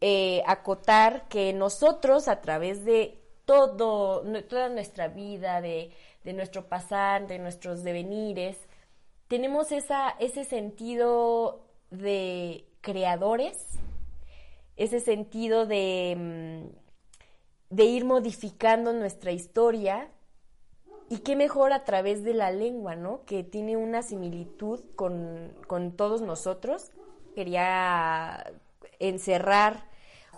eh, 0.00 0.42
acotar 0.46 1.26
que 1.28 1.52
nosotros 1.52 2.28
a 2.28 2.40
través 2.40 2.84
de 2.84 3.17
todo, 3.48 4.20
toda 4.42 4.68
nuestra 4.68 5.08
vida, 5.08 5.62
de, 5.62 5.90
de 6.22 6.32
nuestro 6.34 6.68
pasar, 6.68 7.26
de 7.26 7.38
nuestros 7.38 7.82
devenires, 7.82 8.58
tenemos 9.26 9.72
esa, 9.72 10.10
ese 10.18 10.44
sentido 10.44 11.64
de 11.90 12.66
creadores, 12.82 13.56
ese 14.76 15.00
sentido 15.00 15.64
de, 15.64 16.14
mm, 16.18 17.74
de 17.74 17.84
ir 17.84 18.04
modificando 18.04 18.92
nuestra 18.92 19.32
historia 19.32 20.10
y 21.08 21.20
qué 21.20 21.34
mejor 21.34 21.72
a 21.72 21.84
través 21.84 22.24
de 22.24 22.34
la 22.34 22.50
lengua, 22.50 22.96
¿no? 22.96 23.24
Que 23.24 23.44
tiene 23.44 23.78
una 23.78 24.02
similitud 24.02 24.80
con, 24.94 25.54
con 25.66 25.92
todos 25.92 26.20
nosotros. 26.20 26.90
Quería 27.34 28.52
encerrar, 28.98 29.87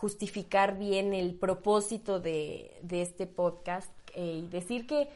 justificar 0.00 0.78
bien 0.78 1.12
el 1.12 1.34
propósito 1.34 2.20
de, 2.20 2.74
de 2.80 3.02
este 3.02 3.26
podcast 3.26 3.92
eh, 4.14 4.42
y 4.44 4.48
decir 4.48 4.86
que, 4.86 5.10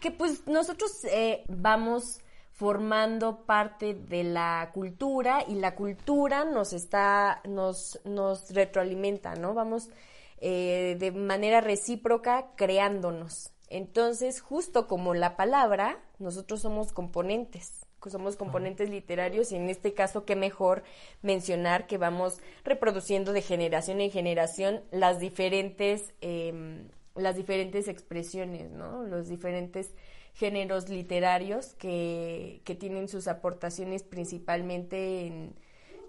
que 0.00 0.10
pues 0.10 0.46
nosotros 0.46 1.04
eh, 1.04 1.44
vamos 1.48 2.20
formando 2.52 3.44
parte 3.44 3.92
de 3.92 4.24
la 4.24 4.70
cultura 4.72 5.44
y 5.46 5.56
la 5.56 5.74
cultura 5.74 6.46
nos 6.46 6.72
está, 6.72 7.42
nos, 7.46 8.00
nos 8.04 8.54
retroalimenta, 8.54 9.34
¿no? 9.34 9.52
Vamos 9.52 9.90
eh, 10.38 10.96
de 10.98 11.12
manera 11.12 11.60
recíproca 11.60 12.52
creándonos. 12.56 13.52
Entonces, 13.68 14.40
justo 14.40 14.86
como 14.86 15.12
la 15.12 15.36
palabra, 15.36 16.02
nosotros 16.18 16.62
somos 16.62 16.92
componentes, 16.92 17.84
somos 18.10 18.36
componentes 18.36 18.90
literarios 18.90 19.52
y 19.52 19.56
en 19.56 19.68
este 19.68 19.94
caso, 19.94 20.24
qué 20.24 20.36
mejor 20.36 20.82
mencionar 21.22 21.86
que 21.86 21.98
vamos 21.98 22.40
reproduciendo 22.64 23.32
de 23.32 23.42
generación 23.42 24.00
en 24.00 24.10
generación 24.10 24.82
las 24.90 25.18
diferentes, 25.18 26.12
em, 26.20 26.88
las 27.14 27.36
diferentes 27.36 27.88
expresiones, 27.88 28.70
¿no? 28.70 29.02
Los 29.04 29.28
diferentes 29.28 29.94
géneros 30.34 30.88
literarios 30.88 31.74
que, 31.74 32.62
que 32.64 32.74
tienen 32.74 33.08
sus 33.08 33.28
aportaciones 33.28 34.02
principalmente 34.02 35.26
en, 35.26 35.54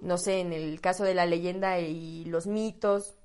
no 0.01 0.17
sé, 0.17 0.39
en 0.39 0.53
el 0.53 0.79
caso 0.81 1.03
de 1.03 1.13
la 1.13 1.25
leyenda 1.25 1.79
y 1.79 2.25
los 2.25 2.47
mitos, 2.47 3.15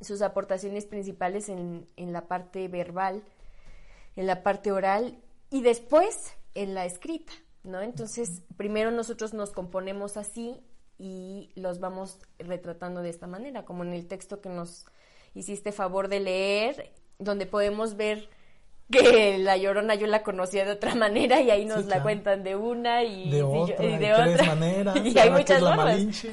sus 0.00 0.22
aportaciones 0.22 0.86
principales 0.86 1.48
en, 1.48 1.86
en 1.96 2.12
la 2.12 2.28
parte 2.28 2.68
verbal, 2.68 3.22
en 4.16 4.26
la 4.26 4.42
parte 4.42 4.70
oral 4.70 5.18
y 5.50 5.62
después 5.62 6.36
en 6.54 6.74
la 6.74 6.84
escrita, 6.84 7.32
¿no? 7.64 7.80
Entonces, 7.82 8.42
primero 8.56 8.90
nosotros 8.90 9.34
nos 9.34 9.50
componemos 9.50 10.16
así 10.16 10.60
y 10.98 11.50
los 11.56 11.80
vamos 11.80 12.18
retratando 12.38 13.02
de 13.02 13.10
esta 13.10 13.26
manera, 13.26 13.64
como 13.64 13.82
en 13.82 13.92
el 13.92 14.06
texto 14.06 14.40
que 14.40 14.48
nos 14.48 14.86
hiciste 15.34 15.72
favor 15.72 16.08
de 16.08 16.20
leer, 16.20 16.92
donde 17.18 17.46
podemos 17.46 17.96
ver 17.96 18.28
que 18.90 19.38
la 19.38 19.56
llorona 19.56 19.94
yo 19.94 20.06
la 20.06 20.22
conocía 20.22 20.64
de 20.64 20.72
otra 20.72 20.94
manera 21.06 21.40
y 21.40 21.50
ahí 21.50 21.64
nos 21.64 21.78
Sí, 21.78 21.82
la 21.84 21.88
claro. 21.96 22.02
cuentan 22.04 22.44
de 22.44 22.54
una 22.54 23.02
y, 23.02 23.30
de 23.30 23.38
y- 23.38 23.42
otra, 23.42 23.84
y 23.84 23.88
de 23.88 23.98
de 23.98 24.14
tres 24.14 24.34
otra. 24.34 24.54
maneras. 24.54 24.96
y 25.04 25.18
hay 25.18 25.30
muchas 25.30 25.60
formas. 25.60 25.96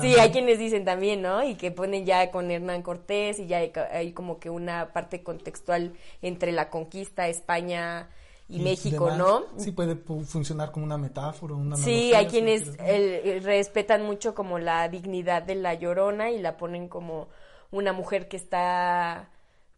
Sí, 0.00 0.12
Ajá. 0.14 0.22
hay 0.24 0.30
quienes 0.30 0.58
dicen 0.58 0.84
también, 0.84 1.22
¿no? 1.22 1.42
Y 1.42 1.54
que 1.54 1.70
ponen 1.70 2.04
ya 2.04 2.30
con 2.30 2.50
Hernán 2.50 2.82
Cortés 2.82 3.38
y 3.38 3.46
ya 3.46 3.58
hay, 3.58 3.72
hay 3.92 4.12
como 4.12 4.38
que 4.40 4.50
una 4.50 4.92
parte 4.92 5.22
contextual 5.22 5.94
entre 6.22 6.52
la 6.52 6.70
conquista, 6.70 7.28
España 7.28 8.10
y, 8.48 8.60
México, 8.60 9.06
demás. 9.06 9.18
¿no? 9.18 9.42
Sí, 9.56 9.72
puede 9.72 9.96
pu- 9.96 10.24
funcionar 10.24 10.70
como 10.70 10.86
una 10.86 10.98
metáfora, 10.98 11.54
una 11.54 11.76
Sí, 11.76 12.14
hay 12.14 12.26
quienes 12.26 12.68
el- 12.78 13.20
el- 13.28 13.42
respetan 13.42 14.02
mucho 14.04 14.34
como 14.34 14.58
la 14.58 14.88
dignidad 14.88 15.42
de 15.42 15.56
la 15.56 15.74
llorona 15.74 16.30
y 16.30 16.38
la 16.40 16.56
ponen 16.56 16.88
como 16.88 17.28
una 17.72 17.92
mujer 17.92 18.28
que 18.28 18.36
está 18.36 19.30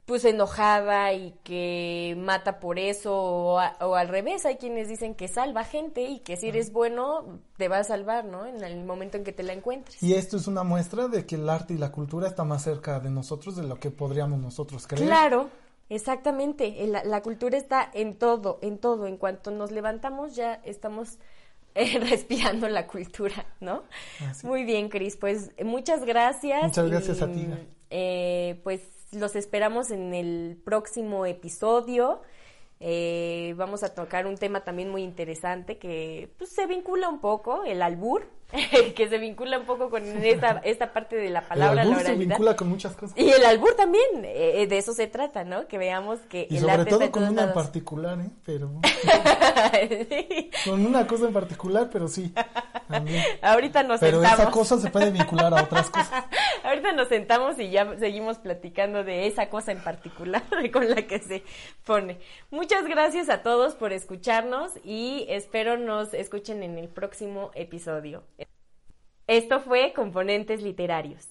pues 0.04 0.24
enojada 0.24 1.12
y 1.12 1.34
que 1.44 2.14
mata 2.18 2.60
por 2.60 2.78
eso 2.78 3.14
o, 3.14 3.58
a- 3.58 3.76
o 3.82 3.94
al 3.94 4.08
revés, 4.08 4.46
hay 4.46 4.56
quienes 4.56 4.88
dicen 4.88 5.14
que 5.14 5.28
salva 5.28 5.64
gente 5.64 6.00
y 6.02 6.20
que 6.20 6.38
si 6.38 6.48
eres 6.48 6.72
bueno 6.72 7.40
te 7.58 7.68
va 7.68 7.78
a 7.80 7.84
salvar, 7.84 8.24
¿no? 8.24 8.46
En 8.46 8.64
el 8.64 8.82
momento 8.86 9.18
en 9.18 9.24
que 9.24 9.32
te 9.32 9.42
la 9.42 9.52
encuentres. 9.52 10.02
Y 10.02 10.14
esto 10.14 10.38
es 10.38 10.46
una 10.46 10.62
muestra 10.62 11.08
de 11.08 11.26
que 11.26 11.34
el 11.34 11.46
arte 11.50 11.74
y 11.74 11.76
la 11.76 11.92
cultura 11.92 12.26
está 12.26 12.44
más 12.44 12.62
cerca 12.62 13.00
de 13.00 13.10
nosotros 13.10 13.54
de 13.56 13.64
lo 13.64 13.78
que 13.78 13.90
podríamos 13.90 14.38
nosotros 14.40 14.86
creer. 14.86 15.06
Claro, 15.08 15.50
exactamente. 15.88 16.74
La, 16.86 17.04
la 17.04 17.22
cultura 17.22 17.56
está 17.56 17.90
en 17.92 18.16
todo, 18.16 18.58
en 18.62 18.78
todo. 18.78 19.06
En 19.06 19.16
cuanto 19.16 19.50
nos 19.50 19.70
levantamos 19.70 20.36
ya 20.36 20.54
estamos 20.64 21.18
eh, 21.74 21.98
respirando 22.10 22.68
la 22.68 22.86
cultura, 22.86 23.46
¿no? 23.60 23.84
Así. 24.28 24.46
Muy 24.46 24.64
bien, 24.64 24.88
Cris. 24.88 25.16
Pues 25.16 25.52
muchas 25.64 26.04
gracias. 26.04 26.62
Muchas 26.64 26.90
gracias 26.90 27.20
y, 27.20 27.24
a 27.24 27.32
ti, 27.32 27.48
eh, 27.90 28.60
pues 28.64 28.82
los 29.12 29.36
esperamos 29.36 29.90
en 29.90 30.12
el 30.14 30.60
próximo 30.64 31.24
episodio. 31.24 32.22
Eh, 32.80 33.54
vamos 33.56 33.82
a 33.82 33.94
tocar 33.94 34.26
un 34.26 34.36
tema 34.36 34.62
también 34.62 34.90
muy 34.90 35.02
interesante 35.02 35.78
que 35.78 36.32
pues, 36.38 36.50
se 36.50 36.66
vincula 36.66 37.08
un 37.08 37.20
poco, 37.20 37.64
el 37.64 37.82
albur, 37.82 38.28
que 38.96 39.08
se 39.08 39.18
vincula 39.18 39.58
un 39.58 39.66
poco 39.66 39.90
con 39.90 40.02
esta, 40.24 40.60
esta 40.64 40.92
parte 40.92 41.16
de 41.16 41.28
la 41.28 41.42
palabra, 41.42 41.82
el 41.82 41.90
la 41.90 42.00
se 42.00 42.14
vincula 42.14 42.56
con 42.56 42.68
muchas 42.68 42.94
cosas. 42.96 43.16
Y 43.18 43.28
el 43.28 43.44
albur 43.44 43.74
también, 43.74 44.04
eh, 44.24 44.66
de 44.66 44.78
eso 44.78 44.94
se 44.94 45.06
trata, 45.06 45.44
¿no? 45.44 45.68
Que 45.68 45.76
veamos 45.76 46.18
que 46.30 46.46
Y 46.48 46.56
el 46.56 46.60
sobre 46.62 46.72
arte 46.72 46.90
todo 46.90 47.10
con 47.10 47.24
una 47.24 47.44
en 47.44 47.52
particular, 47.52 48.18
¿eh? 48.20 48.30
Pero... 48.44 48.70
Sí. 49.78 50.50
con 50.64 50.84
una 50.84 51.06
cosa 51.06 51.26
en 51.26 51.32
particular, 51.32 51.88
pero 51.92 52.08
sí. 52.08 52.32
también. 52.88 53.22
Ahorita 53.42 53.82
nos 53.82 54.00
Pero 54.00 54.20
sentamos. 54.20 54.40
esa 54.40 54.50
cosa 54.50 54.78
se 54.78 54.90
puede 54.90 55.10
vincular 55.10 55.52
a 55.52 55.62
otras 55.64 55.90
cosas. 55.90 56.24
Ahorita 56.64 56.92
nos 56.92 57.08
sentamos 57.08 57.58
y 57.58 57.70
ya 57.70 57.96
seguimos 57.98 58.38
platicando 58.38 59.04
de 59.04 59.26
esa 59.26 59.48
cosa 59.50 59.72
en 59.72 59.80
particular 59.80 60.42
con 60.72 60.88
la 60.88 61.02
que 61.06 61.18
se 61.20 61.42
pone. 61.84 62.18
Muchas 62.50 62.86
gracias 62.86 63.28
a 63.28 63.42
todos 63.42 63.74
por 63.74 63.92
escucharnos 63.92 64.72
y 64.84 65.26
espero 65.28 65.76
nos 65.76 66.14
escuchen 66.14 66.62
en 66.62 66.78
el 66.78 66.88
próximo 66.88 67.50
episodio. 67.54 68.22
Esto 69.28 69.60
fue 69.60 69.92
Componentes 69.94 70.62
Literarios. 70.62 71.26